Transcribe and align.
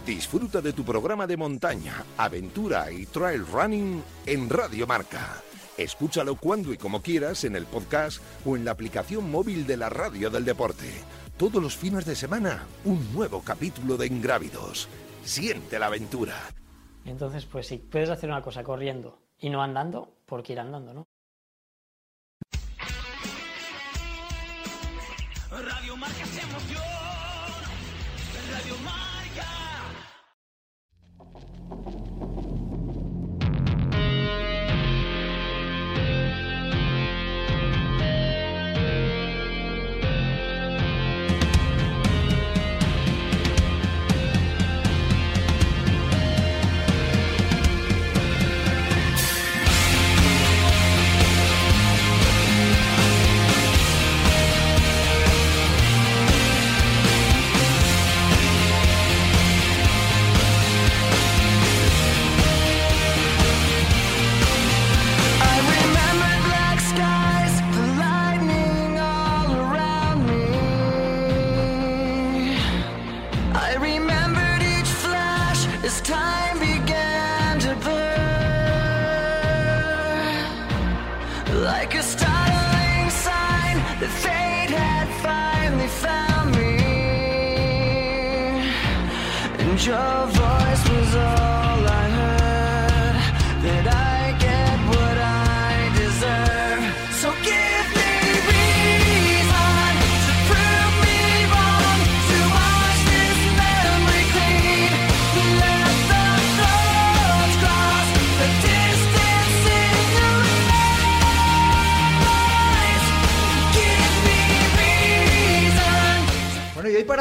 Disfruta 0.06 0.62
de 0.62 0.74
tu 0.74 0.84
programa 0.84 1.28
de 1.28 1.38
montaña, 1.38 2.04
aventura 2.18 2.92
y 2.92 3.06
trail 3.06 3.46
running 3.46 4.04
en 4.26 4.50
Radio 4.50 4.88
Marca. 4.88 5.42
Escúchalo 5.78 6.36
cuando 6.36 6.74
y 6.74 6.78
como 6.78 7.02
quieras 7.02 7.46
en 7.46 7.56
el 7.56 7.66
podcast 7.66 8.22
o 8.46 8.58
en 8.58 8.66
la 8.66 8.72
aplicación 8.72 9.30
móvil 9.32 9.66
de 9.66 9.78
la 9.78 9.90
Radio 9.90 10.30
del 10.30 10.44
Deporte. 10.44 10.90
Todos 11.40 11.64
los 11.64 11.78
fines 11.78 12.04
de 12.04 12.18
semana, 12.18 12.66
un 12.84 13.14
nuevo 13.14 13.42
capítulo 13.42 13.96
de 13.96 14.08
Ingrávidos. 14.08 14.90
Siente 15.24 15.80
la 15.80 15.86
aventura. 15.86 16.36
Entonces, 17.06 17.46
pues 17.46 17.68
si 17.68 17.78
puedes 17.78 18.10
hacer 18.10 18.30
una 18.30 18.42
cosa 18.42 18.62
corriendo 18.62 19.22
y 19.38 19.50
no 19.50 19.64
andando, 19.64 20.18
¿por 20.26 20.44
qué 20.44 20.52
ir 20.52 20.60
andando, 20.60 20.94
no? 20.94 21.08
Radio 25.50 25.96
Marca 25.96 26.26
se 26.26 26.42
emoción. 26.42 26.84
Radio 28.52 28.76
Marca. 28.84 29.69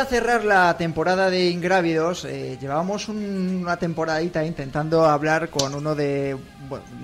Cerrar 0.09 0.45
la 0.45 0.77
temporada 0.77 1.31
de 1.31 1.51
Ingrávidos, 1.51 2.25
eh, 2.25 2.57
llevábamos 2.61 3.09
un- 3.09 3.61
una 3.63 3.77
temporadita 3.77 4.45
intentando 4.45 5.05
hablar 5.05 5.51
con 5.51 5.75
uno 5.75 5.95
de, 5.95 6.37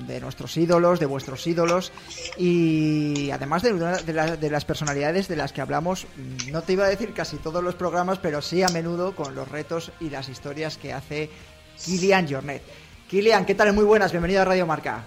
de 0.06 0.20
nuestros 0.20 0.56
ídolos, 0.56 0.98
de 1.00 1.06
vuestros 1.06 1.46
ídolos, 1.46 1.92
y 2.38 3.30
además 3.30 3.62
de, 3.62 3.72
una 3.72 3.96
de, 3.98 4.12
la- 4.12 4.36
de 4.36 4.50
las 4.50 4.64
personalidades 4.64 5.28
de 5.28 5.36
las 5.36 5.52
que 5.52 5.60
hablamos, 5.60 6.06
mm, 6.16 6.50
no 6.50 6.62
te 6.62 6.72
iba 6.74 6.84
a 6.84 6.88
decir 6.88 7.12
casi 7.12 7.36
todos 7.36 7.62
los 7.62 7.74
programas, 7.74 8.18
pero 8.18 8.40
sí 8.42 8.62
a 8.62 8.68
menudo 8.68 9.14
con 9.14 9.34
los 9.34 9.48
retos 9.48 9.92
y 10.00 10.10
las 10.10 10.28
historias 10.28 10.76
que 10.78 10.92
hace 10.92 11.30
Kilian 11.84 12.28
Jornet. 12.28 12.62
Kilian, 13.08 13.44
¿qué 13.44 13.54
tal? 13.54 13.72
Muy 13.72 13.84
buenas, 13.84 14.12
bienvenido 14.12 14.42
a 14.42 14.44
Radio 14.46 14.66
Marca. 14.66 15.04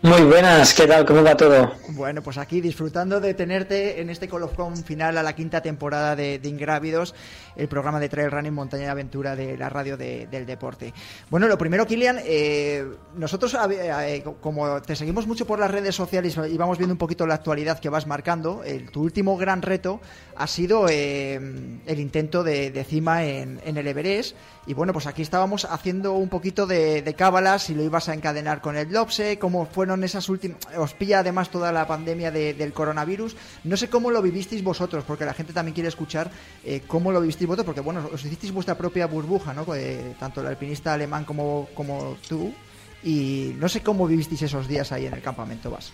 Muy 0.00 0.22
buenas, 0.22 0.74
¿qué 0.74 0.86
tal? 0.86 1.04
¿Cómo 1.04 1.24
va 1.24 1.36
todo? 1.36 1.72
Bueno, 1.88 2.22
pues 2.22 2.38
aquí 2.38 2.60
disfrutando 2.60 3.18
de 3.20 3.34
tenerte 3.34 4.00
en 4.00 4.10
este 4.10 4.28
colofón 4.28 4.76
final 4.76 5.18
a 5.18 5.24
la 5.24 5.34
quinta 5.34 5.60
temporada 5.60 6.14
de, 6.14 6.38
de 6.38 6.48
Ingrávidos, 6.48 7.16
el 7.56 7.66
programa 7.66 7.98
de 7.98 8.08
Trail 8.08 8.30
Running 8.30 8.54
Montaña 8.54 8.84
y 8.84 8.86
Aventura 8.86 9.34
de 9.34 9.58
la 9.58 9.68
radio 9.68 9.96
de- 9.96 10.28
del 10.28 10.46
deporte. 10.46 10.94
Bueno, 11.30 11.48
lo 11.48 11.58
primero, 11.58 11.84
Kilian, 11.84 12.20
eh, 12.24 12.86
nosotros, 13.16 13.56
eh, 13.72 14.22
como 14.40 14.80
te 14.82 14.94
seguimos 14.94 15.26
mucho 15.26 15.48
por 15.48 15.58
las 15.58 15.70
redes 15.72 15.96
sociales 15.96 16.38
y 16.48 16.56
vamos 16.56 16.78
viendo 16.78 16.94
un 16.94 16.98
poquito 16.98 17.26
la 17.26 17.34
actualidad 17.34 17.80
que 17.80 17.88
vas 17.88 18.06
marcando, 18.06 18.62
el- 18.62 18.92
tu 18.92 19.02
último 19.02 19.36
gran 19.36 19.62
reto 19.62 20.00
ha 20.38 20.46
sido 20.46 20.86
eh, 20.88 21.34
el 21.86 22.00
intento 22.00 22.42
de, 22.44 22.84
cima 22.88 23.24
en, 23.24 23.60
en 23.64 23.76
el 23.76 23.86
Everest. 23.88 24.36
Y 24.66 24.74
bueno, 24.74 24.92
pues 24.92 25.06
aquí 25.06 25.22
estábamos 25.22 25.64
haciendo 25.64 26.12
un 26.12 26.28
poquito 26.28 26.66
de, 26.66 27.02
de 27.02 27.14
cábalas, 27.14 27.64
si 27.64 27.74
lo 27.74 27.82
ibas 27.82 28.08
a 28.08 28.14
encadenar 28.14 28.60
con 28.60 28.76
el 28.76 28.92
Lopse, 28.92 29.38
cómo 29.38 29.66
fueron 29.66 30.04
esas 30.04 30.28
últimas... 30.28 30.58
Os 30.76 30.92
pilla 30.94 31.20
además 31.20 31.50
toda 31.50 31.72
la 31.72 31.86
pandemia 31.86 32.30
de- 32.30 32.54
del 32.54 32.72
coronavirus. 32.72 33.34
No 33.64 33.76
sé 33.76 33.88
cómo 33.88 34.10
lo 34.10 34.20
vivisteis 34.22 34.62
vosotros, 34.62 35.04
porque 35.06 35.24
la 35.24 35.34
gente 35.34 35.52
también 35.52 35.74
quiere 35.74 35.88
escuchar 35.88 36.30
eh, 36.64 36.82
cómo 36.86 37.10
lo 37.12 37.20
vivisteis 37.20 37.48
vosotros, 37.48 37.66
porque 37.66 37.80
bueno, 37.80 38.08
os 38.12 38.24
hicisteis 38.24 38.52
vuestra 38.52 38.76
propia 38.76 39.06
burbuja, 39.06 39.54
¿no? 39.54 39.64
Eh, 39.74 40.14
tanto 40.20 40.40
el 40.42 40.46
alpinista 40.46 40.92
alemán 40.94 41.24
como, 41.24 41.68
como 41.74 42.16
tú. 42.28 42.52
Y 43.02 43.54
no 43.58 43.68
sé 43.68 43.80
cómo 43.80 44.06
vivisteis 44.06 44.42
esos 44.42 44.68
días 44.68 44.92
ahí 44.92 45.06
en 45.06 45.14
el 45.14 45.22
campamento 45.22 45.70
Vas. 45.70 45.92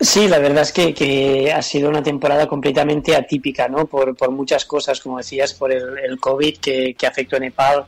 Sí, 0.00 0.28
la 0.28 0.38
verdad 0.38 0.62
es 0.62 0.72
que, 0.72 0.94
que 0.94 1.52
ha 1.52 1.60
sido 1.62 1.88
una 1.88 2.02
temporada 2.02 2.46
completamente 2.46 3.16
atípica, 3.16 3.68
¿no? 3.68 3.86
Por, 3.86 4.16
por 4.16 4.30
muchas 4.30 4.64
cosas, 4.64 5.00
como 5.00 5.18
decías, 5.18 5.54
por 5.54 5.72
el, 5.72 6.18
COVID 6.20 6.58
que, 6.58 6.94
que 6.94 7.06
afectó 7.06 7.36
a 7.36 7.40
Nepal 7.40 7.84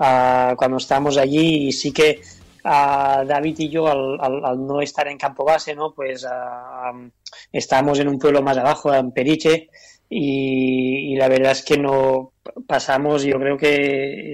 ah, 0.00 0.54
cuando 0.56 0.78
estábamos 0.78 1.16
allí 1.18 1.68
y 1.68 1.72
sí 1.72 1.92
que 1.92 2.20
ah, 2.64 3.22
David 3.26 3.56
y 3.60 3.68
yo 3.68 3.86
al, 3.86 4.18
al- 4.20 4.66
no 4.66 4.80
estar 4.80 5.06
en 5.06 5.18
campo 5.18 5.44
base, 5.44 5.74
¿no? 5.76 5.92
Pues 5.94 6.24
am, 6.24 7.12
estábamos 7.52 8.00
en 8.00 8.08
un 8.08 8.18
pueblo 8.18 8.42
más 8.42 8.56
abajo, 8.58 8.92
en 8.92 9.12
Periche, 9.12 9.68
y, 10.08 11.12
y 11.12 11.16
la 11.16 11.28
verdad 11.28 11.52
es 11.52 11.62
que 11.62 11.78
no 11.78 12.32
pasamos, 12.66 13.22
yo 13.22 13.38
creo 13.38 13.56
que 13.56 14.32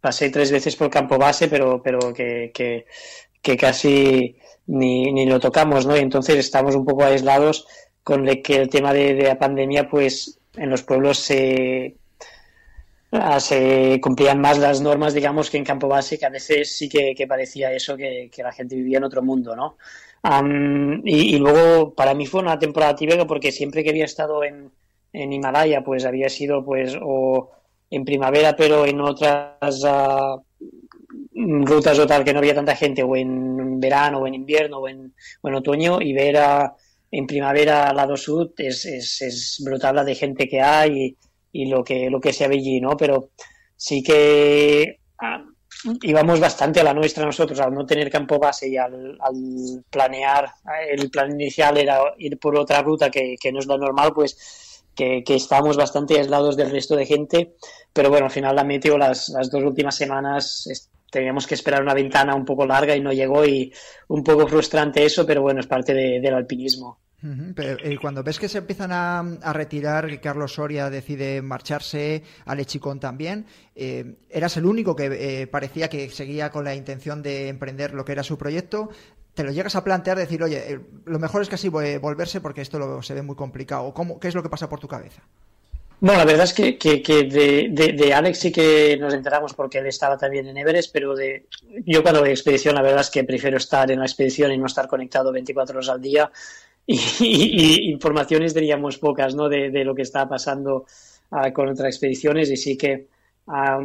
pasé 0.00 0.30
tres 0.30 0.50
veces 0.50 0.76
por 0.76 0.90
campo 0.90 1.18
base, 1.18 1.48
pero, 1.48 1.82
pero 1.82 2.12
que, 2.12 2.50
que, 2.54 2.86
que 3.42 3.56
casi 3.56 4.36
ni, 4.66 5.12
ni 5.12 5.26
lo 5.26 5.40
tocamos, 5.40 5.86
¿no? 5.86 5.96
Y 5.96 6.00
entonces 6.00 6.36
estamos 6.36 6.74
un 6.74 6.84
poco 6.84 7.04
aislados 7.04 7.66
con 8.02 8.28
el 8.28 8.42
que 8.42 8.56
el 8.56 8.68
tema 8.68 8.92
de, 8.92 9.14
la 9.14 9.38
pandemia, 9.38 9.88
pues 9.88 10.38
en 10.56 10.70
los 10.70 10.82
pueblos 10.82 11.18
se, 11.18 11.96
ah, 13.12 13.40
se 13.40 13.98
cumplían 14.02 14.40
más 14.40 14.58
las 14.58 14.80
normas, 14.80 15.14
digamos, 15.14 15.50
que 15.50 15.56
en 15.56 15.64
campo 15.64 15.88
base, 15.88 16.18
que 16.18 16.26
a 16.26 16.30
veces 16.30 16.76
sí 16.76 16.88
que, 16.88 17.26
parecía 17.26 17.72
eso, 17.72 17.96
que, 17.96 18.30
la 18.38 18.52
gente 18.52 18.76
vivía 18.76 18.98
en 18.98 19.04
otro 19.04 19.22
mundo, 19.22 19.56
¿no? 19.56 19.76
Am, 20.22 21.02
y, 21.04 21.38
luego, 21.38 21.94
para 21.94 22.14
mí 22.14 22.26
fue 22.26 22.40
una 22.40 22.58
temporada 22.58 22.94
típica 22.96 23.26
porque 23.26 23.52
siempre 23.52 23.82
que 23.82 23.90
había 23.90 24.06
estado 24.06 24.44
en, 24.44 24.70
en 25.12 25.32
Himalaya, 25.32 25.82
pues 25.82 26.04
había 26.04 26.28
sido, 26.28 26.64
pues, 26.64 26.96
o 27.00 27.50
en 27.90 28.04
primavera, 28.04 28.56
pero 28.56 28.86
en 28.86 29.00
otras 29.00 29.82
ah, 29.84 30.36
rutas 31.34 31.98
o 31.98 32.06
tal 32.06 32.24
que 32.24 32.32
no 32.32 32.38
había 32.38 32.54
tanta 32.54 32.76
gente, 32.76 33.02
o 33.02 33.16
en 33.16 33.80
verano, 33.80 34.18
o 34.20 34.26
en 34.26 34.34
invierno, 34.34 34.78
o 34.78 34.88
en, 34.88 35.14
o 35.42 35.48
otoño, 35.50 36.00
y 36.00 36.12
ver 36.12 36.36
a- 36.38 36.74
en 37.10 37.26
primavera 37.26 37.88
al 37.90 37.96
lado 37.96 38.16
sur 38.16 38.52
es, 38.56 38.84
es, 38.86 39.62
brutal 39.64 39.96
la 39.96 40.04
de 40.04 40.14
gente 40.14 40.48
que 40.48 40.60
hay 40.60 41.16
y, 41.52 41.66
lo 41.66 41.84
que, 41.84 42.10
lo 42.10 42.20
que 42.20 42.32
se 42.32 42.48
ve 42.48 42.56
allí, 42.56 42.80
¿no? 42.80 42.96
Pero 42.96 43.30
sí 43.76 44.02
que 44.02 44.98
ah, 45.20 45.44
íbamos 46.02 46.40
bastante 46.40 46.80
a 46.80 46.84
la 46.84 46.94
nuestra 46.94 47.24
nosotros, 47.24 47.60
al 47.60 47.72
no 47.74 47.86
tener 47.86 48.10
campo 48.10 48.38
base 48.38 48.68
y 48.68 48.76
al, 48.76 49.18
planear, 49.90 50.50
el 50.90 51.10
plan 51.10 51.30
inicial 51.32 51.76
era 51.78 52.00
ir 52.18 52.38
por 52.38 52.56
otra 52.58 52.82
ruta 52.82 53.10
que, 53.10 53.36
que 53.40 53.52
no 53.52 53.58
es 53.60 53.66
lo 53.66 53.78
normal, 53.78 54.12
pues 54.14 54.84
que, 54.94 55.22
que 55.24 55.34
estábamos 55.34 55.76
bastante 55.76 56.18
aislados 56.18 56.56
del 56.56 56.70
resto 56.70 56.96
de 56.96 57.06
gente, 57.06 57.54
pero 57.92 58.10
bueno, 58.10 58.26
al 58.26 58.32
final 58.32 58.56
la 58.56 58.64
meteo 58.64 58.96
las, 58.96 59.28
las 59.30 59.50
dos 59.50 59.62
últimas 59.64 59.96
semanas 59.96 60.66
teníamos 61.14 61.46
que 61.46 61.54
esperar 61.54 61.82
una 61.82 61.94
ventana 61.94 62.34
un 62.34 62.44
poco 62.44 62.66
larga 62.66 62.94
y 62.94 63.00
no 63.00 63.12
llegó 63.12 63.44
y 63.46 63.72
un 64.08 64.22
poco 64.22 64.46
frustrante 64.46 65.04
eso, 65.04 65.24
pero 65.24 65.40
bueno, 65.42 65.60
es 65.60 65.66
parte 65.66 65.94
de- 65.94 66.20
del 66.20 66.34
alpinismo. 66.34 66.98
Pero 67.56 67.78
eh, 67.82 67.96
cuando 67.98 68.22
ves 68.22 68.38
que 68.38 68.50
se 68.50 68.58
empiezan 68.58 68.92
a, 68.92 69.20
a 69.20 69.52
retirar, 69.54 70.08
que 70.08 70.20
Carlos 70.20 70.52
Soria 70.52 70.90
decide 70.90 71.40
marcharse, 71.40 72.22
Ale 72.44 72.66
Chicón 72.66 73.00
también, 73.00 73.46
eh, 73.74 74.16
eras 74.28 74.58
el 74.58 74.66
único 74.66 74.94
que 74.94 75.06
eh, 75.06 75.46
parecía 75.46 75.88
que 75.88 76.10
seguía 76.10 76.50
con 76.50 76.64
la 76.64 76.74
intención 76.74 77.22
de 77.22 77.48
emprender 77.48 77.94
lo 77.94 78.04
que 78.04 78.12
era 78.12 78.22
su 78.22 78.36
proyecto. 78.36 78.90
Te 79.32 79.42
lo 79.42 79.52
llegas 79.52 79.74
a 79.74 79.82
plantear, 79.82 80.18
decir, 80.18 80.42
oye, 80.42 80.78
lo 81.06 81.18
mejor 81.18 81.40
es 81.40 81.48
casi 81.48 81.68
volverse 81.70 82.42
porque 82.42 82.60
esto 82.60 82.78
lo, 82.78 83.00
se 83.00 83.14
ve 83.14 83.22
muy 83.22 83.36
complicado. 83.36 83.94
¿Cómo, 83.94 84.20
¿Qué 84.20 84.28
es 84.28 84.34
lo 84.34 84.42
que 84.42 84.50
pasa 84.50 84.68
por 84.68 84.78
tu 84.80 84.86
cabeza? 84.86 85.22
Bueno, 86.04 86.18
la 86.18 86.26
verdad 86.26 86.44
es 86.44 86.52
que, 86.52 86.76
que, 86.76 87.00
de, 87.24 87.92
de, 87.96 88.12
Alex 88.12 88.38
sí 88.38 88.52
que 88.52 88.98
nos 89.00 89.14
enteramos 89.14 89.54
porque 89.54 89.78
él 89.78 89.86
estaba 89.86 90.18
también 90.18 90.46
en 90.46 90.58
Everest, 90.58 90.92
pero 90.92 91.14
de 91.14 91.46
yo 91.86 92.02
cuando 92.02 92.20
voy 92.20 92.28
a 92.28 92.32
expedición 92.32 92.74
la 92.74 92.82
verdad 92.82 93.00
es 93.00 93.08
que 93.08 93.24
prefiero 93.24 93.56
estar 93.56 93.90
en 93.90 94.00
la 94.00 94.04
expedición 94.04 94.52
y 94.52 94.58
no 94.58 94.66
estar 94.66 94.86
conectado 94.86 95.32
24 95.32 95.76
horas 95.78 95.88
al 95.88 96.02
día 96.02 96.30
y, 96.86 97.90
informaciones 97.90 98.52
diríamos 98.52 98.98
pocas 98.98 99.34
¿no? 99.34 99.48
de, 99.48 99.70
de 99.70 99.82
lo 99.82 99.94
que 99.94 100.02
está 100.02 100.28
pasando 100.28 100.84
ah, 101.30 101.50
con 101.54 101.68
otras 101.70 101.88
expediciones 101.88 102.50
y 102.50 102.58
sí 102.58 102.76
que 102.76 103.08
ah, 103.46 103.80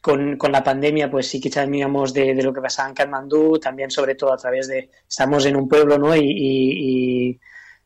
con, 0.00 0.36
con 0.36 0.52
la 0.52 0.62
pandemia 0.62 1.10
pues 1.10 1.26
sí 1.26 1.40
que 1.40 1.50
sabíamos 1.50 2.14
de, 2.14 2.32
de 2.32 2.42
lo 2.44 2.52
que 2.52 2.60
pasaba 2.60 2.88
en 2.90 2.94
Katmandú, 2.94 3.58
también 3.58 3.90
sobre 3.90 4.14
todo 4.14 4.32
a 4.32 4.36
través 4.36 4.68
de, 4.68 4.88
estamos 5.08 5.44
en 5.46 5.56
un 5.56 5.68
pueblo 5.68 5.98
¿no? 5.98 6.14
y, 6.14 6.20
y, 6.20 7.40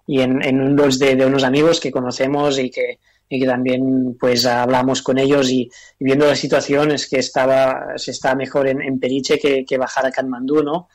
y- 0.07 0.21
en, 0.21 0.43
en 0.43 0.77
de, 0.77 1.17
de 1.17 1.25
unos 1.27 1.45
amigos 1.45 1.81
que 1.81 1.91
conocemos 1.93 2.59
y 2.59 2.71
que, 2.71 2.99
y 3.33 3.41
que 3.41 3.47
también 3.47 4.19
pues 4.19 4.45
hablamos 4.45 5.03
con 5.03 5.17
ellos 5.17 5.49
y, 5.51 5.71
y 5.99 6.05
viendo 6.05 6.27
la 6.27 6.35
situación 6.35 6.91
es 6.91 7.09
que 7.09 7.21
estaba 7.21 7.97
se 7.97 8.11
está 8.11 8.35
mejor 8.35 8.67
en, 8.69 8.83
en 8.83 8.99
Periche 8.99 9.39
que, 9.39 9.65
que 9.65 9.79
bajar 9.79 10.05
a 10.05 10.11
Katmandú, 10.11 10.65
¿no? 10.65 10.89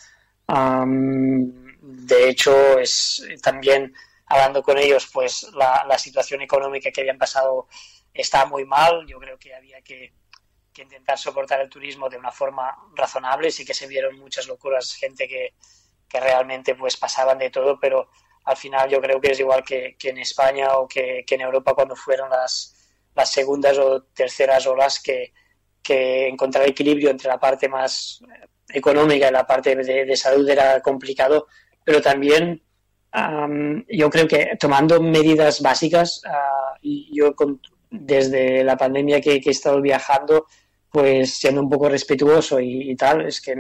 Am, 0.48 1.66
de 1.82 2.30
hecho, 2.30 2.78
es 2.78 3.26
también 3.42 3.94
hablando 4.26 4.62
con 4.62 4.78
ellos, 4.78 5.08
pues 5.14 5.50
la, 5.54 5.86
la 5.88 5.98
situación 5.98 6.42
económica 6.42 6.92
que 6.92 7.02
habían 7.02 7.18
pasado 7.18 7.68
está 8.14 8.46
muy 8.46 8.66
mal. 8.66 9.06
Yo 9.08 9.18
creo 9.18 9.38
que 9.38 9.56
había 9.56 9.82
que, 9.82 10.14
que 10.74 10.82
intentar 10.82 11.18
soportar 11.18 11.62
el 11.62 11.70
turismo 11.70 12.10
de 12.10 12.18
una 12.18 12.32
forma 12.32 12.76
razonable. 12.96 13.50
Sí 13.50 13.64
que 13.64 13.74
se 13.74 13.88
vieron 13.88 14.20
muchas 14.20 14.48
locuras, 14.48 14.94
gente 14.94 15.28
que, 15.28 15.54
que 16.10 16.20
realmente 16.20 16.76
pues 16.76 16.98
pasaban 16.98 17.38
de 17.38 17.50
todo, 17.50 17.80
pero 17.80 18.10
al 18.46 18.58
final 18.58 18.90
yo 18.90 19.02
creo 19.02 19.20
que 19.20 19.32
es 19.32 19.40
igual 19.40 19.64
que, 19.64 19.96
que 19.98 20.10
en 20.10 20.20
España 20.20 20.78
o 20.78 20.88
que, 20.88 21.24
que 21.26 21.36
en 21.36 21.42
Europa 21.42 21.74
cuando 21.74 21.96
fueron 21.96 22.30
las, 22.30 22.76
las 23.16 23.32
segundas 23.32 23.78
o 23.78 24.04
terceras 24.14 24.66
olas 24.68 25.00
que, 25.02 25.34
que 25.82 26.28
encontrar 26.28 26.68
equilibrio 26.68 27.10
entre 27.10 27.28
la 27.30 27.40
parte 27.40 27.68
más 27.70 28.22
económica 28.70 29.28
y 29.28 29.32
la 29.32 29.46
parte 29.46 29.76
de, 29.76 30.06
de 30.06 30.16
salud 30.18 30.48
era 30.50 30.82
complicado, 30.82 31.48
pero 31.84 32.02
también 32.02 32.62
am, 33.12 33.86
yo 33.90 34.10
creo 34.10 34.28
que 34.28 34.58
tomando 34.60 35.02
medidas 35.02 35.62
básicas, 35.62 36.22
y 36.82 37.10
yo 37.18 37.36
con- 37.36 37.62
desde 37.90 38.64
la 38.64 38.78
pandemia 38.78 39.22
que, 39.22 39.40
que 39.40 39.50
he 39.50 39.52
estado 39.52 39.82
viajando, 39.82 40.46
pues 40.92 41.34
siendo 41.36 41.62
un 41.62 41.70
poco 41.70 41.90
respetuoso 41.90 42.60
y, 42.60 42.92
y 42.92 42.96
tal, 42.96 43.26
es 43.28 43.42
que 43.42 43.56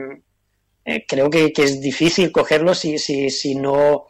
eh, 0.86 1.06
creo 1.08 1.30
que, 1.30 1.52
que 1.52 1.64
es 1.64 1.82
difícil 1.82 2.32
cogerlo 2.32 2.74
si, 2.76 2.98
si, 3.00 3.30
si 3.30 3.56
no, 3.56 4.08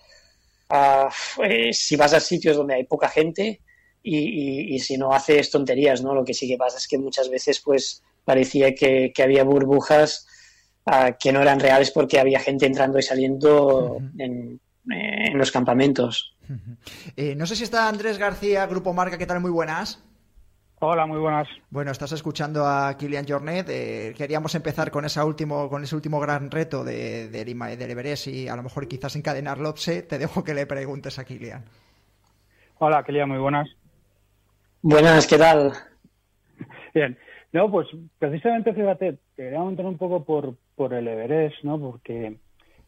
ah, 0.69 1.09
eh, 1.43 1.71
si 1.73 1.95
vas 1.95 2.13
a 2.13 2.19
sitios 2.19 2.57
donde 2.57 2.75
hay 2.75 2.83
poca 2.85 3.09
gente 3.09 3.61
y, 4.03 4.17
y- 4.17 4.75
y 4.75 4.79
si 4.79 4.97
no 4.97 5.11
haces 5.13 5.49
tonterías, 5.51 6.01
¿no? 6.01 6.13
Lo 6.13 6.23
que 6.23 6.33
sí 6.33 6.47
que 6.47 6.57
pasa 6.57 6.77
es 6.77 6.87
que 6.87 6.97
muchas 6.97 7.29
veces 7.29 7.61
pues 7.63 8.03
parecía 8.23 8.73
que, 8.75 9.11
que 9.13 9.23
había 9.23 9.43
burbujas 9.43 10.27
ah, 10.85 11.13
que 11.19 11.31
no 11.31 11.41
eran 11.41 11.59
reales 11.59 11.91
porque 11.91 12.19
había 12.19 12.39
gente 12.39 12.65
entrando 12.65 12.99
y 12.99 13.03
saliendo 13.03 13.97
en, 14.17 14.59
eh, 14.91 15.27
en 15.31 15.37
los 15.37 15.51
campamentos. 15.51 16.35
Eh, 17.15 17.33
no 17.35 17.45
sé 17.47 17.55
si 17.55 17.63
está 17.63 17.87
Andrés 17.87 18.17
García, 18.19 18.65
Grupo 18.67 18.93
Marca, 18.93 19.17
¿qué 19.17 19.25
tal? 19.25 19.39
Muy 19.39 19.51
buenas. 19.51 20.03
Hola, 20.79 21.05
muy 21.05 21.19
buenas. 21.19 21.47
Bueno, 21.69 21.91
estás 21.91 22.11
escuchando 22.11 22.65
a 22.65 22.95
Kilian 22.97 23.25
Jornet. 23.27 23.67
eh, 23.69 24.13
queríamos 24.17 24.53
empezar 24.55 24.91
con, 24.91 25.05
esa 25.05 25.25
último, 25.25 25.69
con 25.69 25.83
ese 25.83 25.95
último 25.95 26.19
gran 26.19 26.51
reto 26.51 26.83
de, 26.83 27.29
del 27.29 27.47
Ima- 27.49 27.75
del 27.75 27.91
Everest 27.91 28.27
y 28.27 28.47
a 28.49 28.55
lo 28.55 28.63
mejor 28.63 28.87
quizás 28.87 29.15
encadenar 29.15 29.57
Lopse. 29.57 30.03
Te 30.03 30.17
dejo 30.17 30.43
que 30.43 30.53
le 30.53 30.65
preguntes 30.65 31.17
a 31.17 31.23
Kilian. 31.23 31.63
Hola, 32.79 33.03
Kelia, 33.03 33.25
muy 33.25 33.37
buenas. 33.37 33.67
Buenas, 34.81 35.25
¿qué 35.27 35.37
tal? 35.37 35.71
Bien. 36.93 37.17
No, 37.53 37.71
pues 37.71 37.87
precisamente, 38.19 38.73
fíjate, 38.73 39.17
quería 39.37 39.63
entrar 39.63 39.87
un 39.87 39.97
poco 39.97 40.25
por, 40.25 40.55
por 40.75 40.93
el 40.93 41.07
Everest, 41.07 41.63
¿no? 41.63 41.79
Porque 41.79 42.35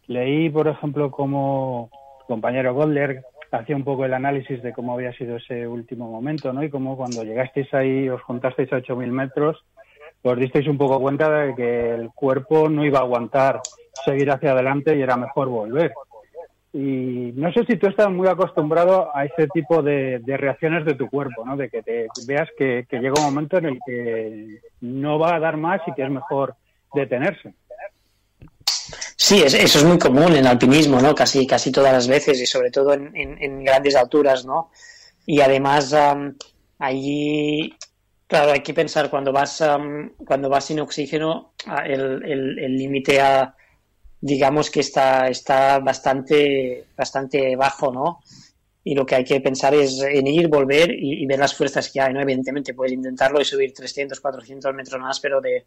leí, 0.07 0.49
por 0.49 0.67
ejemplo, 0.67 1.09
cómo 1.09 1.89
tu 2.19 2.25
compañero 2.27 2.73
Goldberg 2.73 3.23
hacía 3.51 3.75
un 3.75 3.83
poco 3.83 4.05
el 4.05 4.13
análisis 4.13 4.61
de 4.61 4.73
cómo 4.73 4.93
había 4.93 5.13
sido 5.13 5.37
ese 5.37 5.67
último 5.67 6.09
momento, 6.09 6.51
¿no? 6.53 6.63
Y 6.63 6.69
cómo 6.69 6.97
cuando 6.97 7.23
llegasteis 7.23 7.73
ahí, 7.73 8.09
os 8.09 8.21
juntasteis 8.21 8.71
a 8.73 8.77
8.000 8.77 9.07
metros, 9.07 9.63
os 10.23 10.37
disteis 10.37 10.67
un 10.67 10.77
poco 10.77 10.99
cuenta 10.99 11.29
de 11.29 11.55
que 11.55 11.93
el 11.93 12.09
cuerpo 12.11 12.69
no 12.69 12.85
iba 12.85 12.99
a 12.99 13.03
aguantar 13.03 13.61
seguir 14.05 14.29
hacia 14.31 14.51
adelante 14.51 14.95
y 14.95 15.01
era 15.01 15.15
mejor 15.15 15.47
volver. 15.47 15.93
Y 16.73 17.31
no 17.35 17.51
sé 17.53 17.65
si 17.65 17.77
tú 17.77 17.87
estás 17.87 18.09
muy 18.09 18.27
acostumbrado 18.27 19.15
a 19.15 19.25
ese 19.25 19.47
tipo 19.47 19.81
de, 19.81 20.21
reacciones 20.25 20.85
de 20.85 20.95
tu 20.95 21.09
cuerpo, 21.09 21.45
¿no? 21.45 21.55
De 21.55 21.69
que 21.69 21.81
te 21.81 22.07
veas 22.27 22.49
que 22.57 22.85
llega 22.91 23.13
un 23.17 23.25
momento 23.25 23.57
en 23.57 23.65
el 23.65 23.79
que 23.85 24.59
no 24.81 25.17
va 25.17 25.35
a 25.35 25.39
dar 25.39 25.57
más 25.57 25.81
y 25.87 25.93
que 25.93 26.03
es 26.03 26.11
mejor 26.11 26.55
detenerse. 26.93 27.53
Sí, 29.19 29.41
es- 29.43 29.53
eso 29.55 29.79
es 29.79 29.83
muy 29.85 29.97
común 29.97 30.33
en 30.35 30.45
alpinismo, 30.45 30.99
¿no? 31.01 31.15
Casi, 31.15 31.47
casi 31.47 31.71
todas 31.71 31.91
las 31.93 32.07
veces 32.07 32.39
y 32.39 32.45
sobre 32.45 32.69
todo 32.71 32.93
en, 32.93 33.63
grandes 33.63 33.95
alturas, 33.95 34.45
¿no? 34.45 34.71
Y 35.25 35.41
además, 35.41 35.93
allí, 36.79 37.73
claro, 38.27 38.51
hay 38.53 38.61
que 38.61 38.73
pensar 38.73 39.09
cuando 39.09 39.31
vas, 39.33 39.63
cuando 40.25 40.49
vas 40.49 40.65
sin 40.65 40.79
oxígeno, 40.79 41.53
el 41.85 42.23
el- 42.25 42.59
el 42.59 42.77
límite 42.77 43.19
a, 43.21 43.55
digamos 44.21 44.71
que 44.71 44.81
está, 44.81 45.27
está 45.29 45.79
bastante, 45.79 46.85
bastante 46.97 47.55
bajo, 47.57 47.91
¿no? 47.93 48.19
Y 48.83 48.95
lo 48.95 49.05
que 49.05 49.15
hay 49.15 49.25
que 49.25 49.41
pensar 49.41 49.75
es 49.75 50.01
en 50.01 50.27
ir, 50.27 50.47
volver 50.49 50.91
y, 50.93 51.23
y 51.23 51.25
ver 51.27 51.39
las 51.39 51.55
fuerzas 51.55 51.89
que 51.91 52.01
hay, 52.01 52.13
¿no? 52.13 52.21
Evidentemente 52.21 52.73
puedes 52.75 52.93
intentarlo 52.93 53.41
y 53.41 53.45
subir 53.45 53.73
300, 53.73 54.19
400 54.21 54.73
metros 54.75 55.01
más, 55.01 55.19
pero 55.21 55.41
de, 55.41 55.65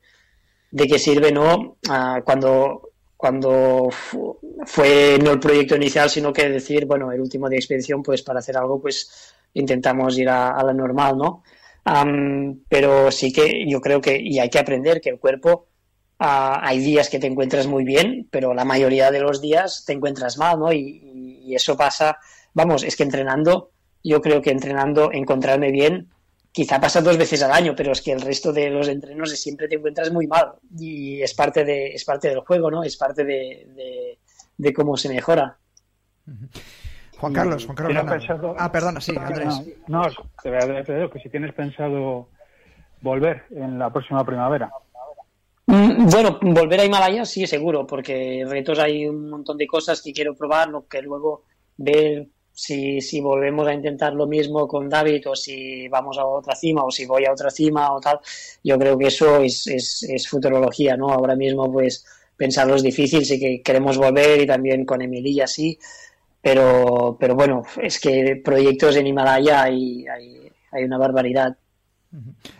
de 0.70 0.86
qué 0.88 0.98
sirve, 0.98 1.32
¿no? 1.32 1.76
Ah, 1.88 2.20
cuando, 2.24 2.89
cuando 3.20 3.88
fu- 3.90 4.38
fue 4.66 5.18
no 5.22 5.32
el 5.32 5.40
proyecto 5.40 5.76
inicial, 5.76 6.08
sino 6.10 6.32
que 6.32 6.48
decir, 6.48 6.86
bueno, 6.86 7.12
el 7.12 7.20
último 7.20 7.48
de 7.48 7.56
expedición, 7.56 8.02
pues 8.02 8.22
para 8.22 8.38
hacer 8.40 8.56
algo, 8.56 8.80
pues 8.80 9.34
intentamos 9.54 10.18
ir 10.18 10.28
a, 10.28 10.62
la 10.62 10.72
normal, 10.72 11.16
¿no? 11.18 11.42
Am, 11.84 12.62
pero 12.68 13.10
sí 13.10 13.32
que 13.32 13.64
yo 13.68 13.80
creo 13.80 14.00
que, 14.00 14.18
y 14.20 14.38
hay 14.38 14.48
que 14.50 14.58
aprender 14.58 15.00
que 15.00 15.10
el 15.10 15.18
cuerpo, 15.18 15.68
ah, 16.18 16.60
hay 16.62 16.78
días 16.80 17.08
que 17.10 17.18
te 17.18 17.26
encuentras 17.26 17.66
muy 17.66 17.84
bien, 17.84 18.28
pero 18.30 18.54
la 18.54 18.64
mayoría 18.64 19.10
de 19.10 19.20
los 19.20 19.40
días 19.40 19.84
te 19.86 19.92
encuentras 19.92 20.38
mal, 20.38 20.58
¿no? 20.58 20.72
Y 20.72 21.54
eso 21.54 21.76
pasa, 21.76 22.18
vamos, 22.54 22.84
es 22.84 22.96
que 22.96 23.02
entrenando, 23.02 23.72
yo 24.02 24.20
creo 24.22 24.40
que 24.40 24.50
entrenando, 24.50 25.10
encontrarme 25.12 25.70
bien, 25.72 26.08
quizá 26.52 26.80
pasa 26.80 27.00
dos 27.00 27.16
veces 27.16 27.42
al 27.42 27.52
año, 27.52 27.74
pero 27.76 27.92
es 27.92 28.00
que 28.02 28.12
el 28.12 28.20
resto 28.20 28.52
de 28.52 28.70
los 28.70 28.88
entrenos 28.88 29.30
siempre 29.30 29.68
te 29.68 29.76
encuentras 29.76 30.10
muy 30.12 30.26
mal 30.26 30.52
y 30.78 31.22
es 31.22 31.34
parte 31.34 31.64
de 31.64 31.88
es 31.94 32.04
parte 32.04 32.28
del 32.28 32.40
juego, 32.40 32.70
¿no? 32.70 32.82
Es 32.82 32.96
parte 32.96 33.24
de, 33.24 33.66
de, 33.74 34.18
de 34.56 34.72
cómo 34.72 34.96
se 34.96 35.08
mejora. 35.08 35.56
Juan 37.18 37.32
Carlos, 37.32 37.66
Juan 37.66 37.76
Carlos. 37.76 37.92
¿Tienes 37.94 38.04
Gana. 38.04 38.18
pensado- 38.18 38.54
Ah, 38.58 38.72
perdona, 38.72 39.00
sí, 39.00 39.14
Andrés. 39.16 39.62
No, 39.88 40.02
no, 40.02 40.08
te 40.42 40.48
voy 40.50 40.58
a 40.58 40.66
decir 40.66 41.10
que 41.12 41.20
si 41.20 41.28
tienes 41.28 41.52
pensado 41.54 42.28
volver 43.02 43.44
en 43.50 43.78
la 43.78 43.90
próxima 43.92 44.24
primavera. 44.24 44.70
Mm, 45.66 46.06
Bueno, 46.10 46.38
volver 46.42 46.80
a 46.80 46.84
Himalaya 46.84 47.24
sí, 47.24 47.46
seguro, 47.46 47.86
porque 47.86 48.44
retos 48.48 48.78
hay 48.78 49.06
un 49.06 49.30
montón 49.30 49.56
de 49.56 49.66
cosas 49.66 50.02
que 50.02 50.12
quiero 50.12 50.34
probar, 50.34 50.68
lo 50.68 50.86
que 50.86 51.02
luego 51.02 51.44
ver 51.76 52.26
si, 52.60 53.00
si 53.00 53.20
volvemos 53.20 53.66
a 53.66 53.72
intentar 53.72 54.12
lo 54.12 54.26
mismo 54.26 54.68
con 54.68 54.88
David 54.88 55.28
o 55.28 55.34
si 55.34 55.88
vamos 55.88 56.18
a 56.18 56.26
otra 56.26 56.54
cima 56.54 56.84
o 56.84 56.90
si 56.90 57.06
voy 57.06 57.24
a 57.24 57.32
otra 57.32 57.50
cima 57.50 57.92
o 57.92 58.00
tal. 58.00 58.20
Yo 58.62 58.78
creo 58.78 58.98
que 58.98 59.06
eso 59.06 59.40
es, 59.40 59.66
es, 59.66 60.02
es 60.02 60.28
futurología, 60.28 60.96
¿no? 60.96 61.08
Ahora 61.10 61.34
mismo, 61.36 61.72
pues, 61.72 62.04
pensarlo 62.36 62.74
es 62.74 62.82
difícil, 62.82 63.24
sí 63.24 63.40
que 63.40 63.62
queremos 63.62 63.96
volver 63.96 64.42
y 64.42 64.46
también 64.46 64.84
con 64.84 65.00
Emilia 65.00 65.46
sí, 65.46 65.78
pero, 66.42 67.16
pero 67.18 67.34
bueno, 67.34 67.62
es 67.82 67.98
que 67.98 68.40
proyectos 68.44 68.96
en 68.96 69.06
Himalaya 69.06 69.62
hay, 69.62 70.06
hay, 70.06 70.50
hay 70.72 70.84
una 70.84 70.98
barbaridad. 70.98 71.56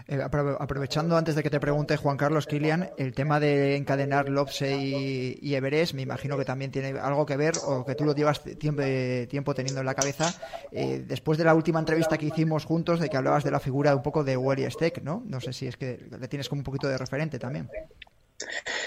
Eh, 0.07 0.19
apro- 0.23 0.57
aprovechando 0.61 1.17
antes 1.17 1.35
de 1.35 1.43
que 1.43 1.51
te 1.51 1.59
pregunte 1.59 1.97
Juan 1.97 2.17
Carlos 2.17 2.47
Kilian, 2.47 2.91
el 2.99 3.13
tema 3.13 3.41
de 3.41 3.75
encadenar 3.77 4.29
Lopse 4.29 4.77
y, 4.77 5.55
Everest, 5.55 5.95
me 5.95 6.03
imagino 6.03 6.39
que 6.39 6.45
también 6.45 6.71
tiene 6.71 6.99
algo 7.01 7.27
que 7.27 7.37
ver 7.37 7.55
o 7.67 7.85
que 7.85 7.97
tú 7.97 8.05
lo 8.05 8.15
llevas 8.15 8.43
tiempo, 8.43 8.83
tiempo 9.29 9.53
teniendo 9.55 9.81
en 9.81 9.87
la 9.87 9.95
cabeza. 9.95 10.33
eh, 10.71 11.05
después 11.07 11.37
de 11.37 11.45
la 11.45 11.55
última 11.55 11.81
entrevista 11.81 12.17
que 12.17 12.27
hicimos 12.27 12.65
juntos, 12.65 13.01
de 13.01 13.09
que 13.09 13.17
hablabas 13.17 13.43
de 13.43 13.51
la 13.51 13.59
figura 13.59 13.95
un 13.97 14.03
poco 14.03 14.23
de 14.23 14.37
Wally 14.37 14.71
Steck, 14.71 15.03
¿no? 15.03 15.23
No 15.27 15.41
sé 15.41 15.53
si 15.53 15.67
es 15.67 15.77
que 15.77 15.99
le 16.19 16.29
tienes 16.29 16.49
como 16.49 16.61
un 16.61 16.65
poquito 16.65 16.89
de 16.89 16.97
referente 16.97 17.39
también. 17.39 17.69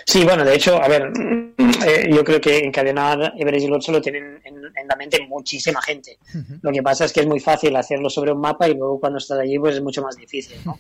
Sí, 0.05 0.23
bueno, 0.23 0.43
de 0.43 0.55
hecho, 0.55 0.81
a 0.81 0.87
ver, 0.87 1.11
eh, 1.87 2.09
yo 2.11 2.23
creo 2.23 2.41
que 2.41 2.59
encadenar 2.59 3.33
Everest 3.37 3.65
y 3.65 3.67
Lotso 3.67 3.91
lo 3.91 4.01
tienen 4.01 4.39
en, 4.43 4.55
en 4.55 4.87
la 4.87 4.95
mente 4.95 5.25
muchísima 5.27 5.81
gente. 5.81 6.17
Lo 6.61 6.71
que 6.71 6.83
pasa 6.83 7.05
es 7.05 7.13
que 7.13 7.21
es 7.21 7.27
muy 7.27 7.39
fácil 7.39 7.75
hacerlo 7.75 8.09
sobre 8.09 8.31
un 8.31 8.41
mapa 8.41 8.67
y 8.67 8.73
luego 8.73 8.99
cuando 8.99 9.19
estás 9.19 9.39
allí 9.39 9.57
pues 9.59 9.75
es 9.75 9.81
mucho 9.81 10.01
más 10.01 10.15
difícil, 10.15 10.57
¿no? 10.65 10.79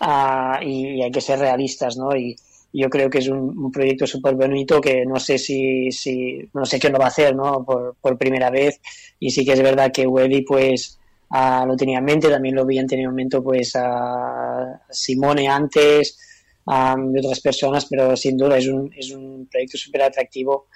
Ah, 0.00 0.60
y, 0.62 0.96
y 0.96 1.02
hay 1.02 1.10
que 1.10 1.20
ser 1.20 1.38
realistas, 1.38 1.96
¿no? 1.96 2.14
Y 2.14 2.36
yo 2.72 2.90
creo 2.90 3.08
que 3.08 3.18
es 3.18 3.28
un, 3.28 3.58
un 3.58 3.72
proyecto 3.72 4.06
súper 4.06 4.34
bonito 4.34 4.80
que 4.80 5.06
no 5.06 5.18
sé 5.18 5.38
si, 5.38 5.90
si, 5.90 6.48
no 6.52 6.66
sé 6.66 6.78
quién 6.78 6.92
lo 6.92 6.98
va 6.98 7.06
a 7.06 7.08
hacer, 7.08 7.34
¿no? 7.34 7.64
Por, 7.64 7.96
por 8.00 8.18
primera 8.18 8.50
vez. 8.50 8.80
Y 9.18 9.30
sí 9.30 9.44
que 9.44 9.52
es 9.52 9.62
verdad 9.62 9.90
que 9.92 10.06
Wedi, 10.06 10.42
pues, 10.42 10.98
ah, 11.30 11.64
lo 11.66 11.76
tenía 11.76 11.98
en 11.98 12.04
mente, 12.04 12.28
también 12.28 12.54
lo 12.54 12.66
vi 12.66 12.78
en 12.78 12.86
tenido 12.86 13.10
momento, 13.10 13.42
pues, 13.42 13.74
a 13.76 14.82
Simone 14.90 15.48
antes, 15.48 16.18
um, 16.66 17.12
de 17.12 17.20
otras 17.20 17.40
personas, 17.40 17.86
pero 17.86 18.16
sin 18.16 18.36
duda 18.36 18.58
es 18.58 18.66
un, 18.68 18.92
es 18.96 19.10
un 19.12 19.48
proyecto 19.50 19.78
súper 19.78 20.02
atractivo. 20.02 20.66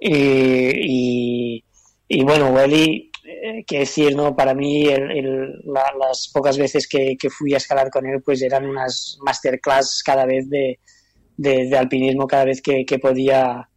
Y, 0.00 0.12
y, 0.14 1.64
y 2.08 2.22
bueno, 2.24 2.50
Welly, 2.50 3.10
eh, 3.24 3.64
qué 3.66 3.80
decir, 3.80 4.14
¿no? 4.14 4.34
Para 4.36 4.54
mí, 4.54 4.86
el, 4.86 5.10
el- 5.10 5.52
la- 5.64 5.92
las 5.98 6.30
pocas 6.32 6.56
veces 6.56 6.86
que, 6.88 7.16
que 7.18 7.28
fui 7.30 7.52
a 7.54 7.58
escalar 7.58 7.90
con 7.90 8.06
él, 8.06 8.22
pues 8.22 8.40
eran 8.42 8.64
unas 8.64 9.18
masterclass 9.24 10.02
cada 10.04 10.24
vez 10.24 10.48
de, 10.48 10.78
de, 11.36 11.66
de 11.68 11.76
alpinismo, 11.76 12.26
cada 12.26 12.44
vez 12.44 12.62
que, 12.62 12.84
que 12.86 12.98
podía. 12.98 13.68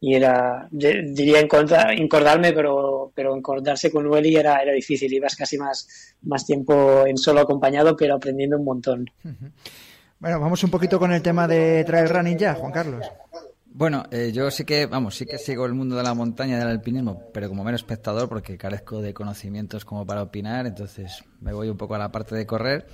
Y 0.00 0.14
era, 0.14 0.68
diría 0.70 1.40
encordarme, 1.40 2.52
pero, 2.52 3.10
pero 3.16 3.34
encordarse 3.34 3.90
con 3.90 4.06
Welly 4.06 4.36
era, 4.36 4.62
era 4.62 4.72
difícil. 4.72 5.12
Ibas 5.12 5.34
casi 5.34 5.58
más, 5.58 5.88
más 6.22 6.46
tiempo 6.46 7.04
en 7.04 7.16
solo 7.16 7.40
acompañado, 7.40 7.96
pero 7.96 8.14
aprendiendo 8.14 8.58
un 8.58 8.64
montón. 8.64 9.10
Bueno, 10.20 10.40
vamos 10.40 10.64
un 10.64 10.70
poquito 10.70 10.98
con 10.98 11.12
el 11.12 11.22
tema 11.22 11.46
de 11.46 11.84
trail 11.84 12.08
running 12.08 12.38
ya, 12.38 12.54
Juan 12.54 12.72
Carlos. 12.72 13.06
Bueno, 13.66 14.02
eh, 14.10 14.32
yo 14.34 14.50
sí 14.50 14.64
que, 14.64 14.86
vamos, 14.86 15.14
sí 15.14 15.24
que 15.24 15.38
sigo 15.38 15.64
el 15.64 15.72
mundo 15.72 15.94
de 15.94 16.02
la 16.02 16.12
montaña 16.12 16.58
del 16.58 16.66
alpinismo, 16.66 17.22
pero 17.32 17.48
como 17.48 17.62
mero 17.62 17.76
espectador, 17.76 18.28
porque 18.28 18.58
carezco 18.58 19.00
de 19.00 19.14
conocimientos 19.14 19.84
como 19.84 20.04
para 20.04 20.22
opinar, 20.22 20.66
entonces 20.66 21.22
me 21.40 21.52
voy 21.52 21.68
un 21.68 21.76
poco 21.76 21.94
a 21.94 21.98
la 21.98 22.10
parte 22.10 22.34
de 22.34 22.44
correr, 22.44 22.88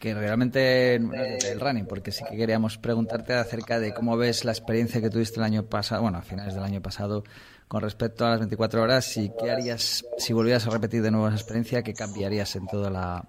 que 0.00 0.14
realmente 0.14 0.98
no 0.98 1.12
es 1.12 1.44
del 1.44 1.60
running, 1.60 1.84
porque 1.84 2.12
sí 2.12 2.24
que 2.24 2.38
queríamos 2.38 2.78
preguntarte 2.78 3.34
acerca 3.34 3.78
de 3.78 3.92
cómo 3.92 4.16
ves 4.16 4.46
la 4.46 4.52
experiencia 4.52 5.02
que 5.02 5.10
tuviste 5.10 5.38
el 5.38 5.44
año 5.44 5.64
pasado, 5.64 6.00
bueno, 6.00 6.16
a 6.16 6.22
finales 6.22 6.54
del 6.54 6.64
año 6.64 6.80
pasado, 6.80 7.24
con 7.68 7.82
respecto 7.82 8.24
a 8.24 8.30
las 8.30 8.38
24 8.38 8.80
horas, 8.80 9.14
y 9.18 9.30
qué 9.38 9.50
harías 9.50 10.06
si 10.16 10.32
volvieras 10.32 10.66
a 10.66 10.70
repetir 10.70 11.02
de 11.02 11.10
nuevo 11.10 11.28
esa 11.28 11.36
experiencia, 11.36 11.82
qué 11.82 11.92
cambiarías 11.92 12.56
en 12.56 12.66
toda 12.68 12.88
la 12.88 13.28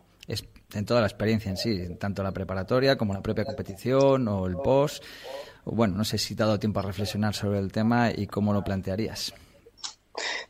en 0.76 0.86
toda 0.86 1.02
la 1.02 1.08
experiencia 1.08 1.50
en 1.50 1.58
sí, 1.58 1.96
tanto 2.00 2.24
la 2.24 2.32
preparatoria 2.32 2.98
como 2.98 3.14
la 3.14 3.22
propia 3.22 3.46
competición 3.46 4.28
o 4.28 4.48
el 4.48 4.56
post. 4.58 5.04
Bueno, 5.66 5.96
no 5.96 6.04
sé 6.04 6.18
si 6.18 6.36
te 6.36 6.44
ha 6.44 6.46
dado 6.46 6.60
tiempo 6.60 6.80
a 6.80 6.84
reflexionar 6.84 7.34
sobre 7.34 7.60
el 7.60 7.72
tema 7.72 8.12
y 8.14 8.28
cómo 8.28 8.54
lo 8.54 8.64
plantearías. 8.64 9.34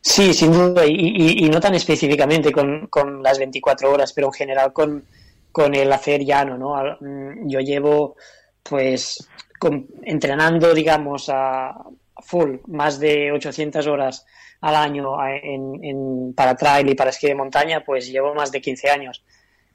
Sí, 0.00 0.34
sin 0.34 0.52
duda, 0.52 0.84
y, 0.86 1.48
no 1.48 1.60
tan 1.60 1.74
específicamente 1.74 2.52
con, 2.52 3.22
las 3.22 3.38
24 3.38 3.90
horas, 3.90 4.12
pero 4.12 4.26
en 4.26 4.32
general 4.34 4.72
con, 4.72 5.04
con 5.50 5.74
el 5.74 5.90
hacer 5.92 6.24
llano, 6.24 6.58
¿no? 6.58 6.74
Mm, 7.00 7.48
Yo 7.48 7.60
llevo, 7.60 8.16
pues, 8.62 9.26
con- 9.58 9.86
entrenando, 10.02 10.74
digamos, 10.74 11.30
a 11.30 11.74
full, 12.18 12.56
más 12.66 12.98
de 12.98 13.32
800 13.32 13.86
horas 13.86 14.26
al 14.60 14.76
año 14.76 15.16
en, 15.26 15.82
en- 15.82 16.34
para 16.34 16.54
trail 16.54 16.88
y 16.90 16.94
para 16.94 17.10
esquí 17.10 17.26
de 17.28 17.34
montaña, 17.34 17.82
pues 17.84 18.08
llevo 18.08 18.34
más 18.34 18.52
de 18.52 18.60
15 18.60 18.90
años. 18.90 19.24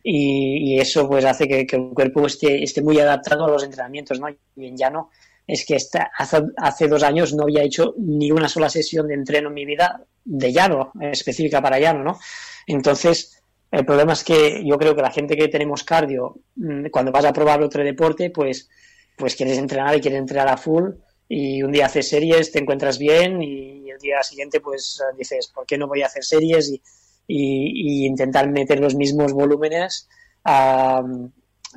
Y, 0.03 0.75
y 0.75 0.79
eso 0.79 1.08
pues 1.08 1.25
hace 1.25 1.48
que, 1.48 1.65
que 1.68 1.75
el 1.75 1.89
cuerpo 1.94 2.25
esté, 2.25 2.63
esté 2.63 2.82
muy 2.82 3.00
adaptado 3.00 3.46
a 3.46 3.50
los 3.50 3.63
entrenamientos, 3.63 4.20
¿no? 4.20 4.27
Y 4.29 4.65
en 4.65 4.77
llano 4.77 5.10
es 5.46 5.65
que 5.65 5.75
esta- 5.75 6.12
hace, 6.18 6.41
hace 6.58 6.88
dos 6.88 7.03
años 7.03 7.34
no 7.34 7.44
había 7.44 7.63
hecho 7.63 7.96
ni 7.98 8.32
una 8.32 8.48
sola 8.48 8.70
sesión 8.70 9.08
de 9.08 9.15
entreno 9.15 9.50
en 9.50 9.56
mi 9.56 9.65
vida 9.65 10.06
de 10.24 10.53
llano, 10.53 10.91
específica 11.01 11.62
para 11.62 11.79
llano, 11.79 12.03
¿no? 12.03 12.20
Entonces, 12.68 13.41
el 13.72 13.86
problema 13.86 14.13
es 14.13 14.24
que 14.24 14.63
yo 14.65 14.77
creo 14.77 14.96
que 14.96 15.01
la 15.01 15.12
gente 15.12 15.36
que 15.36 15.48
tenemos 15.48 15.84
cardio, 15.84 16.39
mm, 16.56 16.88
cuando 16.91 17.12
vas 17.12 17.25
a 17.25 17.34
probar 17.34 17.62
otro 17.62 17.84
deporte, 17.84 18.29
pues, 18.29 18.70
pues 19.18 19.36
quieres 19.36 19.58
entrenar 19.58 19.96
y 19.98 20.01
quieres 20.01 20.20
entrenar 20.20 20.48
a 20.48 20.58
full 20.58 20.91
y 21.27 21.62
un 21.62 21.72
día 21.72 21.86
haces 21.88 22.10
series, 22.10 22.51
te 22.51 22.60
encuentras 22.60 22.98
bien 22.98 23.41
y 23.41 23.89
el 23.89 23.98
día 24.00 24.24
siguiente 24.24 24.62
pues 24.62 25.01
dices, 25.18 25.48
¿por 25.53 25.65
qué 25.65 25.77
no 25.77 25.88
voy 25.88 26.01
a 26.01 26.08
hacer 26.08 26.24
series 26.24 26.72
y, 26.72 26.82
y- 27.30 28.04
y 28.04 28.06
intentar 28.08 28.50
meter 28.50 28.80
los 28.80 28.96
mismos 28.96 29.34
volúmenes 29.34 30.08
ah, 30.46 31.04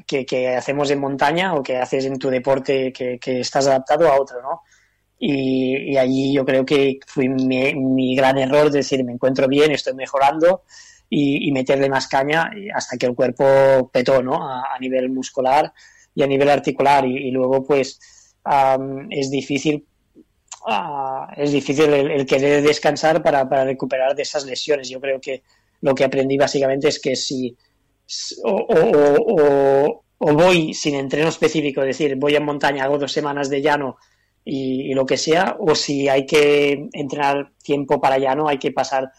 que, 0.06 0.24
que 0.24 0.48
hacemos 0.56 0.90
en 0.90 1.00
montaña 1.00 1.54
o 1.54 1.62
que 1.62 1.76
haces 1.76 2.06
en 2.06 2.18
tu 2.18 2.30
deporte 2.30 2.92
que, 2.92 3.18
que 3.18 3.40
estás 3.40 3.66
adaptado 3.66 4.08
a 4.10 4.18
otro, 4.20 4.40
¿no? 4.42 4.62
Y, 5.18 5.92
y 5.92 5.96
allí 5.98 6.32
yo 6.34 6.44
creo 6.44 6.64
que 6.64 6.98
fue 7.06 7.28
mi, 7.28 7.74
mi 7.74 8.16
gran 8.16 8.38
error 8.38 8.70
decir, 8.70 9.04
me 9.04 9.12
encuentro 9.12 9.46
bien, 9.46 9.70
estoy 9.70 9.94
mejorando 9.94 10.62
y, 11.08 11.48
y 11.48 11.52
meterle 11.52 11.88
más 11.88 12.08
caña 12.08 12.50
hasta 12.74 12.96
que 12.96 13.06
el 13.06 13.14
cuerpo 13.14 13.90
petó, 13.92 14.22
¿no? 14.22 14.48
A, 14.48 14.74
a 14.74 14.78
nivel 14.80 15.10
muscular 15.10 15.72
y 16.14 16.22
a 16.22 16.26
nivel 16.26 16.48
articular 16.50 17.04
y, 17.06 17.28
y 17.28 17.30
luego 17.30 17.62
pues 17.62 18.00
am, 18.44 19.06
es 19.10 19.30
difícil 19.30 19.86
ah, 20.66 21.32
es 21.36 21.52
difícil 21.52 21.92
el, 21.92 22.26
querer 22.26 22.62
descansar 22.62 23.22
para, 23.22 23.64
recuperar 23.64 24.14
de 24.14 24.22
esas 24.22 24.44
lesiones. 24.44 24.88
Yo 24.88 25.00
creo 25.00 25.20
que 25.20 25.42
lo 25.80 25.94
que 25.94 26.04
aprendí 26.04 26.36
básicamente 26.36 26.88
es 26.88 27.00
que 27.00 27.16
si 27.16 27.56
o, 28.44 30.02
voy 30.18 30.74
sin 30.74 30.94
entreno 30.94 31.28
específico, 31.28 31.80
es 31.80 31.88
decir, 31.88 32.16
voy 32.16 32.36
a 32.36 32.40
montaña, 32.40 32.84
hago 32.84 32.98
dos 32.98 33.12
semanas 33.12 33.48
de 33.50 33.60
llano 33.60 33.96
y, 34.44 34.92
lo 34.94 35.06
que 35.06 35.16
sea, 35.16 35.56
o 35.58 35.74
si 35.74 36.08
hay 36.08 36.26
que 36.26 36.88
entrenar 36.92 37.52
tiempo 37.62 38.00
para 38.00 38.18
llano, 38.18 38.48
hay 38.48 38.58
que 38.58 38.72
pasar 38.72 39.10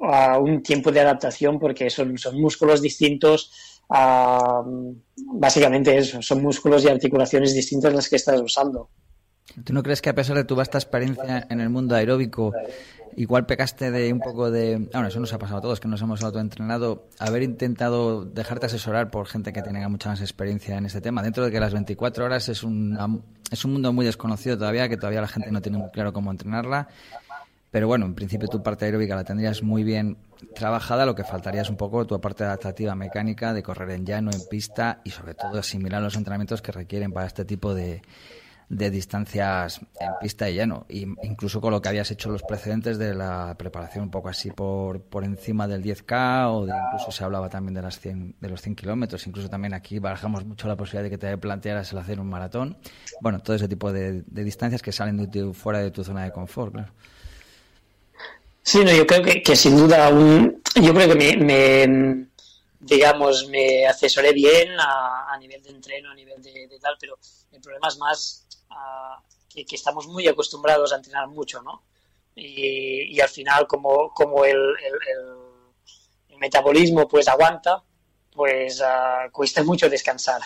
a 0.00 0.38
un 0.38 0.62
tiempo 0.62 0.92
de 0.92 1.00
adaptación 1.00 1.58
porque 1.58 1.90
son, 1.90 2.16
son 2.18 2.40
músculos 2.40 2.80
distintos, 2.82 3.80
ah, 3.90 4.62
básicamente 5.16 5.96
eso, 5.96 6.22
son 6.22 6.42
músculos 6.42 6.84
y 6.84 6.88
articulaciones 6.88 7.54
distintas 7.54 7.94
las 7.94 8.08
que 8.08 8.16
estás 8.16 8.40
usando. 8.40 8.90
¿Tú 9.64 9.72
no 9.72 9.82
crees 9.82 10.00
que 10.02 10.10
a 10.10 10.14
pesar 10.14 10.36
de 10.36 10.44
tu 10.44 10.54
vasta 10.54 10.78
experiencia 10.78 11.46
en 11.48 11.60
el 11.60 11.68
mundo 11.70 11.94
aeróbico, 11.94 12.52
igual 13.16 13.46
pecaste 13.46 13.90
de 13.90 14.12
un 14.12 14.20
poco 14.20 14.50
de... 14.50 14.76
Bueno, 14.92 15.08
eso 15.08 15.18
nos 15.18 15.32
ha 15.32 15.38
pasado 15.38 15.58
a 15.58 15.62
todos, 15.62 15.80
que 15.80 15.88
nos 15.88 16.00
hemos 16.02 16.22
autoentrenado, 16.22 17.06
haber 17.18 17.42
intentado 17.42 18.24
dejarte 18.24 18.66
asesorar 18.66 19.10
por 19.10 19.26
gente 19.26 19.52
que 19.52 19.62
tenga 19.62 19.88
mucha 19.88 20.10
más 20.10 20.20
experiencia 20.20 20.76
en 20.76 20.86
este 20.86 21.00
tema, 21.00 21.22
dentro 21.22 21.44
de 21.44 21.50
que 21.50 21.58
las 21.60 21.72
24 21.72 22.24
horas 22.24 22.48
es, 22.48 22.62
una- 22.62 23.08
es 23.50 23.64
un 23.64 23.72
mundo 23.72 23.92
muy 23.92 24.06
desconocido 24.06 24.56
todavía, 24.56 24.88
que 24.88 24.96
todavía 24.96 25.22
la 25.22 25.28
gente 25.28 25.50
no 25.50 25.60
tiene 25.60 25.78
muy 25.78 25.90
claro 25.90 26.12
cómo 26.12 26.30
entrenarla, 26.30 26.88
pero 27.70 27.86
bueno, 27.88 28.06
en 28.06 28.14
principio 28.14 28.48
tu 28.48 28.62
parte 28.62 28.84
aeróbica 28.84 29.16
la 29.16 29.24
tendrías 29.24 29.62
muy 29.62 29.82
bien 29.82 30.16
trabajada, 30.54 31.04
lo 31.04 31.14
que 31.14 31.24
faltaría 31.24 31.62
es 31.62 31.70
un 31.70 31.76
poco 31.76 32.06
tu 32.06 32.18
parte 32.20 32.44
adaptativa 32.44 32.94
mecánica 32.94 33.52
de 33.52 33.62
correr 33.62 33.90
en 33.90 34.06
llano, 34.06 34.30
en 34.32 34.40
pista 34.48 35.00
y 35.04 35.10
sobre 35.10 35.34
todo 35.34 35.58
asimilar 35.58 36.00
los 36.02 36.14
entrenamientos 36.16 36.62
que 36.62 36.70
requieren 36.70 37.12
para 37.12 37.26
este 37.26 37.44
tipo 37.44 37.74
de, 37.74 38.00
de 38.68 38.90
distancias 38.90 39.80
en 39.98 40.10
pista 40.20 40.50
y 40.50 40.54
llano. 40.54 40.84
Y 40.88 41.06
incluso 41.22 41.60
con 41.60 41.72
lo 41.72 41.80
que 41.80 41.88
habías 41.88 42.10
hecho 42.10 42.30
los 42.30 42.42
precedentes 42.42 42.98
de 42.98 43.14
la 43.14 43.56
preparación 43.58 44.04
un 44.04 44.10
poco 44.10 44.28
así 44.28 44.50
por, 44.50 45.00
por 45.00 45.24
encima 45.24 45.66
del 45.66 45.82
10K 45.82 46.52
o 46.52 46.66
de 46.66 46.72
incluso 46.72 47.10
se 47.10 47.24
hablaba 47.24 47.48
también 47.48 47.74
de, 47.74 47.82
las 47.82 47.98
100, 47.98 48.36
de 48.38 48.48
los 48.48 48.60
100 48.60 48.76
kilómetros. 48.76 49.26
Incluso 49.26 49.48
también 49.48 49.72
aquí 49.72 49.98
barajamos 49.98 50.44
mucho 50.44 50.68
la 50.68 50.76
posibilidad 50.76 51.04
de 51.04 51.10
que 51.10 51.18
te 51.18 51.38
plantearas 51.38 51.90
el 51.92 51.98
hacer 51.98 52.20
un 52.20 52.28
maratón. 52.28 52.76
Bueno, 53.20 53.40
todo 53.40 53.56
ese 53.56 53.68
tipo 53.68 53.92
de, 53.92 54.22
distancias 54.26 54.82
que 54.82 54.92
salen 54.92 55.30
de 55.30 55.52
fuera 55.54 55.78
de 55.80 55.90
tu 55.90 56.04
zona 56.04 56.24
de 56.24 56.32
confort, 56.32 56.72
claro. 56.72 56.92
Sí, 58.62 58.84
no, 58.84 58.92
yo 58.92 59.06
creo 59.06 59.22
que, 59.22 59.56
sin 59.56 59.78
duda 59.78 60.10
un, 60.10 60.62
yo 60.74 60.92
creo 60.92 61.08
que 61.08 61.14
me, 61.14 61.36
me, 61.38 62.26
digamos, 62.80 63.48
me 63.48 63.86
asesoré 63.86 64.34
bien 64.34 64.78
a, 64.78 65.32
a 65.32 65.38
nivel 65.38 65.62
de 65.62 65.70
entreno, 65.70 66.10
a 66.10 66.14
nivel 66.14 66.42
de 66.42 66.78
tal, 66.78 66.94
pero 67.00 67.18
el 67.50 67.62
problema 67.62 67.88
es 67.88 67.96
más 67.96 68.47
que, 69.48 69.64
que 69.64 69.76
estamos 69.76 70.06
muy 70.06 70.26
acostumbrados 70.28 70.92
a 70.92 70.96
entrenar 70.96 71.28
mucho, 71.28 71.62
¿no? 71.62 71.82
Y, 72.34 73.14
y 73.16 73.20
al 73.20 73.28
final, 73.28 73.66
como, 73.66 74.12
como 74.14 74.44
el, 74.44 74.56
el, 74.56 74.94
el- 75.16 75.48
el 76.28 76.38
metabolismo 76.38 77.08
pues 77.08 77.26
aguanta, 77.28 77.82
pues 78.32 78.80
ah, 78.84 79.28
cuesta 79.32 79.62
mucho 79.64 79.88
descansar. 79.88 80.40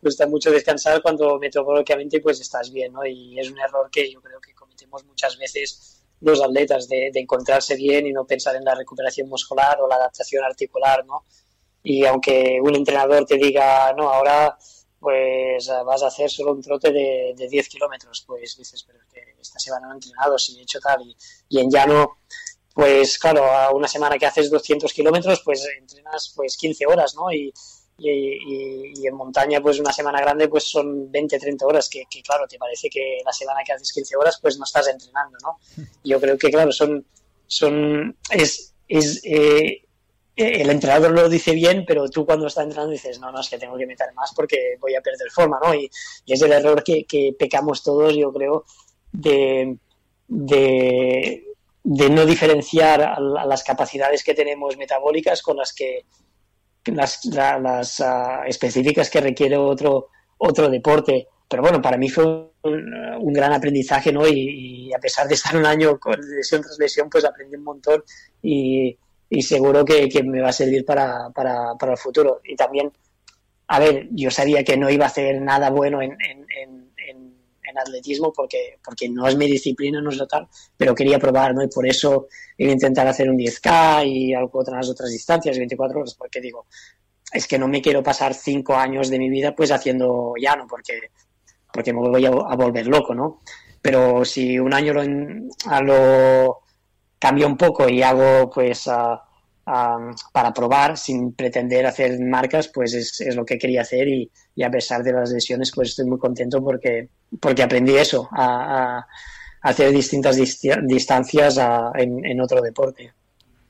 Cuesta 0.00 0.26
mucho 0.26 0.50
descansar 0.50 1.00
cuando 1.00 1.38
metabólicamente 1.38 2.20
pues 2.20 2.40
estás 2.40 2.72
bien, 2.72 2.92
¿no? 2.92 3.06
Y 3.06 3.38
es 3.38 3.48
un 3.50 3.58
error 3.60 3.88
que 3.90 4.10
yo 4.10 4.20
creo 4.20 4.40
que 4.40 4.52
cometemos 4.54 5.04
muchas 5.04 5.38
veces 5.38 6.02
los 6.20 6.42
atletas 6.42 6.88
de, 6.88 7.10
de 7.12 7.20
encontrarse 7.20 7.76
bien 7.76 8.06
y 8.06 8.12
no 8.12 8.24
pensar 8.26 8.56
en 8.56 8.64
la 8.64 8.74
recuperación 8.74 9.28
muscular 9.28 9.80
o 9.80 9.88
la 9.88 9.96
adaptación 9.96 10.44
articular, 10.44 11.04
¿no? 11.06 11.24
y 11.84 12.04
aunque 12.06 12.60
un 12.62 12.76
entrenador 12.76 13.24
te 13.24 13.36
diga, 13.36 13.92
no, 13.94 14.08
ahora 14.08 14.56
pues 15.02 15.68
eh, 15.68 15.72
vas 15.84 16.02
a 16.04 16.06
hacer 16.06 16.30
solo 16.30 16.52
un 16.52 16.62
trote 16.62 16.92
de, 16.92 17.34
de 17.36 17.48
10 17.48 17.68
kilómetros, 17.68 18.22
pues 18.24 18.56
dices, 18.56 18.84
pero 18.84 19.00
es 19.00 19.06
que 19.12 19.20
esta 19.40 19.58
semana 19.58 19.88
no 19.88 19.92
he 19.94 19.96
entrenado, 19.96 20.38
si 20.38 20.58
he 20.58 20.62
hecho 20.62 20.78
tal, 20.80 21.02
y, 21.02 21.16
y 21.48 21.58
en 21.58 21.68
llano, 21.68 22.18
pues 22.72 23.18
claro, 23.18 23.44
a 23.44 23.72
una 23.72 23.88
semana 23.88 24.16
que 24.16 24.26
haces 24.26 24.48
200 24.48 24.92
kilómetros, 24.92 25.42
pues 25.44 25.66
entrenas 25.76 26.32
pues 26.36 26.56
15 26.56 26.86
horas, 26.86 27.16
¿no? 27.16 27.32
Y, 27.32 27.52
y, 27.98 28.10
y- 28.10 28.92
y 29.02 29.06
en 29.08 29.14
montaña, 29.16 29.60
pues 29.60 29.80
una 29.80 29.92
semana 29.92 30.20
grande, 30.20 30.48
pues 30.48 30.64
son 30.70 31.10
20, 31.10 31.38
30 31.38 31.66
horas, 31.66 31.88
que, 31.90 32.04
que, 32.08 32.22
claro, 32.22 32.46
te 32.46 32.56
parece 32.58 32.88
que 32.88 33.18
la 33.24 33.32
semana 33.32 33.60
que 33.66 33.72
haces 33.72 33.92
15 33.92 34.16
horas, 34.16 34.38
pues 34.40 34.56
no 34.56 34.64
estás 34.64 34.86
entrenando, 34.88 35.36
¿no? 35.42 35.58
Yo 36.04 36.20
creo 36.20 36.38
que, 36.38 36.48
claro, 36.50 36.70
son, 36.72 37.04
son, 37.46 38.16
es, 38.30 38.72
es, 38.88 39.20
eh, 39.24 39.82
el 40.36 40.70
entrenador 40.70 41.10
lo 41.12 41.28
dice 41.28 41.52
bien, 41.52 41.84
pero 41.86 42.08
tú 42.08 42.24
cuando 42.24 42.46
estás 42.46 42.64
entrenando 42.64 42.92
dices, 42.92 43.20
no, 43.20 43.30
no, 43.30 43.40
es 43.40 43.48
que 43.50 43.58
tengo 43.58 43.76
que 43.76 43.86
meter 43.86 44.12
más 44.14 44.32
porque 44.34 44.76
voy 44.80 44.94
a 44.94 45.00
perder 45.02 45.30
forma, 45.30 45.58
¿no? 45.62 45.74
Y, 45.74 45.90
es 46.26 46.40
el 46.42 46.52
error 46.52 46.82
que, 46.82 47.34
pecamos 47.38 47.82
todos, 47.82 48.16
yo 48.16 48.32
creo, 48.32 48.64
de, 49.12 49.76
de, 50.28 51.44
no 51.84 52.24
diferenciar 52.24 53.20
las 53.20 53.62
capacidades 53.62 54.24
que 54.24 54.34
tenemos 54.34 54.76
metabólicas 54.76 55.42
con 55.42 55.58
las 55.58 55.72
que 55.74 56.04
las, 56.86 57.24
la- 57.26 57.58
las 57.58 58.00
ah, 58.00 58.44
específicas 58.46 59.10
que 59.10 59.20
requiere 59.20 59.56
otro, 59.56 60.08
otro 60.38 60.68
deporte. 60.68 61.28
Pero 61.48 61.62
bueno, 61.62 61.82
para 61.82 61.98
mí 61.98 62.08
fue 62.08 62.24
un, 62.24 62.94
un 63.20 63.32
gran 63.32 63.52
aprendizaje, 63.52 64.10
¿no? 64.12 64.26
Y, 64.26 64.86
y 64.88 64.94
a 64.94 64.98
pesar 64.98 65.28
de 65.28 65.34
estar 65.34 65.54
un 65.56 65.66
año 65.66 66.00
con 66.00 66.18
lesión 66.18 66.62
tras 66.62 66.78
lesión, 66.78 67.10
pues 67.10 67.24
aprendí 67.26 67.56
un 67.56 67.64
montón 67.64 68.02
y, 68.42 68.96
y 69.34 69.40
seguro 69.40 69.82
que, 69.82 70.10
que 70.10 70.22
me 70.22 70.42
va 70.42 70.50
a 70.50 70.52
servir 70.52 70.84
para, 70.84 71.30
para, 71.30 71.74
para 71.78 71.92
el 71.92 71.98
futuro. 71.98 72.42
Y 72.44 72.54
también, 72.54 72.92
a 73.68 73.78
ver, 73.78 74.08
yo 74.10 74.30
sabía 74.30 74.62
que 74.62 74.76
no 74.76 74.90
iba 74.90 75.06
a 75.06 75.08
hacer 75.08 75.40
nada 75.40 75.70
bueno 75.70 76.02
en, 76.02 76.12
en, 76.12 76.46
en, 76.58 76.92
atletismo 77.74 78.30
porque, 78.34 78.78
porque 78.84 79.08
no 79.08 79.26
es 79.26 79.34
mi 79.34 79.46
disciplina, 79.46 79.98
no 80.02 80.10
es 80.10 80.18
lo 80.18 80.26
tal, 80.26 80.46
pero 80.76 80.94
quería 80.94 81.18
probar, 81.18 81.54
¿no? 81.54 81.62
Y 81.62 81.68
por 81.68 81.86
eso 81.86 82.28
iba 82.58 82.70
a 82.70 82.74
intentar 82.74 83.06
hacer 83.06 83.30
un 83.30 83.38
10K 83.38 84.06
y 84.06 84.34
algo 84.34 84.58
otras 84.58 84.86
otras 84.90 85.10
distancias, 85.10 85.56
24 85.56 86.00
horas, 86.00 86.14
porque 86.14 86.42
digo, 86.42 86.66
es 87.32 87.46
que 87.46 87.58
no 87.58 87.68
me 87.68 87.80
quiero 87.80 88.02
pasar 88.02 88.34
cinco 88.34 88.74
años 88.74 89.08
de 89.08 89.18
mi 89.18 89.30
vida 89.30 89.56
pues 89.56 89.72
haciendo 89.72 90.34
llano, 90.38 90.66
porque, 90.68 91.00
porque 91.72 91.94
me 91.94 92.00
voy 92.00 92.26
a, 92.26 92.30
volver 92.30 92.86
loco, 92.88 93.14
¿no? 93.14 93.40
Pero 93.80 94.22
si 94.26 94.58
un 94.58 94.74
año 94.74 94.92
lo, 94.92 95.00
a 95.64 95.80
lo 95.80 96.61
cambio 97.22 97.46
un 97.46 97.56
poco 97.56 97.88
y 97.88 98.02
hago 98.02 98.50
pues 98.50 98.88
a- 98.88 99.22
a- 99.64 100.10
para 100.32 100.52
probar 100.52 100.98
sin 100.98 101.34
pretender 101.34 101.86
hacer 101.86 102.18
marcas, 102.20 102.66
pues 102.74 102.94
es, 102.94 103.20
es 103.20 103.36
lo 103.36 103.44
que 103.44 103.58
quería 103.58 103.82
hacer 103.82 104.08
y, 104.08 104.28
a 104.64 104.70
pesar 104.70 105.04
de 105.04 105.12
las 105.12 105.30
lesiones 105.30 105.70
pues 105.72 105.90
estoy 105.90 106.06
muy 106.06 106.18
contento 106.18 106.60
porque, 106.62 107.08
porque 107.40 107.62
aprendí 107.62 107.94
eso, 107.96 108.28
a, 108.32 109.06
hacer 109.62 109.92
distintas 109.92 110.36
disti- 110.36 110.84
distancias 110.84 111.58
a- 111.58 111.92
en, 111.94 112.24
en 112.26 112.40
otro 112.40 112.60
deporte. 112.60 113.12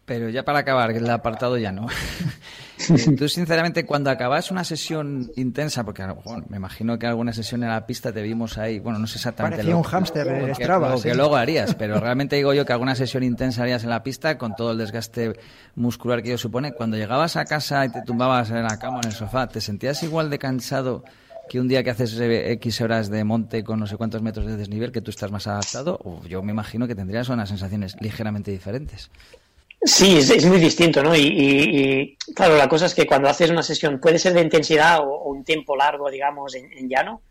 Pero 0.06 0.30
ya 0.30 0.42
para 0.44 0.60
acabar, 0.60 0.90
el 0.90 1.08
apartado 1.10 1.58
ya 1.58 1.72
no. 1.72 1.86
Eh, 2.88 3.16
Tú, 3.16 3.28
sinceramente, 3.28 3.84
cuando 3.86 4.10
acabas 4.10 4.50
una 4.50 4.64
sesión 4.64 5.30
intensa, 5.36 5.84
porque 5.84 6.04
bueno, 6.24 6.44
me 6.48 6.56
imagino 6.56 6.98
que 6.98 7.06
alguna 7.06 7.32
sesión 7.32 7.62
en 7.62 7.68
la 7.68 7.86
pista 7.86 8.12
te 8.12 8.22
vimos 8.22 8.58
ahí, 8.58 8.78
bueno, 8.80 8.98
no 8.98 9.06
sé 9.06 9.18
exactamente. 9.18 9.56
Parecía 9.58 9.72
lo- 9.72 9.78
un 9.78 9.84
hámster 9.84 10.26
en 10.28 10.40
lo 10.40 10.46
que- 10.46 10.54
Strava, 10.64 10.88
lo 10.90 10.96
sí. 10.98 11.08
que 11.08 11.14
luego 11.14 11.36
harías, 11.36 11.74
pero 11.78 12.00
realmente 12.00 12.36
digo 12.36 12.52
yo 12.54 12.64
que 12.66 12.72
alguna 12.72 12.94
sesión 12.94 13.22
intensa 13.22 13.62
harías 13.62 13.84
en 13.84 13.90
la 13.90 14.02
pista 14.02 14.36
con 14.38 14.56
todo 14.56 14.72
el 14.72 14.78
desgaste 14.78 15.34
muscular 15.76 16.22
que 16.22 16.30
ello 16.30 16.38
supone. 16.38 16.72
Cuando 16.72 16.96
llegabas 16.96 17.36
a 17.36 17.44
casa 17.44 17.84
y 17.84 17.90
te 17.90 18.02
tumbabas 18.02 18.50
en 18.50 18.62
la 18.64 18.78
cama 18.78 18.98
o 18.98 19.00
en 19.02 19.08
el 19.08 19.14
sofá, 19.14 19.46
¿te 19.48 19.60
sentías 19.60 20.02
igual 20.02 20.30
de 20.30 20.38
cansado 20.38 21.04
que 21.48 21.60
un 21.60 21.68
día 21.68 21.82
que 21.84 21.90
haces 21.90 22.18
eh, 22.18 22.52
X 22.52 22.80
horas 22.80 23.10
de 23.10 23.24
monte 23.24 23.62
con 23.64 23.78
no 23.80 23.86
sé 23.86 23.96
cuántos 23.96 24.22
metros 24.22 24.46
de 24.46 24.56
desnivel 24.56 24.92
que 24.92 25.00
tú 25.02 25.10
estás 25.10 25.30
más 25.30 25.46
adaptado? 25.46 25.98
O 26.04 26.24
yo 26.26 26.42
me 26.42 26.52
imagino 26.52 26.86
que 26.88 26.94
tendrías 26.94 27.28
unas 27.28 27.48
sensaciones 27.48 27.96
ligeramente 28.00 28.50
diferentes. 28.50 29.10
Sí, 29.84 30.18
es, 30.18 30.46
muy 30.46 30.58
distinto, 30.60 31.02
¿no? 31.02 31.14
Y, 31.14 31.20
y- 31.20 31.90
y, 32.02 32.16
claro, 32.34 32.56
la 32.56 32.68
cosa 32.68 32.86
es 32.86 32.94
que 32.94 33.06
cuando 33.06 33.28
haces 33.28 33.50
una 33.50 33.62
sesión, 33.64 33.98
puede 34.00 34.18
ser 34.18 34.32
de 34.32 34.40
intensidad 34.40 35.00
o, 35.00 35.24
un 35.24 35.42
tiempo 35.44 35.76
largo, 35.76 36.08
digamos, 36.10 36.54
en, 36.54 36.88
llano, 36.88 37.22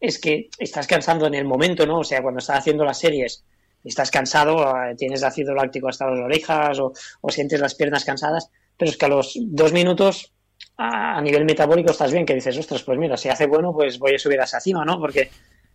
es 0.00 0.18
que 0.18 0.48
estás 0.58 0.86
cansando 0.86 1.26
en 1.26 1.34
el 1.34 1.44
momento, 1.44 1.86
¿no? 1.86 1.98
O 2.00 2.04
sea, 2.04 2.22
cuando 2.22 2.38
estás 2.38 2.58
haciendo 2.60 2.84
las 2.84 2.98
series, 2.98 3.44
estás 3.84 4.10
cansado, 4.10 4.64
eh, 4.84 4.94
tienes 4.96 5.22
ácido 5.22 5.54
láctico 5.54 5.88
hasta 5.88 6.06
las 6.08 6.18
orejas 6.20 6.78
o, 6.78 6.92
o 7.20 7.30
sientes 7.30 7.60
las 7.60 7.74
piernas 7.74 8.04
cansadas, 8.06 8.50
pero 8.76 8.90
es 8.90 8.96
que 8.96 9.04
a 9.06 9.08
los 9.08 9.34
dos 9.36 9.72
minutos 9.74 10.32
a, 10.78 11.18
a 11.18 11.20
nivel 11.20 11.44
metabólico 11.44 11.90
estás 11.90 12.12
bien, 12.12 12.24
que 12.24 12.34
dices, 12.34 12.56
ostras, 12.56 12.82
pues 12.84 12.98
mira, 12.98 13.16
si 13.18 13.28
hace 13.28 13.46
bueno, 13.46 13.72
pues 13.74 13.98
voy 13.98 14.14
a 14.14 14.18
subir 14.18 14.40
hacia 14.40 14.56
encima, 14.58 14.82
¿no? 14.84 14.98
Porque, 14.98 15.30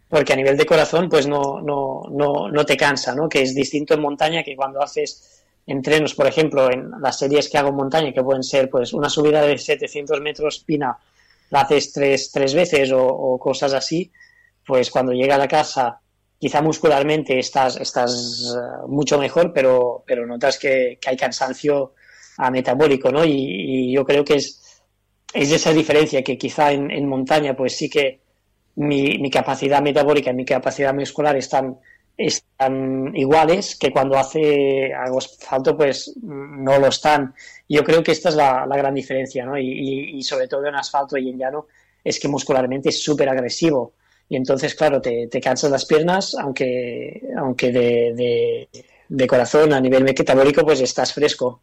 porque 0.08 0.34
a 0.34 0.36
nivel 0.36 0.58
de 0.58 0.65
corazón, 0.65 1.10
pues 1.10 1.28
no, 1.28 1.62
no, 1.62 2.04
no, 2.12 2.50
no 2.50 2.65
te 2.65 2.76
cansa, 2.78 3.13
¿no? 3.13 3.30
Que 3.30 3.41
es 3.43 3.54
distinto 3.54 3.93
en 3.93 4.02
montaña 4.02 4.43
que 4.43 4.56
cuando 4.56 4.82
haces 4.82 5.43
entrenos, 5.65 6.13
por 6.13 6.28
ejemplo, 6.28 6.71
en 6.71 6.91
las 7.02 7.19
series 7.19 7.49
que 7.49 7.58
hago 7.58 7.69
en 7.69 7.76
montaña, 7.76 8.13
que 8.13 8.23
pueden 8.23 8.43
ser 8.43 8.69
pues 8.69 8.93
una 8.93 9.10
subida 9.10 9.41
de 9.41 9.58
700 9.58 10.21
metros 10.21 10.60
pina, 10.60 10.97
la 11.49 11.62
haces 11.62 11.93
tres, 11.93 12.32
tres 12.32 12.54
veces 12.54 12.91
o, 12.91 13.06
o 13.06 13.39
cosas 13.39 13.73
así, 13.73 14.12
pues 14.65 14.89
cuando 14.89 15.13
llega 15.13 15.41
a 15.41 15.47
casa, 15.47 15.99
quizá 16.39 16.62
muscularmente 16.62 17.39
estás, 17.39 17.78
estás 17.78 18.54
eh, 18.56 18.88
mucho 18.88 19.17
mejor, 19.17 19.54
pero, 19.54 20.04
pero 20.06 20.26
notas 20.26 20.58
que, 20.58 20.97
que 20.99 21.10
hay 21.10 21.17
cansancio 21.17 21.93
ah, 22.38 22.52
metabólico, 22.52 23.12
¿no? 23.12 23.23
Y, 23.23 23.32
y 23.32 23.93
yo 23.93 24.04
creo 24.04 24.26
que 24.26 24.36
es, 24.36 24.82
es 25.34 25.52
esa 25.52 25.71
diferencia 25.71 26.23
que 26.23 26.38
quizá 26.38 26.71
en, 26.71 26.91
en 26.91 27.08
montaña, 27.08 27.56
pues 27.56 27.76
sí 27.78 27.89
que 27.89 28.21
mi, 28.76 29.17
mi 29.19 29.30
capacidad 29.30 29.82
metabólica 29.82 30.32
y 30.32 30.34
mi 30.34 30.45
capacidad 30.45 30.93
muscular 30.93 31.36
están, 31.38 31.78
están 32.17 33.12
iguales, 33.15 33.76
que 33.76 33.91
cuando 33.91 34.17
hace 34.17 34.93
algo 34.93 35.17
asfalto, 35.17 35.76
pues 35.76 36.13
no 36.21 36.80
lo 36.80 36.88
están. 36.88 37.34
Yo 37.67 37.84
creo 37.84 38.04
que 38.04 38.12
esta 38.12 38.30
es 38.30 38.36
la, 38.36 38.65
la 38.65 38.78
gran 38.78 38.93
diferencia, 38.93 39.45
¿no? 39.45 39.58
Y, 39.58 40.21
sobre 40.23 40.47
todo 40.47 40.65
en 40.67 40.76
asfalto 40.76 41.17
y 41.17 41.30
en 41.30 41.38
llano, 41.38 41.67
es 42.04 42.19
que 42.19 42.28
muscularmente 42.28 42.89
es 42.89 43.02
súper 43.02 43.30
agresivo. 43.30 43.93
Y 44.30 44.36
entonces, 44.36 44.76
claro, 44.76 45.02
te, 45.02 45.28
te 45.28 45.41
cansas 45.41 45.71
las 45.71 45.86
piernas, 45.86 46.36
aunque, 46.36 47.21
aunque 47.38 47.71
de, 47.71 48.13
de, 48.15 48.69
de 49.10 49.28
corazón, 49.28 49.73
a 49.73 49.82
nivel 49.82 50.04
metabólico, 50.04 50.63
pues 50.63 50.82
estás 50.82 51.13
fresco. 51.13 51.62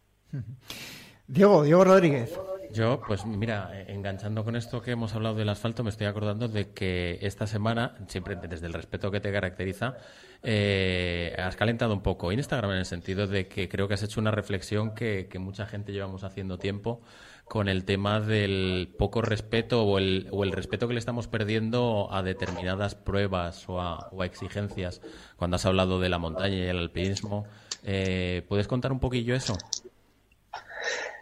Diego, 1.27 1.63
Diego 1.63 1.83
Rodríguez. 1.83 2.37
Yo, 2.73 3.01
pues 3.05 3.25
mira, 3.25 3.83
enganchando 3.87 4.43
con 4.43 4.55
esto 4.55 4.81
que 4.81 4.91
hemos 4.91 5.13
hablado 5.13 5.35
del 5.35 5.49
asfalto, 5.49 5.83
me 5.83 5.89
estoy 5.89 6.07
acordando 6.07 6.47
de 6.47 6.71
que 6.71 7.19
esta 7.21 7.45
semana, 7.47 7.97
siempre 8.07 8.35
desde 8.35 8.67
el 8.67 8.73
respeto 8.73 9.11
que 9.11 9.19
te 9.19 9.31
caracteriza, 9.31 9.97
eh, 10.43 11.35
has 11.37 11.55
calentado 11.55 11.93
un 11.93 12.01
poco 12.01 12.31
Instagram 12.31 12.71
en 12.71 12.77
el 12.77 12.85
sentido 12.85 13.27
de 13.27 13.47
que 13.47 13.67
creo 13.67 13.87
que 13.87 13.95
has 13.95 14.03
hecho 14.03 14.21
una 14.21 14.31
reflexión 14.31 14.95
que, 14.95 15.27
mucha 15.39 15.65
gente 15.65 15.91
llevamos 15.91 16.23
haciendo 16.23 16.57
tiempo 16.57 17.01
con 17.45 17.67
el 17.67 17.83
tema 17.83 18.21
del 18.21 18.93
poco 18.97 19.21
respeto 19.21 19.83
o 19.83 19.97
el, 19.97 20.51
respeto 20.51 20.87
que 20.87 20.93
le 20.93 20.99
estamos 20.99 21.27
perdiendo 21.27 22.07
a 22.11 22.23
determinadas 22.23 22.95
pruebas 22.95 23.67
o 23.67 23.81
a, 23.81 24.07
o 24.11 24.23
exigencias. 24.23 25.01
Cuando 25.35 25.55
has 25.55 25.65
hablado 25.65 25.99
de 25.99 26.09
la 26.09 26.19
montaña 26.19 26.55
y 26.55 26.61
el 26.61 26.77
alpinismo, 26.77 27.45
eh, 27.83 28.45
¿puedes 28.47 28.67
contar 28.67 28.91
un 28.91 28.99
poquillo 28.99 29.35
eso? 29.35 29.57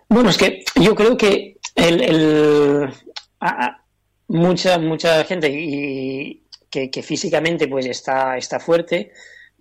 Bueno, 0.10 0.30
es 0.30 0.38
que 0.38 0.64
yo 0.76 0.96
creo 0.96 1.16
que 1.18 1.58
el, 1.76 2.02
mucha 4.28 4.78
mucha 4.78 5.24
gente 5.24 5.50
y 5.52 6.44
que, 6.70 7.02
físicamente 7.04 7.68
pues 7.68 7.86
está 7.88 8.38
está 8.38 8.60
fuerte, 8.60 9.12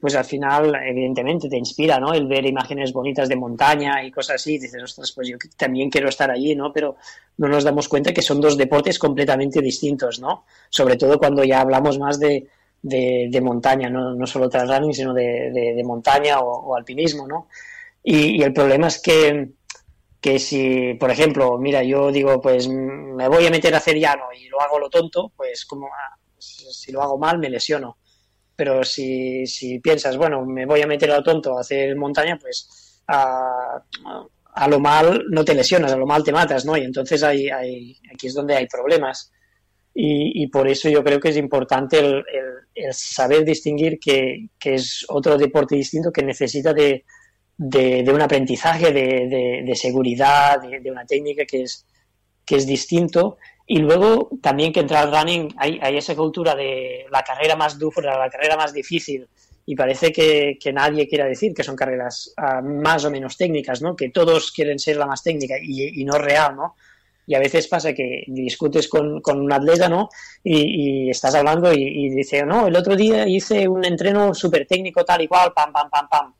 pues 0.00 0.14
al 0.14 0.24
final 0.24 0.74
evidentemente 0.86 1.48
te 1.48 1.56
inspira, 1.56 1.98
¿no? 1.98 2.12
El 2.12 2.26
ver 2.26 2.44
imágenes 2.46 2.92
bonitas 2.92 3.28
de 3.28 3.36
montaña 3.36 4.02
y 4.04 4.10
cosas 4.10 4.36
así, 4.36 4.54
y 4.54 4.58
dices, 4.58 4.82
ostras, 4.82 5.12
pues 5.12 5.28
yo 5.28 5.36
también 5.56 5.90
quiero 5.90 6.08
estar 6.08 6.30
allí, 6.30 6.54
¿no? 6.54 6.72
Pero 6.72 6.96
no 7.38 7.48
nos 7.48 7.64
damos 7.64 7.88
cuenta 7.88 8.12
que 8.12 8.22
son 8.22 8.40
dos 8.40 8.56
deportes 8.58 8.98
completamente 8.98 9.60
distintos, 9.62 10.20
¿no? 10.20 10.44
Sobre 10.68 10.96
todo 10.96 11.18
cuando 11.18 11.42
ya 11.44 11.60
hablamos 11.62 11.98
más 11.98 12.20
de, 12.20 12.46
de, 12.82 13.40
montaña, 13.40 13.88
no, 13.88 14.14
no 14.14 14.26
solo 14.26 14.48
trail 14.50 14.68
running, 14.68 14.94
sino 14.94 15.14
de, 15.14 15.50
de- 15.50 15.82
montaña 15.84 16.40
o, 16.40 16.76
alpinismo, 16.76 17.26
¿no? 17.26 17.48
Y 18.02 18.42
el 18.42 18.52
problema 18.52 18.86
es 18.88 19.00
que 19.02 19.50
que 20.20 20.38
si, 20.38 20.94
por 20.94 21.10
ejemplo, 21.10 21.58
mira, 21.58 21.82
yo 21.84 22.10
digo, 22.10 22.40
pues 22.40 22.68
me 22.68 23.28
voy 23.28 23.46
a 23.46 23.50
meter 23.50 23.74
a 23.74 23.78
hacer 23.78 23.96
llano 23.96 24.24
y 24.38 24.48
lo 24.48 24.60
hago 24.60 24.78
lo 24.78 24.90
tonto, 24.90 25.32
pues 25.36 25.64
como 25.64 25.86
ah, 25.86 26.16
si 26.38 26.90
lo 26.92 27.02
hago 27.02 27.18
mal 27.18 27.38
me 27.38 27.50
lesiono. 27.50 27.98
Pero 28.56 28.82
si, 28.84 29.46
si 29.46 29.78
piensas, 29.78 30.16
bueno, 30.16 30.44
me 30.44 30.66
voy 30.66 30.82
a 30.82 30.86
meter 30.88 31.10
a 31.12 31.16
lo 31.18 31.22
tonto 31.22 31.56
a 31.56 31.60
hacer 31.60 31.94
montaña, 31.96 32.36
pues 32.40 33.02
a, 33.06 33.80
a 34.54 34.68
lo 34.68 34.80
mal 34.80 35.24
no 35.30 35.44
te 35.44 35.54
lesionas, 35.54 35.92
a 35.92 35.96
lo 35.96 36.06
mal 36.06 36.24
te 36.24 36.32
matas, 36.32 36.64
¿no? 36.64 36.76
Y 36.76 36.82
entonces 36.82 37.22
hay, 37.22 37.48
hay, 37.48 37.96
aquí 38.12 38.26
es 38.26 38.34
donde 38.34 38.56
hay 38.56 38.66
problemas. 38.66 39.30
Y, 39.94 40.42
y 40.42 40.46
por 40.48 40.68
eso 40.68 40.88
yo 40.88 41.02
creo 41.04 41.20
que 41.20 41.28
es 41.30 41.36
importante 41.36 41.98
el, 41.98 42.06
el- 42.32 42.58
el 42.74 42.94
saber 42.94 43.44
distinguir 43.44 43.98
que, 43.98 44.48
que 44.58 44.74
es 44.74 45.04
otro 45.08 45.36
deporte 45.36 45.74
distinto 45.74 46.12
que 46.12 46.22
necesita 46.22 46.72
de, 46.72 47.04
de, 47.58 48.04
un 48.12 48.22
aprendizaje, 48.22 48.92
de, 48.92 49.62
de- 49.66 49.74
seguridad, 49.76 50.60
de, 50.62 50.90
una 50.90 51.04
técnica 51.04 51.44
que 51.44 51.62
es, 51.64 51.84
que 52.46 52.56
es 52.56 52.66
distinto. 52.66 53.36
Y 53.66 53.78
luego 53.78 54.30
también 54.40 54.72
que 54.72 54.80
entrar 54.80 55.06
al 55.06 55.12
running 55.12 55.54
hay, 55.58 55.78
hay 55.82 55.96
esa 55.98 56.14
cultura 56.16 56.54
de 56.54 57.04
la 57.10 57.22
carrera 57.22 57.56
más 57.56 57.78
dura, 57.78 58.18
la 58.18 58.30
carrera 58.30 58.56
más 58.56 58.72
difícil. 58.72 59.28
Y 59.66 59.76
parece 59.76 60.10
que, 60.12 60.56
que 60.58 60.72
nadie 60.72 61.06
quiera 61.06 61.26
decir 61.26 61.52
que 61.52 61.62
son 61.62 61.76
carreras 61.76 62.32
ah, 62.38 62.62
más 62.62 63.04
o 63.04 63.10
menos 63.10 63.36
técnicas, 63.36 63.82
¿no? 63.82 63.94
Que 63.94 64.08
todos 64.08 64.50
quieren 64.52 64.78
ser 64.78 64.96
la 64.96 65.04
más 65.06 65.22
técnica 65.22 65.56
y, 65.60 66.00
y 66.00 66.04
no 66.06 66.16
real, 66.16 66.56
¿no? 66.56 66.74
Y 67.26 67.34
a 67.34 67.38
veces 67.40 67.68
pasa 67.68 67.92
que 67.92 68.24
discutes 68.28 68.88
con, 68.88 69.20
con 69.20 69.38
un 69.38 69.52
atleta, 69.52 69.86
¿no? 69.90 70.08
Y, 70.42 71.06
y 71.08 71.10
estás 71.10 71.34
hablando 71.34 71.70
y, 71.74 71.82
y 71.82 72.08
dice, 72.08 72.46
no, 72.46 72.66
el 72.68 72.76
otro 72.76 72.96
día 72.96 73.28
hice 73.28 73.68
un 73.68 73.84
entreno 73.84 74.32
súper 74.32 74.66
técnico, 74.66 75.04
tal 75.04 75.20
y 75.20 75.28
cual, 75.28 75.52
pam, 75.54 75.70
pam, 75.70 75.90
pam, 75.90 76.08
pam. 76.08 76.34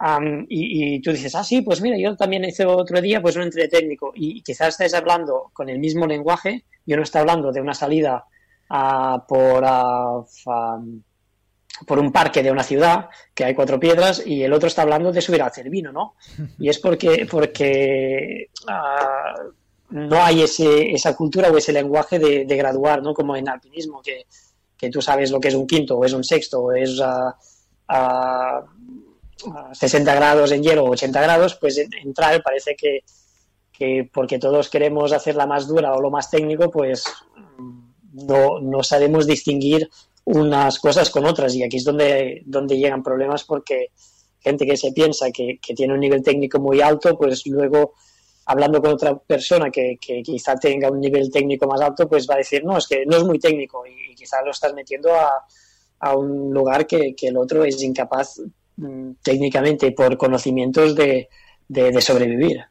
Am, 0.00 0.46
y, 0.48 0.94
y 0.94 1.00
tú 1.00 1.10
dices, 1.10 1.34
ah, 1.34 1.42
sí, 1.42 1.62
pues 1.62 1.80
mira, 1.80 1.96
yo 1.98 2.16
también 2.16 2.44
hice 2.44 2.64
otro 2.64 3.00
día 3.00 3.20
pues 3.20 3.36
un 3.36 3.42
entreno 3.42 3.68
técnico. 3.68 4.12
Y 4.14 4.42
quizás 4.42 4.68
estés 4.68 4.94
hablando 4.94 5.50
con 5.52 5.68
el 5.68 5.78
mismo 5.78 6.06
lenguaje. 6.06 6.64
Yo 6.86 6.96
no 6.96 7.02
estoy 7.02 7.20
hablando 7.20 7.50
de 7.52 7.60
una 7.60 7.74
salida 7.74 8.24
ah, 8.70 9.24
por, 9.26 9.64
ah, 9.64 10.24
am, 10.46 11.02
por 11.86 11.98
un 11.98 12.12
parque 12.12 12.42
de 12.42 12.50
una 12.50 12.62
ciudad 12.62 13.08
que 13.34 13.44
hay 13.44 13.54
cuatro 13.54 13.78
piedras 13.78 14.24
y 14.24 14.42
el 14.42 14.52
otro 14.52 14.68
está 14.68 14.82
hablando 14.82 15.12
de 15.12 15.20
subir 15.20 15.42
al 15.42 15.52
Cervino, 15.52 15.92
¿no? 15.92 16.14
Y 16.58 16.68
es 16.68 16.78
porque, 16.78 17.26
porque 17.30 18.50
ah, 18.68 19.34
no 19.90 20.22
hay 20.22 20.42
ese, 20.42 20.92
esa 20.92 21.16
cultura 21.16 21.50
o 21.50 21.56
ese 21.56 21.72
lenguaje 21.72 22.18
de, 22.18 22.44
de 22.44 22.56
graduar, 22.56 23.02
¿no? 23.02 23.14
Como 23.14 23.36
en 23.36 23.48
alpinismo, 23.48 24.00
que, 24.02 24.26
que 24.76 24.90
tú 24.90 25.02
sabes 25.02 25.30
lo 25.30 25.40
que 25.40 25.48
es 25.48 25.54
un 25.54 25.66
quinto 25.66 25.96
o 25.96 26.04
es 26.04 26.12
un 26.12 26.24
sexto 26.24 26.60
o 26.60 26.72
es 26.72 27.00
a 29.54 29.74
60 29.74 30.14
grados 30.14 30.52
en 30.52 30.62
hielo 30.62 30.84
o 30.84 30.90
80 30.90 31.20
grados, 31.20 31.54
pues 31.56 31.78
en, 31.78 32.14
trail 32.14 32.42
parece 32.42 32.74
que, 32.76 33.00
que 33.72 34.08
porque 34.12 34.38
todos 34.38 34.68
queremos 34.68 35.12
hacer 35.12 35.36
la 35.36 35.46
más 35.46 35.66
dura 35.66 35.94
o 35.94 36.00
lo 36.00 36.10
más 36.10 36.30
técnico, 36.30 36.70
pues 36.70 37.04
no, 38.12 38.60
no 38.60 38.82
sabemos 38.82 39.26
distinguir 39.26 39.88
unas 40.24 40.78
cosas 40.78 41.10
con 41.10 41.24
otras. 41.24 41.54
Y 41.54 41.62
aquí 41.62 41.76
es 41.76 41.84
donde, 41.84 42.42
donde 42.44 42.76
llegan 42.76 43.02
problemas 43.02 43.44
porque 43.44 43.92
gente 44.40 44.66
que 44.66 44.76
se 44.76 44.92
piensa 44.92 45.30
que, 45.30 45.58
que 45.60 45.74
tiene 45.74 45.94
un 45.94 46.00
nivel 46.00 46.22
técnico 46.22 46.58
muy 46.58 46.80
alto, 46.80 47.16
pues 47.16 47.46
luego 47.46 47.94
hablando 48.46 48.80
con 48.80 48.92
otra 48.92 49.18
persona 49.18 49.70
que, 49.70 49.98
que 50.00 50.22
quizá 50.22 50.56
tenga 50.56 50.90
un 50.90 51.00
nivel 51.00 51.30
técnico 51.30 51.66
más 51.66 51.80
alto, 51.80 52.08
pues 52.08 52.26
va 52.28 52.34
a 52.34 52.38
decir, 52.38 52.64
no, 52.64 52.78
es 52.78 52.86
que 52.86 53.04
no 53.04 53.16
es 53.16 53.24
muy 53.24 53.38
técnico 53.38 53.84
y, 53.86 54.14
quizá 54.14 54.42
lo 54.42 54.50
estás 54.50 54.74
metiendo 54.74 55.14
a, 55.14 55.46
a 56.00 56.16
un 56.16 56.52
lugar 56.52 56.86
que, 56.86 57.14
que 57.14 57.28
el 57.28 57.36
otro 57.36 57.62
es 57.62 57.80
incapaz 57.82 58.40
técnicamente 59.22 59.92
por 59.92 60.16
conocimientos 60.16 60.94
de, 60.94 61.28
de, 61.68 61.90
de 61.90 62.00
sobrevivir. 62.00 62.64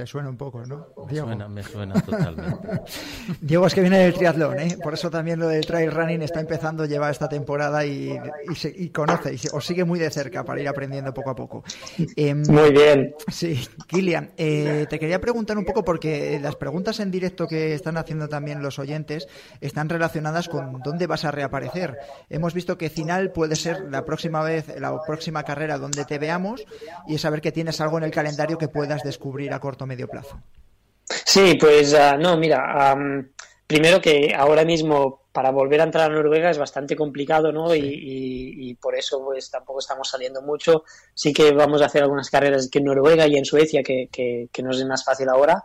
Te 0.00 0.06
suena 0.06 0.30
un 0.30 0.36
poco, 0.38 0.64
¿no? 0.64 0.86
Me 1.06 1.14
suena, 1.14 1.46
me 1.46 1.62
suena 1.62 1.94
totalmente. 2.00 2.68
Diego 3.42 3.66
es 3.66 3.74
que 3.74 3.82
viene 3.82 3.98
del 3.98 4.14
triatlón, 4.14 4.58
¿eh? 4.58 4.78
Por 4.82 4.94
eso 4.94 5.10
también 5.10 5.38
lo 5.38 5.46
del 5.48 5.66
trail 5.66 5.90
running 5.92 6.22
está 6.22 6.40
empezando 6.40 6.84
a 6.84 6.86
llevar 6.86 7.10
esta 7.10 7.28
temporada 7.28 7.84
y, 7.84 8.18
y, 8.50 8.54
se- 8.54 8.72
y 8.74 8.88
conoce, 8.88 9.34
y 9.34 9.36
se- 9.36 9.50
os 9.54 9.62
sigue 9.66 9.84
muy 9.84 9.98
de 9.98 10.08
cerca 10.10 10.42
para 10.42 10.58
ir 10.58 10.68
aprendiendo 10.68 11.12
poco 11.12 11.28
a 11.28 11.36
poco. 11.36 11.64
Em, 12.16 12.42
Muy 12.48 12.70
bien. 12.72 13.14
Sí, 13.30 13.62
Kilian, 13.88 14.30
eh, 14.38 14.86
te 14.88 14.98
quería 14.98 15.20
preguntar 15.20 15.58
un 15.58 15.66
poco 15.66 15.84
porque 15.84 16.40
las 16.40 16.56
preguntas 16.56 16.98
en 17.00 17.10
directo 17.10 17.46
que 17.46 17.74
están 17.74 17.98
haciendo 17.98 18.26
también 18.26 18.62
los 18.62 18.78
oyentes 18.78 19.28
están 19.60 19.90
relacionadas 19.90 20.48
con 20.48 20.80
dónde 20.82 21.06
vas 21.06 21.26
a 21.26 21.30
reaparecer. 21.30 21.98
Hemos 22.30 22.54
visto 22.54 22.78
que 22.78 22.88
Cinal 22.88 23.32
puede 23.32 23.54
ser 23.54 23.82
la 23.90 24.06
próxima 24.06 24.42
vez, 24.42 24.64
la 24.80 24.98
próxima 25.06 25.42
carrera 25.42 25.76
donde 25.76 26.06
te 26.06 26.18
veamos 26.18 26.64
y 27.06 27.16
es 27.16 27.20
saber 27.20 27.42
que 27.42 27.52
tienes 27.52 27.82
algo 27.82 27.98
en 27.98 28.04
el 28.04 28.10
calendario 28.10 28.56
que 28.56 28.68
puedas 28.68 29.02
descubrir 29.02 29.52
a 29.52 29.60
corto 29.60 29.86
medio 29.90 30.08
plazo. 30.08 30.40
Sí, 31.26 31.56
pues 31.60 31.92
ah, 31.94 32.16
no, 32.16 32.36
mira, 32.36 32.90
am, 32.92 33.32
primero 33.66 34.00
que 34.00 34.32
ahora 34.36 34.64
mismo 34.64 35.22
para 35.32 35.50
volver 35.50 35.80
a 35.80 35.84
entrar 35.84 36.10
a 36.10 36.14
Noruega 36.14 36.50
es 36.50 36.58
bastante 36.58 36.94
complicado, 36.96 37.52
¿no? 37.52 37.74
Y, 37.74 37.80
y- 37.80 38.70
y 38.70 38.74
por 38.74 38.94
eso 38.96 39.22
pues 39.24 39.50
tampoco 39.50 39.78
estamos 39.80 40.08
saliendo 40.08 40.42
mucho. 40.42 40.84
Sí 41.14 41.32
que 41.32 41.52
vamos 41.52 41.82
a 41.82 41.86
hacer 41.86 42.02
algunas 42.02 42.30
carreras 42.30 42.68
en 42.72 42.84
Noruega 42.84 43.26
y 43.26 43.36
en 43.36 43.44
Suecia, 43.44 43.82
que, 43.82 44.08
que, 44.10 44.48
que 44.52 44.62
nos 44.62 44.78
es 44.78 44.86
más 44.86 45.04
fácil 45.04 45.28
ahora. 45.28 45.62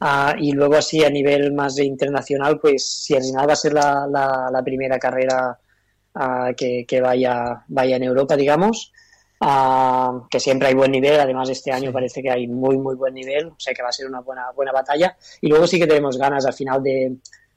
Ah, 0.00 0.34
y 0.38 0.52
luego 0.52 0.74
así 0.76 1.04
a 1.04 1.10
nivel 1.10 1.52
más 1.52 1.78
internacional, 1.78 2.58
pues 2.60 2.84
si 3.04 3.14
al 3.14 3.22
final 3.22 3.48
va 3.48 3.52
a 3.52 3.56
ser 3.64 3.72
la, 3.72 4.06
la, 4.10 4.48
la 4.52 4.62
primera 4.62 4.98
carrera 4.98 5.58
ah, 6.14 6.50
que, 6.56 6.84
que 6.88 7.00
vaya, 7.00 7.64
vaya 7.68 7.96
en 7.96 8.02
Europa, 8.02 8.36
digamos. 8.36 8.92
Ah, 9.44 10.22
que 10.30 10.38
siempre 10.38 10.68
hay 10.68 10.74
buen 10.74 10.92
nivel, 10.92 11.18
además 11.18 11.48
este 11.50 11.72
año 11.72 11.90
parece 11.92 12.22
que 12.22 12.30
hay 12.30 12.46
muy 12.46 12.78
muy 12.78 12.94
buen 12.94 13.12
nivel, 13.14 13.48
o 13.48 13.56
sea 13.58 13.74
que 13.74 13.82
va 13.82 13.88
a 13.88 13.92
ser 13.92 14.06
una 14.06 14.20
buena 14.20 14.52
buena 14.54 14.70
batalla 14.70 15.16
y 15.40 15.48
luego 15.48 15.66
sí 15.66 15.80
que 15.80 15.86
tenemos 15.88 16.16
ganas 16.16 16.46
al 16.46 16.52
final 16.52 16.80
de, 16.80 17.16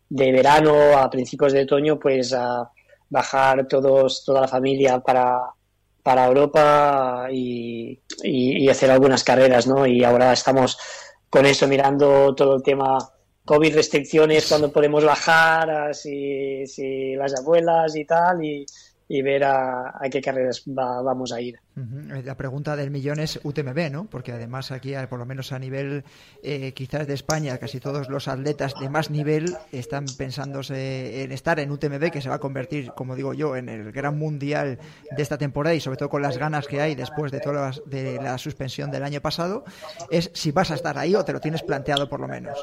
de 0.09 0.31
verano, 0.31 0.97
a 0.97 1.07
principios 1.11 1.53
de 1.53 1.61
otoño, 1.61 1.99
pues 1.99 2.33
a 2.33 2.67
bajar 3.09 3.67
todos, 3.67 4.23
toda 4.25 4.41
la 4.41 4.47
familia 4.47 4.99
para, 4.99 5.41
para 6.01 6.25
Europa 6.27 7.27
y, 7.31 7.99
y- 8.23 8.63
y 8.65 8.69
hacer 8.69 8.89
algunas 8.91 9.23
carreras, 9.23 9.67
¿no? 9.67 9.85
Y 9.85 10.03
ahora 10.03 10.33
estamos 10.33 10.77
con 11.29 11.45
eso 11.45 11.67
mirando 11.67 12.33
todo 12.35 12.55
el 12.55 12.63
tema 12.63 12.97
COVID, 13.45 13.75
restricciones, 13.75 14.47
cuando 14.47 14.71
podemos 14.71 15.03
bajar, 15.05 15.93
si, 15.93 16.65
si 16.65 17.13
las 17.15 17.35
abuelas 17.39 17.95
y 17.95 18.05
tal, 18.05 18.43
y, 18.43 18.65
y 19.07 19.21
ver 19.21 19.43
a, 19.43 19.89
a 19.89 20.09
qué 20.09 20.19
carreras 20.21 20.63
va- 20.67 21.01
vamos 21.01 21.31
a 21.31 21.39
ir. 21.41 21.59
La 22.23 22.35
pregunta 22.37 22.75
del 22.75 22.89
millón 22.89 23.19
es 23.19 23.39
UTMB, 23.43 23.91
¿no? 23.91 24.05
Porque 24.05 24.31
además 24.31 24.71
aquí, 24.71 24.93
por 25.09 25.19
lo 25.19 25.25
menos 25.25 25.51
a 25.51 25.59
nivel 25.59 26.03
eh, 26.41 26.71
quizás 26.73 27.05
de 27.05 27.13
España, 27.13 27.57
casi 27.57 27.79
todos 27.79 28.09
los 28.09 28.27
atletas 28.27 28.73
de 28.79 28.89
más 28.89 29.11
nivel 29.11 29.55
están 29.71 30.05
pensándose 30.17 31.23
en 31.23 31.31
estar 31.31 31.59
en 31.59 31.69
UTMB, 31.71 32.11
que 32.11 32.21
se 32.21 32.29
va 32.29 32.35
a 32.35 32.39
convertir, 32.39 32.91
como 32.93 33.15
digo 33.15 33.33
yo, 33.33 33.55
en 33.55 33.69
el 33.69 33.91
gran 33.91 34.17
mundial 34.17 34.79
de 35.15 35.21
esta 35.21 35.37
temporada 35.37 35.75
y 35.75 35.81
sobre 35.81 35.97
todo 35.97 36.09
con 36.09 36.21
las 36.21 36.37
ganas 36.37 36.67
que 36.67 36.81
hay 36.81 36.95
después 36.95 37.31
de 37.31 37.39
toda 37.41 37.71
de 37.85 38.19
la 38.21 38.37
suspensión 38.37 38.89
del 38.89 39.03
año 39.03 39.21
pasado, 39.21 39.65
es 40.09 40.31
si 40.33 40.51
vas 40.51 40.71
a 40.71 40.75
estar 40.75 40.97
ahí 40.97 41.13
o 41.15 41.25
te 41.25 41.33
lo 41.33 41.41
tienes 41.41 41.61
planteado 41.61 42.09
por 42.09 42.19
lo 42.21 42.27
menos. 42.27 42.57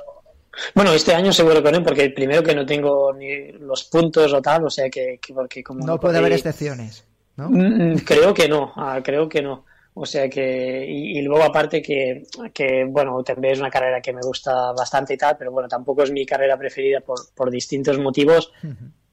Bueno, 0.75 0.93
este 0.93 1.15
año 1.15 1.33
seguro 1.33 1.63
que 1.63 1.73
no, 1.73 1.83
porque 1.83 2.11
primero 2.11 2.43
que 2.43 2.55
no 2.55 2.67
tengo 2.67 3.13
ni 3.13 3.53
los 3.53 3.85
puntos 3.85 4.33
o 4.33 4.43
tal, 4.43 4.65
o 4.67 4.71
sea 4.71 4.91
que, 4.91 5.19
que 5.21 5.33
porque 5.33 5.63
como 5.63 5.87
No 5.87 5.99
puede 5.99 6.19
haber 6.19 6.33
excepciones, 6.33 7.05
¿no? 7.37 7.49
Mm, 7.51 7.97
Creo 8.05 8.35
que 8.35 8.49
no, 8.49 8.73
ah, 8.77 9.01
creo 9.03 9.29
que 9.29 9.43
no. 9.43 9.65
O 9.95 10.07
sea 10.07 10.29
que, 10.29 10.87
y, 10.89 11.19
y 11.19 11.23
luego 11.23 11.45
aparte 11.45 11.83
que, 11.83 12.25
que, 12.55 12.85
bueno, 12.89 13.23
también 13.23 13.55
es 13.55 13.61
una 13.61 13.69
carrera 13.71 14.01
que 14.01 14.13
me 14.13 14.23
gusta 14.23 14.73
bastante 14.73 15.15
y 15.15 15.17
tal, 15.19 15.37
pero 15.39 15.53
bueno, 15.53 15.69
tampoco 15.69 16.03
es 16.03 16.11
mi 16.11 16.25
carrera 16.25 16.57
preferida 16.57 17.01
por, 17.01 17.19
por 17.35 17.51
distintos 17.51 17.99
motivos 17.99 18.53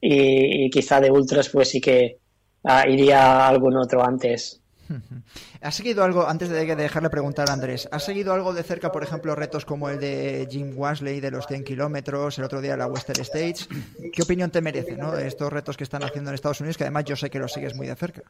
y, 0.00 0.64
y 0.64 0.70
quizá 0.70 1.00
de 1.00 1.10
ultras 1.10 1.50
pues 1.50 1.68
sí 1.68 1.80
que 1.82 2.18
ah, 2.64 2.88
iría 2.88 3.22
a 3.22 3.48
algún 3.48 3.76
otro 3.76 4.02
antes. 4.02 4.59
¿Has 5.60 5.74
seguido 5.74 6.04
algo, 6.04 6.26
antes 6.26 6.48
de 6.48 6.76
dejarle 6.76 7.10
preguntar 7.10 7.50
a 7.50 7.52
Andrés, 7.52 7.88
¿has 7.92 8.04
seguido 8.04 8.32
algo 8.32 8.52
de 8.52 8.62
cerca, 8.62 8.92
por 8.92 9.02
ejemplo, 9.02 9.34
retos 9.34 9.64
como 9.64 9.88
el 9.88 10.00
de 10.00 10.48
Jim 10.50 10.72
Wasley 10.76 11.20
de 11.20 11.30
los 11.30 11.46
100 11.46 11.64
kilómetros, 11.64 12.38
el 12.38 12.44
otro 12.44 12.60
día 12.60 12.76
la 12.76 12.86
Western 12.86 13.20
States? 13.20 13.68
¿Qué 14.12 14.22
opinión 14.22 14.50
te 14.50 14.60
merece, 14.60 14.96
no? 14.96 15.16
Estos 15.16 15.52
retos 15.52 15.76
que 15.76 15.84
están 15.84 16.02
haciendo 16.02 16.30
en 16.30 16.34
Estados 16.34 16.60
Unidos, 16.60 16.76
que 16.76 16.84
además 16.84 17.04
yo 17.04 17.16
sé 17.16 17.30
que 17.30 17.38
los 17.38 17.52
sigues 17.52 17.74
muy 17.74 17.86
de 17.86 17.96
cerca. 17.96 18.22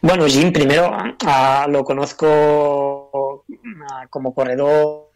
Bueno, 0.00 0.26
Jim 0.26 0.52
primero 0.52 0.90
ah, 1.26 1.66
lo 1.68 1.84
conozco 1.84 3.44
ah, 3.90 4.06
como 4.10 4.34
corredor, 4.34 5.10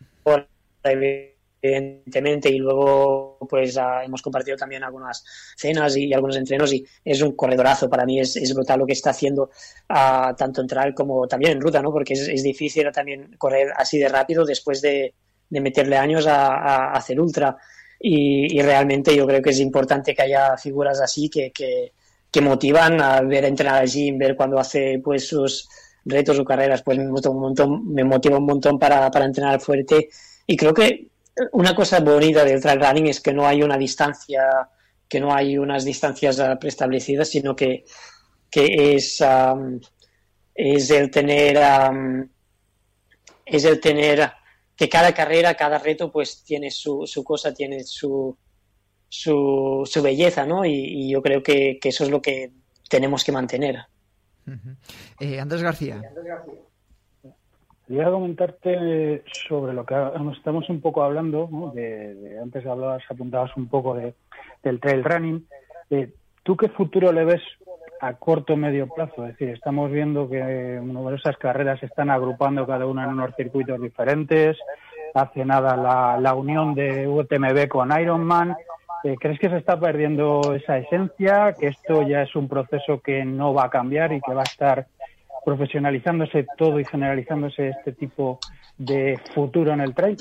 evidentemente, 1.67 2.49
y 2.49 2.59
luego 2.59 3.39
pues 3.49 3.77
ah, 3.79 4.05
hemos 4.05 4.23
compartido 4.23 4.57
también 4.57 4.85
algunas 4.85 5.25
cenas 5.57 5.97
y, 5.97 6.13
algunos 6.13 6.37
entrenos 6.37 6.73
y 6.73 6.85
es 7.05 7.23
un 7.23 7.33
corredorazo. 7.37 7.89
Para 7.89 8.05
mí 8.05 8.21
es, 8.21 8.37
es 8.37 8.55
brutal 8.55 8.81
lo 8.81 8.87
que 8.87 8.93
está 8.93 9.11
haciendo 9.11 9.51
ah, 9.89 10.35
tanto 10.37 10.61
en 10.61 10.67
trail 10.67 10.95
como 10.95 11.27
también 11.27 11.53
en 11.53 11.61
ruta, 11.61 11.83
¿no? 11.83 11.93
Porque 11.93 12.15
es, 12.15 12.29
es 12.29 12.43
difícil 12.43 12.91
también 12.93 13.35
correr 13.39 13.73
así 13.77 13.99
de 13.99 14.09
rápido 14.09 14.45
después 14.45 14.81
de, 14.81 15.15
de 15.49 15.61
meterle 15.61 15.97
años 15.97 16.27
a, 16.27 16.47
a 16.57 16.93
hacer 16.93 17.21
ultra. 17.21 17.57
Y, 17.99 18.59
y 18.59 18.63
realmente 18.63 19.17
yo 19.17 19.27
creo 19.27 19.43
que 19.43 19.51
es 19.51 19.61
importante 19.61 20.15
que 20.15 20.23
haya 20.23 20.57
figuras 20.57 21.01
así 21.01 21.29
que, 21.31 21.51
que, 21.51 21.93
que 22.31 22.41
motivan 22.41 23.01
a 23.01 23.21
ver 23.23 23.45
entrenar 23.45 23.83
a 23.83 23.87
Jim, 23.87 24.19
ver 24.19 24.37
cuando 24.37 24.59
hace 24.59 25.01
pues 25.03 25.27
sus 25.27 25.69
retos 26.05 26.39
o 26.39 26.45
carreras, 26.45 26.83
pues 26.83 26.99
me 26.99 27.09
motiva 27.09 27.35
un 27.35 27.41
montón, 27.41 27.93
me 27.93 28.05
motiva 28.05 28.39
un 28.39 28.47
montón 28.47 28.79
para, 28.79 29.11
para 29.11 29.25
entrenar 29.25 29.61
fuerte. 29.61 30.09
Y 30.47 30.57
creo 30.57 30.73
que 30.73 31.09
una 31.53 31.75
cosa 31.75 32.01
bonita 32.01 32.45
del 32.45 32.61
trail 32.61 32.81
running 32.81 33.07
es 33.09 33.21
que 33.21 33.33
no 33.33 33.47
hay 33.47 33.63
una 33.63 33.77
distancia, 33.77 34.69
que 35.09 35.21
no 35.21 35.35
hay 35.35 35.59
unas 35.59 35.85
distancias 35.85 36.41
ah, 36.41 36.59
preestablecidas, 36.59 37.29
sino 37.29 37.55
que, 37.55 37.85
que 38.51 38.95
es, 38.95 39.21
am, 39.21 39.81
es 40.55 40.91
el 40.91 41.11
tener 41.11 41.59
am, 41.59 42.31
es 43.45 43.65
el 43.65 43.81
tener 43.81 44.33
que 44.75 44.89
cada 44.89 45.13
carrera, 45.15 45.55
cada 45.55 45.79
reto, 45.79 46.11
pues 46.11 46.43
tiene 46.45 46.71
su, 46.71 47.07
su 47.07 47.25
cosa, 47.25 47.55
tiene 47.55 47.85
su, 47.85 48.37
su, 49.09 49.83
su 49.85 50.03
belleza, 50.03 50.45
¿no? 50.45 50.65
Y, 50.65 50.73
y 50.73 51.11
yo 51.11 51.23
creo 51.23 51.43
que, 51.43 51.79
que 51.81 51.89
eso 51.89 52.05
es 52.05 52.11
lo 52.11 52.21
que 52.21 52.53
tenemos 52.89 53.25
que 53.25 53.33
mantener. 53.33 53.87
Eh, 55.19 55.41
Andrés 55.41 55.63
García. 55.63 56.03
Quería 57.87 58.11
comentarte 58.11 59.23
sobre 59.49 59.73
lo 59.73 59.87
que 59.87 59.95
estamos 60.37 60.69
un 60.69 60.81
poco 60.81 61.05
hablando, 61.05 61.71
de, 61.73 62.37
antes 62.43 62.67
hablabas, 62.67 63.05
apuntabas 63.09 63.57
un 63.57 63.69
poco 63.69 63.95
de, 63.95 64.15
del 64.63 64.81
trail 64.81 65.05
running. 65.05 65.47
Eh, 65.91 66.13
¿Tú 66.43 66.57
qué 66.57 66.69
futuro 66.69 67.13
le 67.13 67.25
ves 67.25 67.43
a 68.01 68.15
corto 68.15 68.55
o 68.55 68.57
medio 68.57 68.89
plazo? 68.89 69.25
Es 69.25 69.39
decir, 69.39 69.51
estamos 69.51 69.93
viendo 69.93 70.29
que 70.29 70.81
numerosas 70.83 71.37
carreras 71.37 71.79
se 71.79 71.87
están 71.87 72.11
agrupando 72.11 72.67
cada 72.67 72.87
una 72.87 73.05
en 73.05 73.11
unos 73.11 73.37
circuitos 73.37 73.81
diferentes. 73.81 74.59
Hace 75.15 75.45
nada 75.45 75.77
la, 75.77 76.19
la 76.21 76.35
unión 76.35 76.75
de 76.75 77.07
UTMB 77.07 77.69
con 77.69 77.99
Ironman. 77.99 78.57
Eh, 79.05 79.17
¿Crees 79.21 79.39
que 79.39 79.49
se 79.49 79.59
está 79.59 79.79
perdiendo 79.79 80.55
esa 80.55 80.79
esencia? 80.79 81.55
¿Que 81.59 81.69
esto 81.69 82.03
ya 82.03 82.23
es 82.23 82.35
un 82.35 82.49
proceso 82.49 83.01
que 83.01 83.25
no 83.25 83.55
va 83.55 83.67
a 83.67 83.71
cambiar 83.71 84.13
y 84.13 84.21
que 84.21 84.35
va 84.35 84.41
a 84.41 84.51
estar 84.51 84.87
profesionalizándose 85.47 86.45
todo 86.59 86.81
y 86.81 86.85
generalizándose 86.85 87.69
este 87.69 87.93
tipo 87.93 88.41
de 88.77 89.17
futuro 89.33 89.73
en 89.73 89.81
el 89.81 89.95
trail? 89.95 90.17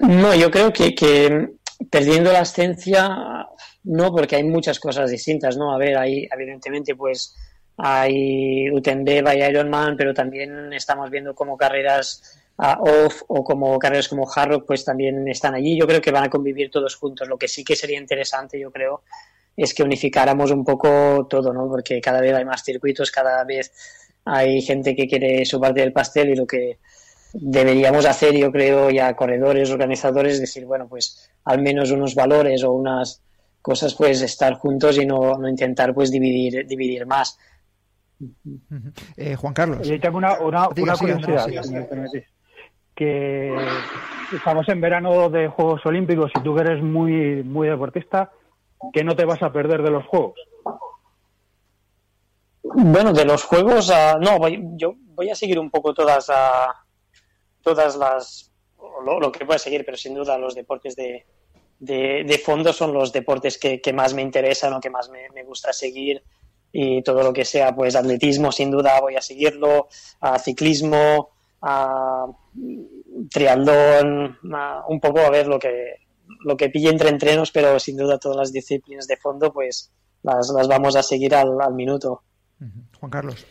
No, 0.00 0.34
yo 0.34 0.50
creo 0.50 0.72
que, 0.72 1.52
perdiendo 1.88 2.32
la 2.32 2.40
esencia, 2.40 3.46
no, 3.84 4.10
porque 4.10 4.34
hay 4.34 4.42
muchas 4.42 4.80
cosas 4.80 5.12
distintas, 5.12 5.56
¿no? 5.56 5.72
A 5.72 5.78
ver, 5.78 5.96
hay, 5.96 6.26
evidentemente, 6.28 6.96
pues, 6.96 7.36
hay 7.76 8.68
UTMB, 8.68 9.28
hay 9.28 9.44
Ironman, 9.44 9.96
pero 9.96 10.12
también 10.12 10.72
estamos 10.72 11.08
viendo 11.08 11.36
como 11.36 11.56
carreras 11.56 12.42
ah, 12.58 12.78
off 12.80 13.22
o 13.28 13.44
como 13.44 13.78
carreras 13.78 14.08
como 14.08 14.28
Hard 14.28 14.64
pues 14.64 14.84
también 14.84 15.28
están 15.28 15.54
allí. 15.54 15.78
Yo 15.78 15.86
creo 15.86 16.00
que 16.00 16.10
van 16.10 16.24
a 16.24 16.30
convivir 16.30 16.68
todos 16.68 16.96
juntos. 16.96 17.28
Lo 17.28 17.38
que 17.38 17.46
sí 17.46 17.62
que 17.62 17.76
sería 17.76 18.00
interesante, 18.00 18.58
yo 18.58 18.72
creo, 18.72 19.02
es 19.56 19.74
que 19.74 19.82
unificáramos 19.82 20.50
un 20.50 20.64
poco 20.64 21.26
todo, 21.28 21.52
¿no? 21.52 21.68
Porque 21.68 22.00
cada 22.00 22.20
vez 22.20 22.34
hay 22.34 22.44
más 22.44 22.62
circuitos, 22.64 23.10
cada 23.10 23.44
vez 23.44 23.72
hay 24.24 24.62
gente 24.62 24.96
que 24.96 25.06
quiere 25.06 25.44
su 25.44 25.60
parte 25.60 25.80
del 25.80 25.92
pastel 25.92 26.30
y 26.30 26.36
lo 26.36 26.46
que 26.46 26.78
deberíamos 27.32 28.06
hacer, 28.06 28.34
yo 28.34 28.50
creo, 28.52 28.90
ya 28.90 29.14
corredores, 29.14 29.70
organizadores, 29.70 30.40
decir, 30.40 30.64
bueno, 30.66 30.88
pues 30.88 31.30
al 31.44 31.60
menos 31.60 31.90
unos 31.90 32.14
valores 32.14 32.62
o 32.64 32.72
unas 32.72 33.22
cosas, 33.60 33.94
pues 33.94 34.22
estar 34.22 34.54
juntos 34.54 34.98
y 34.98 35.06
no, 35.06 35.36
no 35.38 35.48
intentar, 35.48 35.94
pues 35.94 36.10
dividir, 36.10 36.66
dividir 36.66 37.06
más. 37.06 37.38
Eh, 39.16 39.34
Juan 39.34 39.54
Carlos. 39.54 39.80
Oye, 39.80 39.98
tengo 39.98 40.18
una, 40.18 40.38
una, 40.38 40.68
Diga, 40.74 40.84
una 40.84 40.96
siga, 40.96 41.14
curiosidad, 41.14 41.62
siga. 41.62 41.80
me 41.80 41.84
permitís. 41.84 42.24
Que 42.94 43.52
estamos 44.32 44.68
en 44.68 44.80
verano 44.80 45.28
de 45.28 45.48
Juegos 45.48 45.84
Olímpicos 45.84 46.30
y 46.36 46.40
tú 46.42 46.54
que 46.54 46.60
eres 46.60 46.82
muy, 46.82 47.42
muy 47.42 47.68
deportista, 47.68 48.30
que 48.92 49.04
no 49.04 49.16
te 49.16 49.24
vas 49.24 49.42
a 49.42 49.52
perder 49.52 49.82
de 49.82 49.90
los 49.90 50.06
Juegos? 50.06 50.38
Bueno, 52.64 53.12
de 53.12 53.24
los 53.26 53.44
juegos, 53.44 53.90
ah, 53.90 54.18
no, 54.20 54.38
voy, 54.38 54.58
yo 54.76 54.94
voy 55.14 55.28
a 55.28 55.34
seguir 55.34 55.58
un 55.58 55.70
poco 55.70 55.92
todas, 55.92 56.30
ah, 56.30 56.74
todas 57.62 57.94
las, 57.96 58.50
lo, 59.04 59.30
que 59.30 59.44
pueda 59.44 59.58
seguir, 59.58 59.84
pero 59.84 59.98
sin 59.98 60.14
duda 60.14 60.38
los 60.38 60.54
deportes 60.54 60.96
de, 60.96 61.26
de, 61.78 62.42
fondo 62.44 62.72
son 62.72 62.94
los 62.94 63.12
deportes 63.12 63.58
que, 63.58 63.92
más 63.92 64.14
me 64.14 64.22
interesan 64.22 64.72
o 64.72 64.80
que 64.80 64.88
más 64.88 65.10
me, 65.10 65.44
gusta 65.44 65.72
seguir 65.72 66.22
y 66.72 67.02
todo 67.02 67.22
lo 67.22 67.32
que 67.32 67.44
sea, 67.44 67.74
pues 67.74 67.94
atletismo, 67.94 68.50
sin 68.50 68.70
duda 68.70 69.00
voy 69.00 69.16
a 69.16 69.20
seguirlo, 69.20 69.88
ah, 70.22 70.38
ciclismo, 70.38 71.30
triatlón, 73.30 74.38
un 74.88 75.00
poco 75.00 75.20
a 75.20 75.30
ver 75.30 75.46
lo 75.46 75.58
que, 75.58 76.03
lo 76.44 76.56
que 76.56 76.70
pille 76.70 76.90
entre 76.90 77.08
entrenos, 77.08 77.50
pero 77.50 77.78
sin 77.78 77.96
duda 77.96 78.18
todas 78.18 78.36
las 78.36 78.52
disciplinas 78.52 79.06
de 79.06 79.16
fondo, 79.16 79.52
pues 79.52 79.92
las, 80.22 80.50
las 80.50 80.68
vamos 80.68 80.96
a 80.96 81.02
seguir 81.02 81.34
al, 81.34 81.60
al 81.60 81.74
minuto. 81.74 82.22
Juan 82.98 83.10
Carlos. 83.10 83.46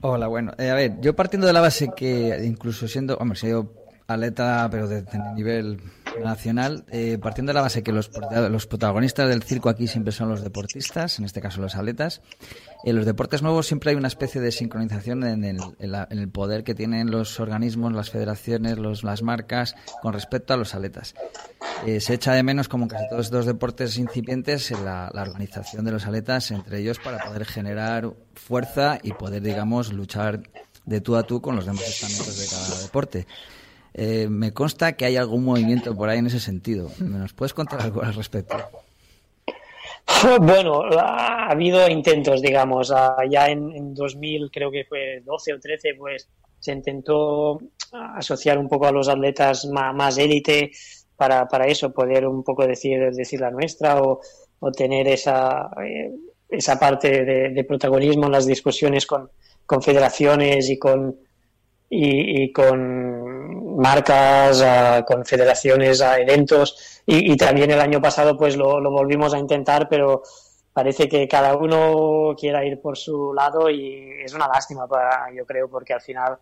Hola, 0.00 0.28
bueno, 0.28 0.52
eh, 0.58 0.70
a 0.70 0.74
ver, 0.74 1.00
yo 1.00 1.16
partiendo 1.16 1.46
de 1.46 1.52
la 1.52 1.60
base 1.60 1.90
que 1.96 2.40
incluso 2.44 2.86
siendo, 2.86 3.16
hombre, 3.16 3.38
sido 3.38 3.72
atleta, 4.06 4.68
pero 4.70 4.86
de, 4.86 5.02
de 5.02 5.18
nivel 5.34 5.80
nacional, 6.24 6.84
eh, 6.90 7.18
partiendo 7.20 7.50
de 7.50 7.54
la 7.54 7.62
base 7.62 7.82
que 7.82 7.92
los, 7.92 8.08
prota- 8.10 8.48
los 8.48 8.66
protagonistas 8.66 9.28
del 9.28 9.42
circo 9.42 9.68
aquí 9.68 9.86
siempre 9.86 10.12
son 10.12 10.28
los 10.28 10.42
deportistas, 10.42 11.18
en 11.18 11.24
este 11.24 11.40
caso 11.40 11.60
los 11.60 11.74
atletas, 11.76 12.20
en 12.84 12.96
los 12.96 13.06
deportes 13.06 13.42
nuevos 13.42 13.66
siempre 13.66 13.90
hay 13.90 13.96
una 13.96 14.08
especie 14.08 14.40
de 14.40 14.52
sincronización 14.52 15.24
en 15.24 15.44
el, 15.44 15.58
en 15.78 15.92
la- 15.92 16.08
poder 16.32 16.64
que 16.64 16.74
tienen 16.74 17.10
los 17.10 17.40
organismos, 17.40 17.92
las 17.92 18.10
federaciones, 18.10 18.78
los, 18.78 19.02
las 19.04 19.22
marcas 19.22 19.74
con 20.02 20.12
respecto 20.12 20.54
a 20.54 20.56
los 20.56 20.74
atletas. 20.74 21.14
Eh, 21.86 22.00
se 22.00 22.14
echa 22.14 22.32
de 22.32 22.42
menos, 22.42 22.68
como 22.68 22.84
en 22.84 22.88
casi 22.90 23.08
todos 23.08 23.26
estos 23.26 23.46
deportes 23.46 23.96
incipientes, 23.98 24.70
en 24.72 24.84
la, 24.84 25.10
la 25.14 25.22
organización 25.22 25.84
de 25.84 25.92
los 25.92 26.06
atletas 26.06 26.50
entre 26.50 26.80
ellos 26.80 26.98
para 26.98 27.18
poder 27.24 27.44
generar 27.44 28.10
fuerza 28.34 28.98
y 29.02 29.12
poder, 29.12 29.42
digamos, 29.42 29.92
luchar 29.92 30.42
de 30.84 31.00
tú 31.00 31.16
a 31.16 31.22
tú 31.22 31.40
con 31.40 31.54
los 31.54 31.66
demás 31.66 31.86
estamentos 31.88 32.38
de 32.38 32.46
cada 32.46 32.80
deporte. 32.82 33.26
Eh, 33.94 34.28
me 34.28 34.52
consta 34.52 34.92
que 34.92 35.04
hay 35.04 35.16
algún 35.16 35.44
movimiento 35.44 35.94
por 35.96 36.08
ahí 36.08 36.18
en 36.18 36.26
ese 36.26 36.40
sentido. 36.40 36.90
¿Nos 37.00 37.32
puedes 37.32 37.54
contar 37.54 37.80
algo 37.80 38.02
al 38.02 38.14
respecto? 38.14 38.56
Bueno, 40.40 40.82
ha 40.98 41.50
habido 41.50 41.86
intentos, 41.88 42.40
digamos, 42.40 42.90
ah, 42.90 43.16
ya 43.30 43.48
en, 43.48 43.70
en 43.72 43.94
2000, 43.94 44.50
creo 44.50 44.70
que 44.70 44.84
fue 44.84 45.20
12 45.24 45.52
o 45.52 45.60
13, 45.60 45.94
pues 45.98 46.28
se 46.58 46.72
intentó 46.72 47.60
asociar 47.92 48.58
un 48.58 48.68
poco 48.68 48.86
a 48.86 48.92
los 48.92 49.08
atletas 49.08 49.66
más, 49.66 50.18
élite 50.18 50.72
para, 51.16 51.46
para 51.46 51.66
eso, 51.66 51.92
poder 51.92 52.26
un 52.26 52.42
poco 52.42 52.66
decir, 52.66 53.10
decir 53.12 53.40
la 53.40 53.50
nuestra 53.50 54.00
o, 54.02 54.20
tener 54.76 55.06
esa, 55.06 55.70
eh, 55.84 56.10
esa 56.48 56.78
parte 56.80 57.24
de, 57.24 57.64
protagonismo 57.64 58.26
en 58.26 58.32
las 58.32 58.46
discusiones 58.46 59.06
con, 59.06 59.30
con 59.64 59.82
federaciones 59.82 60.68
y 60.68 60.78
con, 60.78 61.16
y 61.88 62.52
con 62.52 63.17
marcas, 63.78 64.60
ah, 64.62 65.04
con 65.06 65.24
federaciones, 65.24 66.00
a 66.00 66.18
eventos 66.18 67.02
y, 67.06 67.36
también 67.36 67.70
el 67.70 67.80
año 67.80 68.02
pasado 68.02 68.36
pues 68.36 68.56
lo, 68.56 68.80
volvimos 68.90 69.32
a 69.34 69.38
intentar, 69.38 69.88
pero 69.88 70.22
parece 70.72 71.08
que 71.08 71.26
cada 71.26 71.56
uno 71.56 72.34
quiera 72.38 72.64
ir 72.64 72.80
por 72.80 72.98
su 72.98 73.32
lado 73.32 73.70
y 73.70 74.20
es 74.24 74.34
una 74.34 74.48
lástima, 74.48 74.86
para, 74.86 75.32
yo 75.34 75.46
creo, 75.46 75.68
porque 75.70 75.94
al 75.94 76.00
final 76.00 76.38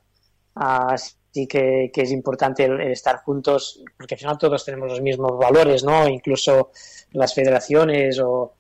ah, 0.57 0.97
sí 0.97 1.47
que, 1.47 1.91
es 1.95 2.11
importante 2.11 2.65
el, 2.65 2.81
estar 2.91 3.19
juntos, 3.19 3.83
porque 3.97 4.15
al 4.15 4.19
final 4.19 4.39
todos 4.39 4.65
tenemos 4.65 4.89
los 4.89 5.01
mismos 5.03 5.39
valores, 5.39 5.85
¿no? 5.85 6.09
Incluso 6.09 6.71
las 7.13 7.35
federaciones 7.35 8.19
o, 8.19 8.55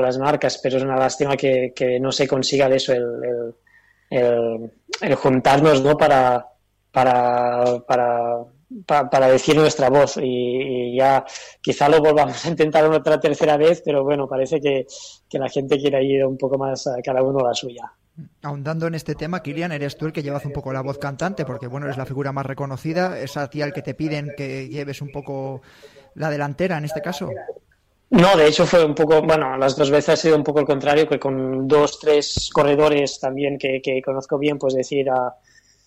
las 0.00 0.16
marcas, 0.18 0.58
pero 0.62 0.76
es 0.76 0.84
una 0.84 0.96
lástima 0.96 1.36
que, 1.36 1.98
no 2.00 2.12
se 2.12 2.28
consiga 2.28 2.68
eso 2.68 2.92
el, 2.92 3.54
el, 4.10 4.72
el 5.00 5.14
juntarnos, 5.16 5.82
¿no? 5.82 5.96
Para, 5.96 6.55
para, 6.96 7.78
para, 7.86 8.38
pa- 8.86 9.10
para 9.10 9.28
decir 9.28 9.54
nuestra 9.54 9.90
voz 9.90 10.16
y, 10.16 10.22
y 10.22 10.96
ya 10.96 11.22
quizá 11.60 11.90
lo 11.90 12.00
volvamos 12.00 12.42
a 12.46 12.48
intentar 12.48 12.88
una 12.88 12.96
otra 12.96 13.20
tercera 13.20 13.58
vez, 13.58 13.82
pero 13.84 14.02
bueno, 14.02 14.26
parece 14.26 14.58
que, 14.62 14.86
que 15.28 15.38
la 15.38 15.50
gente 15.50 15.76
quiere 15.76 16.02
ir 16.02 16.24
un 16.24 16.38
poco 16.38 16.56
más 16.56 16.86
a 16.86 17.02
cada 17.04 17.22
uno 17.22 17.40
a 17.40 17.48
la 17.48 17.54
suya. 17.54 17.92
Ahondando 18.42 18.86
en 18.86 18.94
este 18.94 19.14
tema, 19.14 19.42
Kilian, 19.42 19.72
eres 19.72 19.98
tú 19.98 20.06
el 20.06 20.12
que 20.14 20.22
llevas 20.22 20.46
un 20.46 20.52
poco 20.52 20.72
la 20.72 20.80
voz 20.80 20.96
cantante, 20.96 21.44
porque 21.44 21.66
bueno, 21.66 21.84
eres 21.84 21.98
la 21.98 22.06
figura 22.06 22.32
más 22.32 22.46
reconocida, 22.46 23.20
es 23.20 23.36
a 23.36 23.50
ti 23.50 23.60
al 23.60 23.74
que 23.74 23.82
te 23.82 23.92
piden 23.92 24.32
que 24.34 24.68
lleves 24.70 25.02
un 25.02 25.12
poco 25.12 25.60
la 26.14 26.30
delantera 26.30 26.78
en 26.78 26.86
este 26.86 27.02
caso. 27.02 27.28
No, 28.08 28.36
de 28.38 28.46
hecho 28.46 28.64
fue 28.64 28.86
un 28.86 28.94
poco, 28.94 29.20
bueno, 29.20 29.58
las 29.58 29.76
dos 29.76 29.90
veces 29.90 30.08
ha 30.08 30.16
sido 30.16 30.36
un 30.36 30.44
poco 30.44 30.60
el 30.60 30.64
contrario, 30.64 31.06
que 31.06 31.18
con 31.18 31.68
dos, 31.68 31.98
tres 32.00 32.48
corredores 32.54 33.20
también 33.20 33.58
que, 33.58 33.82
que 33.82 34.00
conozco 34.00 34.38
bien, 34.38 34.56
pues 34.58 34.72
decir, 34.74 35.10
ah, 35.10 35.34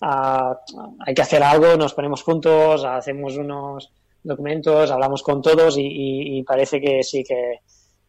ah, 0.00 0.58
hay 1.06 1.14
que 1.14 1.22
hacer 1.22 1.42
algo, 1.42 1.76
nos 1.76 1.94
ponemos 1.94 2.22
juntos, 2.22 2.84
hacemos 2.84 3.36
unos 3.36 3.92
documentos, 4.22 4.90
hablamos 4.90 5.22
con 5.22 5.40
todos 5.42 5.76
y, 5.78 6.42
parece 6.46 6.80
que 6.80 7.02
sí 7.02 7.24
que 7.24 7.60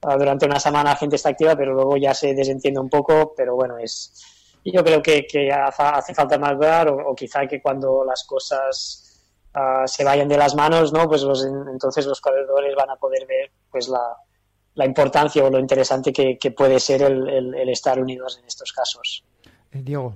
ah, 0.03 0.17
durante 0.17 0.45
una 0.45 0.59
semana 0.59 0.91
la 0.91 0.95
gente 0.97 1.15
está 1.15 1.29
activa, 1.29 1.55
pero 1.55 1.73
luego 1.73 1.97
ya 1.97 2.13
se 2.13 2.33
desentiende 2.33 2.79
un 2.79 2.89
poco, 2.89 3.33
pero 3.35 3.55
bueno, 3.55 3.77
es 3.77 4.27
yo 4.63 4.83
creo 4.83 5.01
que, 5.01 5.25
que 5.25 5.51
hace, 5.51 6.13
falta 6.13 6.37
madurar 6.37 6.87
o, 6.89 7.09
o 7.09 7.15
quizá 7.15 7.47
que 7.47 7.61
cuando 7.61 8.03
las 8.05 8.23
cosas 8.25 9.25
ah, 9.53 9.83
se 9.87 10.03
vayan 10.03 10.27
de 10.27 10.37
las 10.37 10.53
manos, 10.55 10.93
¿no? 10.93 11.07
Pues 11.07 11.23
los- 11.23 11.43
entonces 11.45 12.05
los 12.05 12.21
corredores 12.21 12.75
van 12.75 12.89
a 12.91 12.95
poder 12.95 13.25
ver 13.25 13.51
pues 13.71 13.87
la, 13.89 14.85
importancia 14.85 15.43
o 15.43 15.49
lo 15.49 15.57
interesante 15.59 16.13
que, 16.13 16.37
que 16.37 16.51
puede 16.51 16.79
ser 16.79 17.01
el, 17.01 17.27
el- 17.27 17.55
el 17.55 17.69
estar 17.69 17.99
unidos 17.99 18.37
en 18.39 18.45
estos 18.45 18.71
casos. 18.71 19.23
Eh, 19.71 19.81
Diego. 19.81 20.13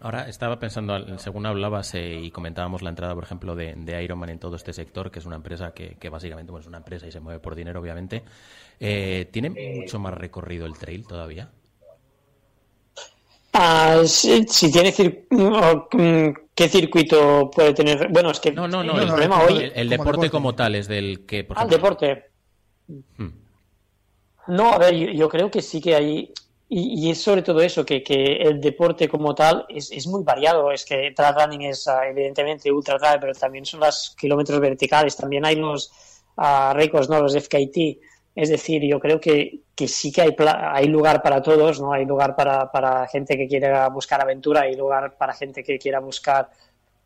Ahora 0.00 0.28
estaba 0.28 0.60
pensando, 0.60 1.18
según 1.18 1.44
hablabas 1.46 1.92
eh, 1.94 2.20
y 2.22 2.30
comentábamos 2.30 2.82
la 2.82 2.90
entrada, 2.90 3.14
por 3.14 3.24
ejemplo, 3.24 3.56
de, 3.56 3.74
de 3.76 4.02
Ironman 4.04 4.30
en 4.30 4.38
todo 4.38 4.54
este 4.54 4.72
sector, 4.72 5.10
que 5.10 5.18
es 5.18 5.26
una 5.26 5.36
empresa 5.36 5.72
que, 5.72 5.96
que 5.96 6.08
básicamente 6.08 6.52
bueno, 6.52 6.60
es 6.62 6.68
una 6.68 6.78
empresa 6.78 7.06
y 7.08 7.12
se 7.12 7.18
mueve 7.20 7.40
por 7.40 7.56
dinero, 7.56 7.80
obviamente. 7.80 8.22
Eh, 8.78 9.28
¿Tiene 9.32 9.50
mucho 9.50 9.98
más 9.98 10.14
recorrido 10.14 10.66
el 10.66 10.78
trail 10.78 11.04
todavía? 11.04 11.50
Ah, 13.52 14.02
si, 14.06 14.44
si 14.46 14.70
tiene 14.70 14.92
cir- 14.92 15.26
mm, 15.30 16.46
¿qué 16.54 16.68
circuito 16.68 17.50
puede 17.50 17.74
tener? 17.74 18.08
Bueno, 18.08 18.30
es 18.30 18.38
que 18.38 18.52
No, 18.52 18.68
no, 18.68 18.84
no. 18.84 18.94
el 18.96 19.02
el, 19.02 19.08
problema 19.08 19.42
hoy 19.42 19.56
el- 19.64 19.72
el 19.74 19.88
deporte, 19.88 20.30
como 20.30 20.54
tal 20.54 20.76
es 20.76 20.86
del 20.86 21.26
que, 21.26 21.42
por 21.42 21.58
Ah, 21.58 21.62
el 21.62 21.68
ejemplo, 21.68 21.88
deporte. 21.88 22.24
Hmm. 23.16 23.28
No, 24.48 24.72
a 24.72 24.78
ver, 24.78 24.94
yo, 24.94 25.08
yo 25.10 25.28
creo 25.28 25.50
que 25.50 25.60
sí 25.60 25.80
que 25.80 25.94
hay 25.94 26.32
y, 26.70 27.10
es 27.10 27.22
sobre 27.22 27.42
todo 27.42 27.60
eso, 27.62 27.84
que, 27.84 28.02
que 28.02 28.36
el 28.36 28.60
deporte 28.60 29.08
como 29.08 29.34
tal 29.34 29.64
es, 29.70 29.90
es 29.90 30.06
muy 30.06 30.22
variado. 30.22 30.70
Es 30.70 30.84
que 30.84 31.12
trail 31.16 31.34
running 31.34 31.62
es 31.62 31.88
ah, 31.88 32.06
evidentemente 32.06 32.70
ultra 32.70 32.98
trail, 32.98 33.18
pero 33.20 33.32
también 33.32 33.64
son 33.64 33.80
los 33.80 34.14
kilómetros 34.18 34.60
verticales. 34.60 35.16
También 35.16 35.46
hay 35.46 35.56
los 35.56 35.90
ah, 36.36 36.72
récords, 36.74 37.08
¿no? 37.08 37.22
los 37.22 37.34
FKT. 37.34 37.98
Es 38.34 38.50
decir, 38.50 38.82
yo 38.84 39.00
creo 39.00 39.18
que, 39.18 39.60
que 39.74 39.88
sí 39.88 40.12
que 40.12 40.22
hay, 40.22 40.36
hay 40.38 40.86
lugar 40.88 41.22
para 41.22 41.42
todos, 41.42 41.80
¿no? 41.80 41.92
Hay 41.92 42.04
lugar 42.04 42.36
para, 42.36 42.70
para 42.70 43.08
gente 43.08 43.36
que 43.36 43.48
quiera 43.48 43.88
buscar 43.88 44.20
aventura, 44.20 44.62
hay 44.62 44.76
lugar 44.76 45.16
para 45.16 45.32
gente 45.32 45.64
que 45.64 45.78
quiera 45.78 46.00
buscar 46.00 46.50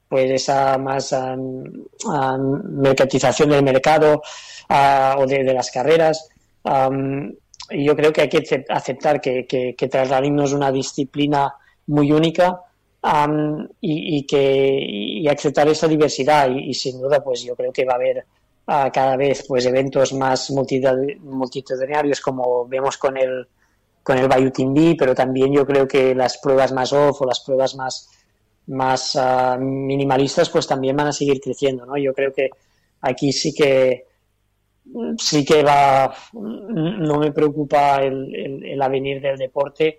pues 0.08 0.30
esa 0.30 0.76
más 0.76 1.12
am, 1.14 1.64
am, 2.06 2.62
mercantilización 2.80 3.48
del 3.48 3.62
mercado 3.62 4.20
ah, 4.68 5.14
o 5.18 5.26
de, 5.26 5.44
de 5.44 5.54
las 5.54 5.70
carreras. 5.70 6.28
Am, 6.64 7.32
yo 7.70 7.96
creo 7.96 8.12
que 8.12 8.22
hay 8.22 8.28
que 8.28 8.42
acep- 8.42 8.66
aceptar 8.68 9.20
que, 9.20 9.46
que, 9.46 9.74
que 9.76 9.90
es 9.92 10.52
una 10.52 10.72
disciplina 10.72 11.54
muy 11.86 12.12
única 12.12 12.60
am, 13.02 13.68
y, 13.80 14.26
que 14.26 14.78
y 14.86 15.28
aceptar 15.28 15.68
esa 15.68 15.88
diversidad 15.88 16.50
y, 16.50 16.74
sin 16.74 17.00
duda 17.00 17.22
pues 17.22 17.42
yo 17.42 17.54
creo 17.56 17.72
que 17.72 17.84
va 17.84 17.94
a 17.94 17.96
haber 17.96 18.24
ah, 18.66 18.90
cada 18.92 19.16
vez 19.16 19.44
pues 19.46 19.66
eventos 19.66 20.12
más 20.12 20.50
multitudinarios 20.50 22.20
como 22.20 22.66
vemos 22.66 22.96
con 22.98 23.16
el 23.16 23.46
con 24.02 24.18
el 24.18 24.26
Bayou 24.26 24.50
Team 24.50 24.74
B, 24.74 24.96
pero 24.98 25.14
también 25.14 25.52
yo 25.52 25.64
creo 25.64 25.86
que 25.86 26.12
las 26.12 26.38
pruebas 26.38 26.72
más 26.72 26.92
off 26.92 27.22
o 27.22 27.24
las 27.24 27.38
pruebas 27.40 27.76
más 27.76 28.08
más 28.66 29.16
ah, 29.16 29.56
minimalistas 29.58 30.50
pues 30.50 30.66
también 30.66 30.96
van 30.96 31.08
a 31.08 31.12
seguir 31.12 31.40
creciendo, 31.40 31.86
¿no? 31.86 31.96
Yo 31.96 32.12
creo 32.12 32.32
que 32.32 32.50
aquí 33.00 33.32
sí 33.32 33.54
que 33.54 34.06
sí 35.18 35.44
que 35.44 35.62
va 35.62 36.12
no 36.32 37.18
me 37.18 37.32
preocupa 37.32 38.02
el, 38.02 38.64
el- 38.72 38.82
avenir 38.82 39.20
del 39.20 39.36
deporte 39.38 39.98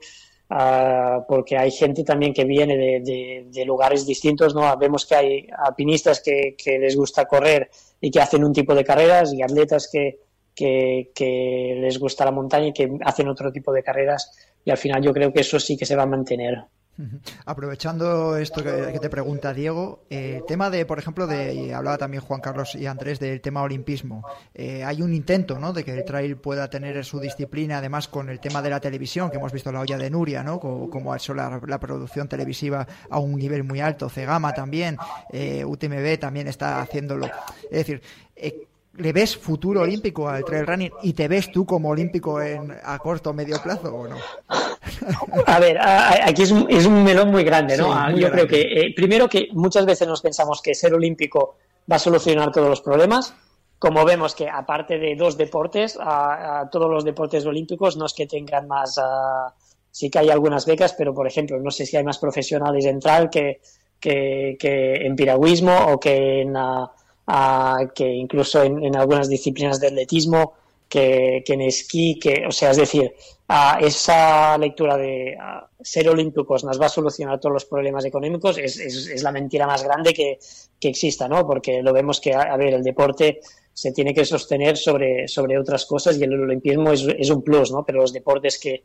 ah, 0.49 1.23
porque 1.27 1.57
hay 1.57 1.71
gente 1.71 2.03
también 2.03 2.33
que 2.33 2.45
viene 2.45 2.77
de, 2.77 3.45
de- 3.51 3.65
lugares 3.65 4.05
distintos, 4.05 4.53
¿no? 4.55 4.75
Vemos 4.77 5.05
que 5.05 5.15
hay 5.15 5.47
alpinistas 5.65 6.21
que, 6.21 6.55
que 6.57 6.77
les 6.79 6.95
gusta 6.95 7.25
correr 7.25 7.69
y 8.01 8.11
que 8.11 8.19
hacen 8.21 8.43
un 8.43 8.53
tipo 8.53 8.75
de 8.75 8.83
carreras 8.83 9.33
y 9.33 9.41
atletas 9.41 9.89
que, 9.91 10.19
que 10.55 11.77
les 11.81 11.97
gusta 11.99 12.25
la 12.25 12.31
montaña 12.31 12.67
y 12.67 12.73
que 12.73 12.91
hacen 13.03 13.27
otro 13.27 13.51
tipo 13.51 13.71
de 13.73 13.83
carreras 13.83 14.31
y 14.65 14.71
al 14.71 14.77
final 14.77 15.01
yo 15.01 15.13
creo 15.13 15.31
que 15.33 15.41
eso 15.41 15.59
sí 15.59 15.75
que 15.77 15.85
se 15.85 15.95
va 15.95 16.03
a 16.03 16.07
mantener. 16.07 16.65
Aprovechando 17.45 18.37
esto 18.37 18.63
que, 18.63 18.99
te 18.99 19.09
pregunta 19.09 19.53
Diego, 19.53 20.03
eh, 20.09 20.37
el 20.37 20.45
tema 20.45 20.69
de, 20.69 20.85
por 20.85 20.99
ejemplo, 20.99 21.27
de 21.27 21.53
y 21.53 21.71
hablaba 21.71 21.97
también 21.97 22.21
Juan 22.21 22.41
Carlos 22.41 22.75
y 22.75 22.85
Andrés 22.85 23.19
del 23.19 23.41
tema 23.41 23.61
olimpismo. 23.61 24.25
Eh, 24.53 24.83
hay 24.83 25.01
un 25.01 25.13
intento, 25.13 25.59
¿no? 25.59 25.73
De 25.73 25.83
que 25.83 25.91
el 25.91 26.05
trail 26.05 26.37
pueda 26.37 26.69
tener 26.69 27.03
su 27.03 27.19
disciplina, 27.19 27.79
además 27.79 28.07
con 28.07 28.29
el 28.29 28.39
tema 28.39 28.61
de 28.61 28.69
la 28.69 28.79
televisión, 28.79 29.29
que 29.29 29.37
hemos 29.37 29.51
visto 29.51 29.71
la 29.71 29.81
olla 29.81 29.97
de 29.97 30.09
Nuria, 30.09 30.43
¿no? 30.43 30.59
Como, 30.59 30.89
como 30.89 31.13
ha 31.13 31.17
hecho 31.17 31.33
la, 31.33 31.59
la 31.65 31.79
producción 31.79 32.27
televisiva 32.27 32.87
a 33.09 33.19
un 33.19 33.35
nivel 33.35 33.63
muy 33.63 33.79
alto, 33.79 34.09
Cegama 34.09 34.53
también, 34.53 34.97
eh, 35.31 35.65
UTMB 35.65 36.19
también 36.19 36.47
está 36.47 36.81
haciéndolo. 36.81 37.25
Es 37.65 37.87
decir, 37.87 38.01
eh, 38.35 38.67
¿le 38.95 39.11
ves 39.13 39.35
futuro 39.37 39.81
olímpico 39.81 40.27
al 40.29 40.43
trail 40.45 40.67
running 40.67 40.91
y 41.01 41.13
te 41.13 41.27
ves 41.27 41.51
tú 41.51 41.65
como 41.65 41.89
olímpico 41.89 42.41
en, 42.41 42.71
a 42.83 42.99
corto 42.99 43.31
o 43.31 43.33
medio 43.33 43.61
plazo 43.61 43.93
o 43.95 44.07
no? 44.07 44.17
A 45.47 45.59
ver, 45.59 45.77
a- 45.79 46.09
a- 46.09 46.29
aquí 46.29 46.43
es 46.43 46.51
un, 46.51 46.67
es 46.69 46.85
un 46.85 47.03
melón 47.03 47.31
muy 47.31 47.43
grande, 47.43 47.77
¿no? 47.77 47.85
Sí, 47.85 47.91
Ah, 47.93 48.09
muy 48.11 48.21
Yo 48.21 48.27
grande. 48.29 48.47
creo 48.47 48.47
que, 48.47 48.81
eh, 48.87 48.93
primero 48.95 49.27
que 49.27 49.47
muchas 49.53 49.85
veces 49.85 50.07
nos 50.07 50.21
pensamos 50.21 50.61
que 50.61 50.75
ser 50.75 50.93
olímpico 50.93 51.55
va 51.91 51.95
a 51.95 51.99
solucionar 51.99 52.51
todos 52.51 52.69
los 52.69 52.81
problemas. 52.81 53.33
Como 53.79 54.05
vemos 54.05 54.35
que 54.35 54.47
aparte 54.49 54.97
de 54.99 55.15
dos 55.15 55.37
deportes, 55.37 55.97
a- 55.99 56.61
a 56.61 56.69
todos 56.69 56.89
los 56.89 57.03
deportes 57.03 57.45
olímpicos 57.45 57.97
no 57.97 58.05
es 58.05 58.13
que 58.13 58.27
tengan 58.27 58.67
más, 58.67 58.97
ah, 59.01 59.53
sí 59.91 60.09
que 60.09 60.19
hay 60.19 60.29
algunas 60.29 60.65
becas, 60.65 60.93
pero 60.93 61.13
por 61.13 61.27
ejemplo, 61.27 61.59
no 61.59 61.71
sé 61.71 61.85
si 61.85 61.97
hay 61.97 62.03
más 62.03 62.17
profesionales 62.19 62.85
en 62.85 62.99
trail 62.99 63.29
que, 63.29 63.61
que, 63.99 64.55
que 64.59 65.05
en 65.05 65.15
piragüismo 65.15 65.75
o 65.93 65.99
que 65.99 66.41
en, 66.41 66.55
ah, 66.55 66.89
ah, 67.27 67.79
que 67.93 68.07
incluso 68.07 68.61
en, 68.63 68.95
algunas 68.95 69.29
disciplinas 69.29 69.79
de 69.79 69.87
atletismo, 69.87 70.53
que, 70.89 71.43
en 71.47 71.61
esquí, 71.61 72.19
que, 72.19 72.45
o 72.47 72.51
sea, 72.51 72.71
es 72.71 72.77
decir, 72.77 73.13
ah, 73.47 73.79
esa 73.81 74.57
lectura 74.57 74.97
de 74.97 75.35
ah, 75.39 75.67
ser 75.81 76.07
olímpicos 76.09 76.63
nos 76.63 76.79
va 76.79 76.85
a 76.85 76.89
solucionar 76.89 77.39
todos 77.39 77.53
los 77.53 77.65
problemas 77.65 78.05
económicos 78.05 78.57
es, 78.57 78.77
es- 78.79 79.23
la 79.23 79.31
mentira 79.31 79.65
más 79.65 79.83
grande 79.83 80.13
que, 80.13 80.37
que 80.79 80.89
exista, 80.89 81.27
¿no? 81.27 81.45
Porque 81.47 81.81
lo 81.81 81.93
vemos 81.93 82.19
que, 82.21 82.33
a, 82.33 82.41
a 82.41 82.57
ver, 82.57 82.73
el 82.75 82.83
deporte 82.83 83.39
se 83.73 83.91
tiene 83.91 84.13
que 84.13 84.23
sostener 84.25 84.77
sobre, 84.77 85.27
sobre 85.27 85.57
otras 85.57 85.85
cosas 85.85 86.17
y 86.17 86.23
el 86.23 86.39
olimpismo 86.39 86.91
es, 86.91 87.29
un 87.31 87.41
plus, 87.41 87.71
¿no? 87.71 87.83
Pero 87.83 88.01
los 88.01 88.13
deportes 88.13 88.59
que, 88.59 88.83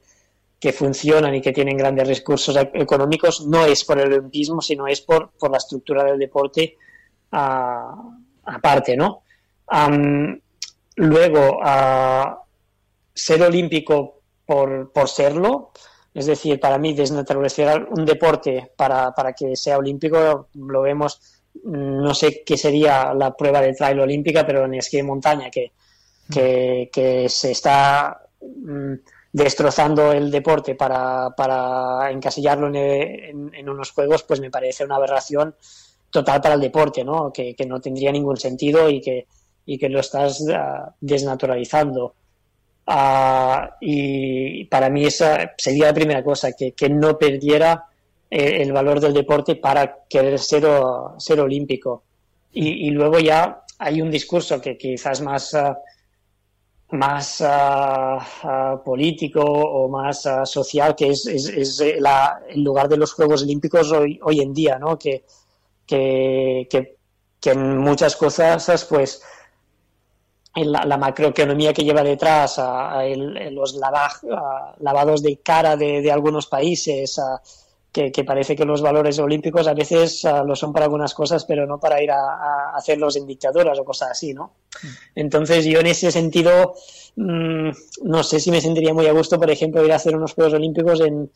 que 0.59 0.73
funcionan 0.73 1.35
y 1.35 1.41
que 1.43 1.53
tienen 1.53 1.77
grandes 1.77 2.09
recursos 2.09 2.57
e- 2.57 2.71
económicos 2.75 3.47
no 3.47 3.65
es 3.67 3.85
por 3.85 3.99
el 4.01 4.13
olimpismo, 4.13 4.63
sino 4.63 4.87
es 4.87 5.01
por, 5.03 5.31
por 5.33 5.51
la 5.51 5.59
estructura 5.59 6.05
del 6.05 6.19
deporte 6.19 6.77
ah, 7.33 7.95
aparte, 8.49 8.97
¿no? 8.97 9.23
Am, 9.69 10.41
luego, 10.97 11.61
ah, 11.63 12.43
ser 13.15 13.43
olímpico 13.43 14.21
por, 14.47 14.93
por 14.93 15.09
serlo, 15.09 15.71
es 16.15 16.27
decir, 16.27 16.59
para 16.59 16.79
mí 16.79 16.95
desnaturalizar 16.95 17.87
un 17.91 18.05
deporte 18.05 18.73
para, 18.77 19.13
para 19.13 19.33
que 19.33 19.55
sea 19.57 19.79
olímpico, 19.79 20.49
lo 20.55 20.83
vemos, 20.83 21.21
mm, 21.65 22.03
no 22.03 22.15
sé 22.15 22.43
qué 22.45 22.57
sería 22.57 23.13
la 23.15 23.37
prueba 23.37 23.61
de 23.61 23.75
trail 23.75 24.01
olímpica, 24.01 24.47
pero 24.47 24.65
en 24.65 24.75
esquí 24.75 24.97
de 24.97 25.03
montaña, 25.03 25.51
que, 25.51 25.73
que, 26.31 27.27
se 27.29 27.51
está 27.53 28.21
mm, 28.41 28.95
destrozando 29.33 30.13
el 30.13 30.31
deporte 30.31 30.75
para, 30.75 31.31
para 31.37 32.11
encasillarlo 32.11 32.69
en, 32.69 32.77
en- 32.77 33.55
en 33.55 33.69
unos 33.69 33.93
juegos, 33.93 34.23
pues 34.25 34.41
me 34.41 34.51
parece 34.51 34.85
una 34.85 34.97
aberración 34.97 35.55
total 36.11 36.41
para 36.41 36.55
el 36.55 36.61
deporte, 36.61 37.05
¿no? 37.05 37.33
Que, 37.33 37.55
que 37.55 37.67
no 37.67 37.81
tendría 37.81 38.13
ningún 38.13 38.37
sentido 38.37 38.89
y 38.89 39.01
que, 39.01 39.27
y 39.67 39.79
que 39.79 39.89
lo 39.89 40.01
estás 40.01 40.45
ah, 40.55 40.95
desnaturalizando. 41.01 42.15
Ah, 42.87 43.77
y 43.81 44.65
para 44.65 44.89
mí 44.89 45.05
esa 45.05 45.53
sería 45.59 45.87
la 45.87 45.95
primera 45.95 46.25
cosa, 46.25 46.53
que, 46.53 46.73
que 46.73 46.89
no 46.89 47.19
perdiera 47.19 47.85
eh, 48.31 48.63
el 48.63 48.73
valor 48.73 49.01
del 49.01 49.13
deporte 49.13 49.57
para 49.57 50.05
querer 50.09 50.39
ser, 50.39 50.65
o- 50.67 51.15
ser 51.19 51.41
olímpico. 51.41 52.05
Y, 52.51 52.91
luego 52.91 53.19
ya 53.21 53.63
hay 53.79 54.01
un 54.01 54.11
discurso 54.11 54.61
que 54.61 54.77
quizás 54.79 55.21
más, 55.21 55.55
ah, 55.55 55.79
más 56.91 57.45
político 58.85 59.43
o 59.43 59.89
más 59.89 60.27
social, 60.45 60.97
que 60.97 61.11
es, 61.11 61.27
eh, 61.81 61.99
el 62.49 62.63
lugar 62.65 62.89
de 62.89 62.97
los 62.97 63.13
Juegos 63.13 63.43
Olímpicos 63.43 63.93
hoy, 63.93 64.19
hoy 64.23 64.41
en 64.41 64.55
día, 64.55 64.79
¿no? 64.79 64.99
Que, 64.99 65.25
que, 65.89 66.69
que, 66.71 66.99
que 67.41 67.51
en 67.51 67.79
muchas 67.79 68.15
cosas, 68.17 68.87
pues, 68.89 69.23
en 70.55 70.73
la, 70.73 70.85
la 70.85 70.97
macroeconomía 70.97 71.73
que 71.73 71.85
lleva 71.85 72.03
detrás, 72.03 72.59
a, 72.59 72.99
a 72.99 73.05
el- 73.07 73.55
los 73.55 73.77
lava- 73.77 74.11
a 74.33 74.75
lavados 74.81 75.23
de 75.23 75.39
cara 75.39 75.77
de, 75.77 76.01
de 76.03 76.11
algunos 76.11 76.47
países, 76.47 77.21
que, 77.93 78.13
que 78.13 78.25
parece 78.25 78.55
que 78.57 78.65
los 78.65 78.83
valores 78.83 79.19
olímpicos 79.19 79.67
a 79.67 79.75
veces 79.75 80.25
lo 80.45 80.55
son 80.57 80.73
para 80.73 80.85
algunas 80.87 81.15
cosas, 81.15 81.45
pero 81.45 81.67
no 81.67 81.79
para 81.81 82.03
ir 82.03 82.11
a, 82.11 82.17
a 82.73 82.77
hacerlos 82.77 83.17
en 83.17 83.27
dictaduras 83.27 83.79
o 83.79 83.85
cosas 83.85 84.11
así, 84.13 84.35
¿no? 84.35 84.53
Entonces 85.15 85.65
yo 85.65 85.81
en 85.81 85.87
ese 85.87 86.11
sentido 86.13 86.75
mm, 87.17 87.71
no 88.05 88.23
sé 88.23 88.41
si 88.41 88.51
me 88.51 88.61
sentiría 88.61 88.95
muy 88.95 89.07
a 89.07 89.13
gusto, 89.13 89.39
por 89.39 89.51
ejemplo, 89.51 89.85
ir 89.85 89.93
a 89.93 89.97
hacer 89.97 90.17
unos 90.17 90.35
Juegos 90.35 90.55
Olímpicos 90.55 91.01
en, 91.01 91.31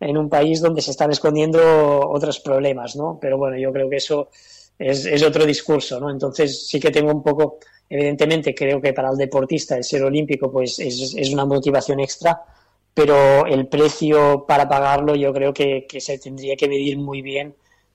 en 0.00 0.16
un 0.16 0.28
país 0.28 0.60
donde 0.60 0.82
se 0.82 0.90
están 0.90 1.10
escondiendo 1.10 2.08
otros 2.08 2.40
problemas, 2.40 2.96
¿no? 2.96 3.18
Pero 3.20 3.38
bueno, 3.38 3.56
yo 3.56 3.72
creo 3.72 3.88
que 3.88 3.96
eso 3.96 4.28
es, 4.78 5.22
otro 5.22 5.46
discurso, 5.46 6.00
¿no? 6.00 6.10
Entonces 6.10 6.66
sí 6.66 6.80
que 6.80 6.90
tengo 6.90 7.12
un 7.12 7.22
poco, 7.22 7.58
evidentemente 7.88 8.54
creo 8.54 8.80
que 8.80 8.92
para 8.92 9.10
el 9.10 9.16
deportista 9.16 9.76
el 9.76 9.84
ser 9.84 10.02
olímpico 10.02 10.50
pues 10.50 10.78
es, 10.78 11.14
es 11.16 11.32
una 11.32 11.44
motivación 11.44 12.00
extra, 12.00 12.42
pero 12.92 13.46
el 13.46 13.66
precio 13.66 14.44
para 14.46 14.68
pagarlo 14.68 15.14
yo 15.14 15.32
creo 15.32 15.52
que, 15.52 15.86
que 15.88 16.00
se 16.00 16.18
tendría 16.18 16.56
que 16.56 16.68
medir 16.68 16.98
muy 16.98 17.22
bien 17.22 17.54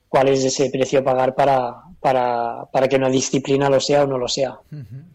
cuál 0.09 0.27
es 0.29 0.43
ese 0.43 0.69
precio 0.71 0.99
a 0.99 1.03
pagar 1.03 1.35
para, 1.35 1.75
para, 2.01 2.65
para 2.73 2.87
que 2.87 2.95
una 2.95 3.10
disciplina 3.10 3.69
lo 3.69 3.79
sea 3.79 4.03
o 4.03 4.07
no 4.07 4.17
lo 4.17 4.27
sea. 4.27 4.57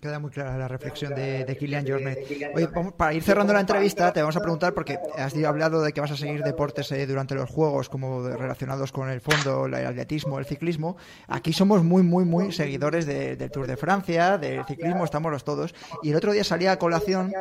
Queda 0.00 0.18
muy 0.20 0.30
clara 0.30 0.56
la 0.56 0.68
reflexión 0.68 1.14
de, 1.14 1.44
de 1.44 1.56
Kilian 1.56 1.86
Jornet. 1.86 2.18
Oye, 2.54 2.66
vamos- 2.68 2.92
para 2.92 3.12
ir 3.14 3.22
cerrando 3.22 3.52
la 3.52 3.60
entrevista, 3.60 4.12
te 4.12 4.20
vamos 4.20 4.36
a 4.36 4.40
preguntar, 4.40 4.72
porque 4.74 4.98
has 5.16 5.34
hablado 5.44 5.82
de 5.82 5.92
que 5.92 6.00
vas 6.00 6.10
a 6.12 6.16
seguir 6.16 6.42
deportes 6.42 6.92
eh, 6.92 7.06
durante 7.06 7.34
los 7.34 7.50
Juegos, 7.50 7.88
como 7.88 8.22
relacionados 8.28 8.92
con 8.92 9.08
el 9.10 9.20
fondo, 9.20 9.66
el 9.66 9.74
atletismo, 9.74 10.38
el 10.38 10.44
ciclismo. 10.46 10.96
Aquí 11.26 11.52
somos 11.52 11.82
muy, 11.82 12.02
muy, 12.02 12.24
muy 12.24 12.52
seguidores 12.52 13.06
de- 13.06 13.36
del 13.36 13.50
Tour 13.50 13.66
de 13.66 13.76
Francia, 13.76 14.38
del 14.38 14.64
ciclismo, 14.66 15.04
estamos 15.04 15.32
los 15.32 15.42
todos. 15.42 15.74
Y 16.02 16.10
el 16.10 16.16
otro 16.16 16.32
día 16.32 16.44
salía 16.44 16.72
a 16.72 16.78
colación 16.78 17.32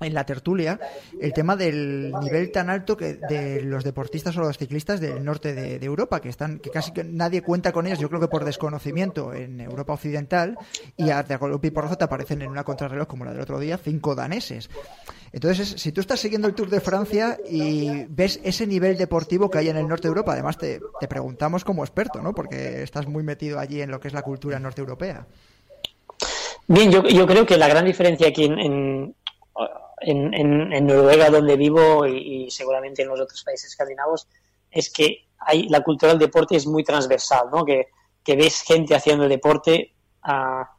en 0.00 0.14
la 0.14 0.24
tertulia 0.26 0.80
el 1.20 1.32
tema 1.32 1.56
del 1.56 2.12
nivel 2.22 2.50
tan 2.50 2.70
alto 2.70 2.96
que 2.96 3.14
de 3.14 3.62
los 3.62 3.84
deportistas 3.84 4.36
o 4.36 4.40
los 4.40 4.58
ciclistas 4.58 5.00
del 5.00 5.24
norte 5.24 5.54
de, 5.54 5.78
de 5.78 5.86
Europa, 5.86 6.20
que 6.20 6.28
están 6.28 6.58
que 6.58 6.70
casi 6.70 6.87
que 6.92 7.04
nadie 7.04 7.42
cuenta 7.42 7.72
con 7.72 7.86
ellos, 7.86 7.98
yo 7.98 8.08
creo 8.08 8.20
que 8.20 8.28
por 8.28 8.44
desconocimiento 8.44 9.32
en 9.34 9.60
Europa 9.60 9.94
Occidental, 9.94 10.56
y 10.96 11.10
a 11.10 11.22
golpe 11.22 11.68
y 11.68 11.70
porrazo 11.70 11.96
te 11.96 12.04
aparecen 12.04 12.42
en 12.42 12.50
una 12.50 12.64
contrarreloj 12.64 13.06
como 13.06 13.24
la 13.24 13.32
del 13.32 13.40
otro 13.40 13.58
día 13.58 13.78
cinco 13.78 14.14
daneses. 14.14 14.68
Es 14.68 15.34
Entonces, 15.34 15.68
si 15.80 15.92
tú 15.92 16.00
estás 16.00 16.20
siguiendo 16.20 16.48
el 16.48 16.54
Tour 16.54 16.70
de 16.70 16.80
Francia 16.80 17.38
y 17.48 18.06
ves 18.08 18.40
ese 18.42 18.66
nivel 18.66 18.96
deportivo 18.96 19.50
que 19.50 19.58
hay 19.58 19.68
en 19.68 19.76
el 19.76 19.86
norte 19.86 20.04
de 20.04 20.08
Europa, 20.08 20.32
además 20.32 20.56
te, 20.58 20.80
te 21.00 21.08
preguntamos 21.08 21.64
como 21.64 21.84
experto, 21.84 22.22
¿no? 22.22 22.34
Porque 22.34 22.82
estás 22.82 23.06
muy 23.06 23.22
metido 23.22 23.58
allí 23.58 23.80
en 23.82 23.90
lo 23.90 24.00
que 24.00 24.08
es 24.08 24.14
la 24.14 24.22
cultura 24.22 24.58
norte 24.58 24.80
europea. 24.80 25.26
Bien, 26.66 26.90
yo, 26.90 27.02
yo 27.04 27.26
creo 27.26 27.46
que 27.46 27.56
la 27.56 27.68
gran 27.68 27.84
diferencia 27.84 28.28
aquí 28.28 28.44
en, 28.44 28.58
en, 28.58 29.14
en- 30.00 30.72
en- 30.72 30.86
Noruega, 30.86 31.30
donde 31.30 31.56
vivo, 31.56 32.06
y 32.06 32.50
seguramente 32.50 33.02
en 33.02 33.08
los 33.08 33.20
otros 33.20 33.42
países 33.44 33.70
escandinavos, 33.70 34.28
es 34.70 34.90
que 34.90 35.27
hay, 35.38 35.68
la 35.68 35.82
cultura 35.82 36.12
del 36.12 36.18
deporte 36.18 36.56
es 36.56 36.66
muy 36.66 36.84
transversal, 36.84 37.48
¿no? 37.52 37.64
Que, 37.64 37.88
ves 38.36 38.60
gente 38.60 38.94
haciendo 38.94 39.26
deporte 39.26 39.94
a, 40.22 40.70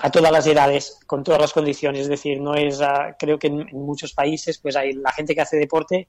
a 0.00 0.10
todas 0.10 0.32
las 0.32 0.46
edades, 0.46 1.00
con 1.06 1.22
todas 1.22 1.38
las 1.38 1.52
condiciones. 1.52 2.02
Es 2.02 2.08
decir, 2.08 2.40
no 2.40 2.54
es, 2.54 2.80
ah, 2.80 3.14
creo 3.18 3.38
que 3.38 3.48
en, 3.48 3.66
muchos 3.72 4.14
países 4.14 4.58
pues 4.58 4.76
hay 4.76 4.94
la 4.94 5.12
gente 5.12 5.34
que 5.34 5.42
hace 5.42 5.58
deporte 5.58 6.08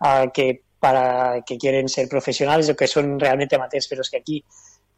ah, 0.00 0.26
que 0.32 0.62
para 0.78 1.42
que 1.42 1.58
quieren 1.58 1.88
ser 1.88 2.08
profesionales 2.08 2.68
o 2.68 2.76
que 2.76 2.86
son 2.86 3.18
realmente 3.18 3.56
amateurs, 3.56 3.88
pero 3.88 4.02
es 4.02 4.10
que 4.10 4.18
aquí 4.18 4.44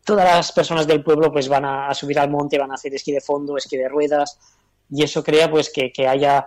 todas 0.05 0.25
las 0.25 0.53
personas 0.53 0.87
del 0.87 1.03
pueblo 1.03 1.33
pues 1.33 1.49
van 1.49 1.65
a, 1.65 1.95
subir 1.95 2.19
al 2.19 2.29
monte, 2.29 2.59
van 2.59 2.73
a 2.73 2.75
hacer 2.75 2.95
esquí 2.95 3.13
de 3.13 3.21
fondo, 3.21 3.57
esquí 3.57 3.77
de 3.77 3.89
ruedas 3.89 4.39
y 4.91 5.03
eso 5.03 5.23
crea 5.23 5.51
pues 5.51 5.71
que, 5.73 5.93
que 5.93 6.07
haya, 6.07 6.47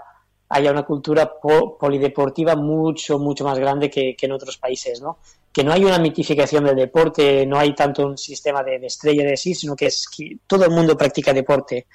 haya 0.50 0.72
una 0.72 0.84
cultura 0.84 1.40
po- 1.40 1.78
polideportiva 1.78 2.56
mucho, 2.56 3.18
mucho 3.18 3.44
más 3.46 3.58
grande 3.58 3.90
que, 3.90 4.16
que 4.16 4.26
en 4.26 4.34
otros 4.34 4.58
países, 4.58 5.02
¿no? 5.02 5.20
Que 5.52 5.64
no 5.64 5.74
hay 5.74 5.84
una 5.84 6.00
mitificación 6.00 6.66
del 6.66 6.76
deporte, 6.76 7.46
no 7.46 7.58
hay 7.58 7.74
tanto 7.74 8.06
un 8.06 8.18
sistema 8.18 8.64
de, 8.64 8.80
de 8.80 8.88
estrella 8.88 9.24
de 9.24 9.36
sí, 9.36 9.56
sino 9.56 9.76
que 9.76 9.88
es 9.88 10.08
que 10.08 10.38
todo 10.46 10.66
el 10.66 10.72
mundo 10.72 10.96
practica 10.98 11.34
deporte. 11.34 11.88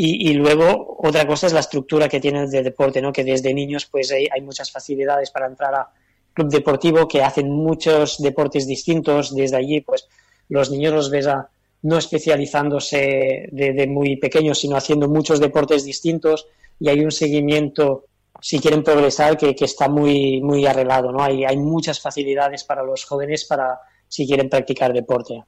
Y, 0.00 0.32
luego 0.34 0.96
otra 1.00 1.26
cosa 1.26 1.48
es 1.48 1.52
la 1.52 1.58
estructura 1.58 2.08
que 2.08 2.20
tienen 2.20 2.48
de 2.48 2.62
deporte, 2.62 3.02
¿no? 3.02 3.12
Que 3.12 3.24
desde 3.24 3.52
niños 3.52 3.86
pues 3.86 4.12
hay, 4.12 4.28
hay 4.32 4.40
muchas 4.42 4.70
facilidades 4.70 5.32
para 5.32 5.48
entrar 5.48 5.74
a 5.74 5.88
club 6.32 6.48
deportivo 6.50 7.08
que 7.08 7.24
hacen 7.24 7.50
muchos 7.50 8.22
deportes 8.22 8.68
distintos. 8.68 9.34
Desde 9.34 9.56
allí 9.56 9.80
pues 9.80 10.06
los 10.50 10.70
niños 10.70 10.92
los 10.92 11.10
ves 11.10 11.26
a, 11.26 11.48
no 11.82 11.98
especializándose 11.98 13.48
de, 13.50 13.72
de 13.72 13.86
muy 13.88 14.14
pequeños, 14.14 14.60
sino 14.60 14.76
haciendo 14.76 15.08
muchos 15.08 15.40
deportes 15.40 15.84
distintos 15.84 16.46
y 16.78 16.90
hay 16.90 17.00
un 17.00 17.10
seguimiento, 17.10 18.04
si 18.40 18.58
quieren 18.60 18.82
progresar, 18.82 19.36
que, 19.36 19.54
que 19.54 19.64
está 19.64 19.88
muy, 19.88 20.40
muy 20.40 20.66
arreglado. 20.66 21.10
¿no? 21.12 21.22
Hay, 21.22 21.44
hay 21.44 21.56
muchas 21.56 22.00
facilidades 22.00 22.64
para 22.64 22.82
los 22.82 23.04
jóvenes 23.04 23.44
para 23.44 23.80
si 24.06 24.26
quieren 24.26 24.48
practicar 24.48 24.92
deporte. 24.92 25.44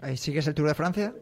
¿Ahí 0.00 0.16
sigues 0.16 0.46
el 0.46 0.54
Tour 0.54 0.68
de 0.68 0.74
Francia? 0.74 1.12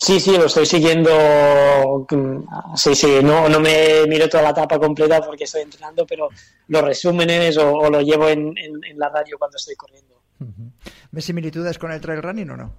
Sí, 0.00 0.20
sí, 0.20 0.36
lo 0.36 0.44
estoy 0.46 0.64
siguiendo. 0.66 2.06
mm, 2.10 2.76
Sí, 2.76 2.94
sí, 2.94 3.18
no, 3.22 3.48
no 3.48 3.58
me 3.60 4.06
miro 4.06 4.28
toda 4.28 4.44
la 4.44 4.50
etapa 4.50 4.78
completa 4.78 5.20
porque 5.20 5.44
estoy 5.44 5.62
entrenando, 5.62 6.06
pero 6.06 6.28
los 6.68 6.82
resúmenes 6.82 7.56
o, 7.58 7.72
o 7.72 7.90
lo 7.90 8.00
llevo 8.00 8.28
en, 8.28 8.56
en- 8.58 8.84
en 8.84 8.98
la 8.98 9.08
radio 9.08 9.36
cuando 9.38 9.56
estoy 9.56 9.74
corriendo. 9.74 10.20
¿Ves 11.10 11.24
similitudes 11.24 11.78
con 11.78 11.90
el 11.90 12.00
trail 12.00 12.22
running 12.22 12.50
o 12.50 12.56
no? 12.56 12.76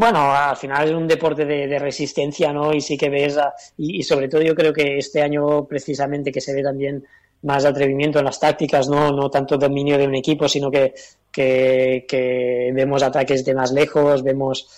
Bueno, 0.00 0.18
al 0.32 0.56
final 0.56 0.88
es 0.88 0.94
un 0.94 1.08
deporte 1.08 1.44
de, 1.44 1.66
de 1.66 1.78
resistencia, 1.78 2.52
¿no? 2.52 2.72
Y 2.72 2.80
sí 2.80 2.96
que 2.96 3.10
ves, 3.10 3.36
a- 3.36 3.52
y, 3.76 3.98
y 3.98 4.02
sobre 4.04 4.28
todo 4.28 4.42
yo 4.42 4.54
creo 4.54 4.72
que 4.72 4.98
este 4.98 5.20
año 5.22 5.66
precisamente 5.66 6.30
que 6.30 6.40
se 6.40 6.54
ve 6.54 6.62
también 6.62 7.04
más 7.42 7.64
atrevimiento 7.64 8.18
en 8.20 8.24
las 8.26 8.38
tácticas, 8.38 8.88
¿no? 8.88 9.10
No 9.12 9.28
tanto 9.30 9.56
dominio 9.58 9.98
de 9.98 10.06
un 10.06 10.14
equipo, 10.14 10.48
sino 10.48 10.70
que, 10.70 10.94
que, 11.32 12.04
que 12.08 12.70
vemos 12.74 13.02
ataques 13.02 13.44
de 13.44 13.54
más 13.54 13.72
lejos, 13.72 14.22
vemos... 14.22 14.68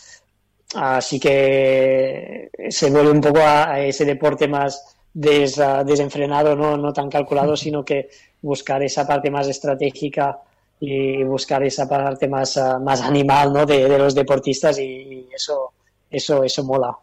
Así 0.74 1.18
que 1.18 2.48
se 2.70 2.90
vuelve 2.90 3.10
un 3.10 3.20
poco 3.20 3.40
a, 3.42 3.80
ese 3.80 4.04
deporte 4.04 4.46
más 4.46 4.96
des- 5.12 5.60
desenfrenado, 5.84 6.54
¿no? 6.54 6.76
no 6.76 6.92
tan 6.92 7.10
calculado, 7.10 7.56
sino 7.56 7.84
que 7.84 8.08
buscar 8.40 8.80
esa 8.82 9.04
parte 9.06 9.30
más 9.32 9.48
estratégica 9.48 10.38
y 10.80 11.22
buscar 11.24 11.62
esa 11.62 11.86
parte 11.86 12.26
más, 12.26 12.56
ah, 12.56 12.78
más 12.78 13.02
animal 13.02 13.52
¿no? 13.52 13.66
de, 13.66 13.86
de 13.86 13.98
los 13.98 14.14
deportistas 14.14 14.78
y, 14.78 15.28
eso, 15.32 15.72
eso, 16.10 16.42
eso 16.42 16.64
mola. 16.64 16.96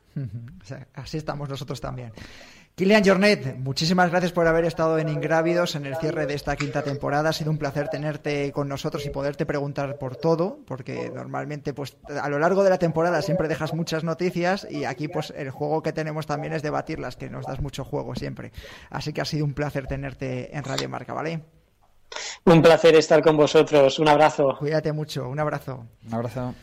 Así 0.95 1.17
estamos 1.17 1.47
nosotros 1.47 1.79
también. 1.79 2.11
Kilian 2.77 3.03
Jornet, 3.03 3.57
muchísimas 3.57 4.11
gracias 4.11 4.31
por 4.31 4.45
haber 4.45 4.65
estado 4.65 4.99
en 4.99 5.09
Ingrávidos 5.09 5.73
en 5.73 5.87
el 5.87 5.95
cierre 5.95 6.27
de 6.27 6.35
esta 6.35 6.55
quinta 6.55 6.83
temporada. 6.83 7.29
Ha 7.29 7.33
sido 7.33 7.49
un 7.49 7.57
placer 7.57 7.89
tenerte 7.89 8.51
con 8.51 8.67
nosotros 8.67 9.03
y 9.07 9.09
poderte 9.09 9.47
preguntar 9.47 9.97
por 9.97 10.15
todo, 10.15 10.59
porque 10.67 11.09
normalmente 11.11 11.73
pues 11.73 11.97
a 12.21 12.29
lo 12.29 12.37
largo 12.37 12.63
de 12.63 12.69
la 12.69 12.77
temporada 12.77 13.23
siempre 13.23 13.47
dejas 13.47 13.73
muchas 13.73 14.03
noticias 14.03 14.67
y 14.69 14.85
aquí 14.85 15.07
pues 15.07 15.33
el 15.35 15.49
juego 15.49 15.81
que 15.81 15.91
tenemos 15.91 16.27
también 16.27 16.53
es 16.53 16.61
debatirlas, 16.61 17.15
que 17.15 17.31
nos 17.31 17.47
das 17.47 17.61
mucho 17.61 17.83
juego 17.83 18.13
siempre. 18.13 18.51
Así 18.91 19.11
que 19.11 19.21
ha 19.21 19.25
sido 19.25 19.45
un 19.45 19.55
placer 19.55 19.87
tenerte 19.87 20.55
en 20.55 20.63
Radio 20.63 20.87
Marca, 20.87 21.13
¿vale? 21.13 21.41
Un 22.45 22.61
placer 22.61 22.95
estar 22.95 23.21
con 23.21 23.37
vosotros. 23.37 23.99
Un 23.99 24.07
abrazo. 24.07 24.55
Cuídate 24.57 24.91
mucho, 24.93 25.27
un 25.27 25.39
abrazo. 25.39 25.85
Un 26.07 26.13
abrazo. 26.13 26.53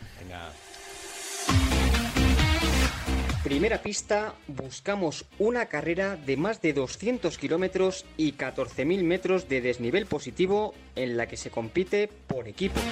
Primera 3.44 3.82
pista, 3.82 4.34
buscamos 4.46 5.26
una 5.38 5.66
carrera 5.66 6.16
de 6.16 6.38
más 6.38 6.62
de 6.62 6.72
200 6.72 7.36
kilómetros 7.36 8.06
y 8.16 8.32
14.000 8.32 9.02
metros 9.02 9.50
de 9.50 9.60
desnivel 9.60 10.06
positivo 10.06 10.72
en 10.96 11.18
la 11.18 11.26
que 11.26 11.36
se 11.36 11.50
compite 11.50 12.08
por 12.26 12.48
equipos. 12.48 12.82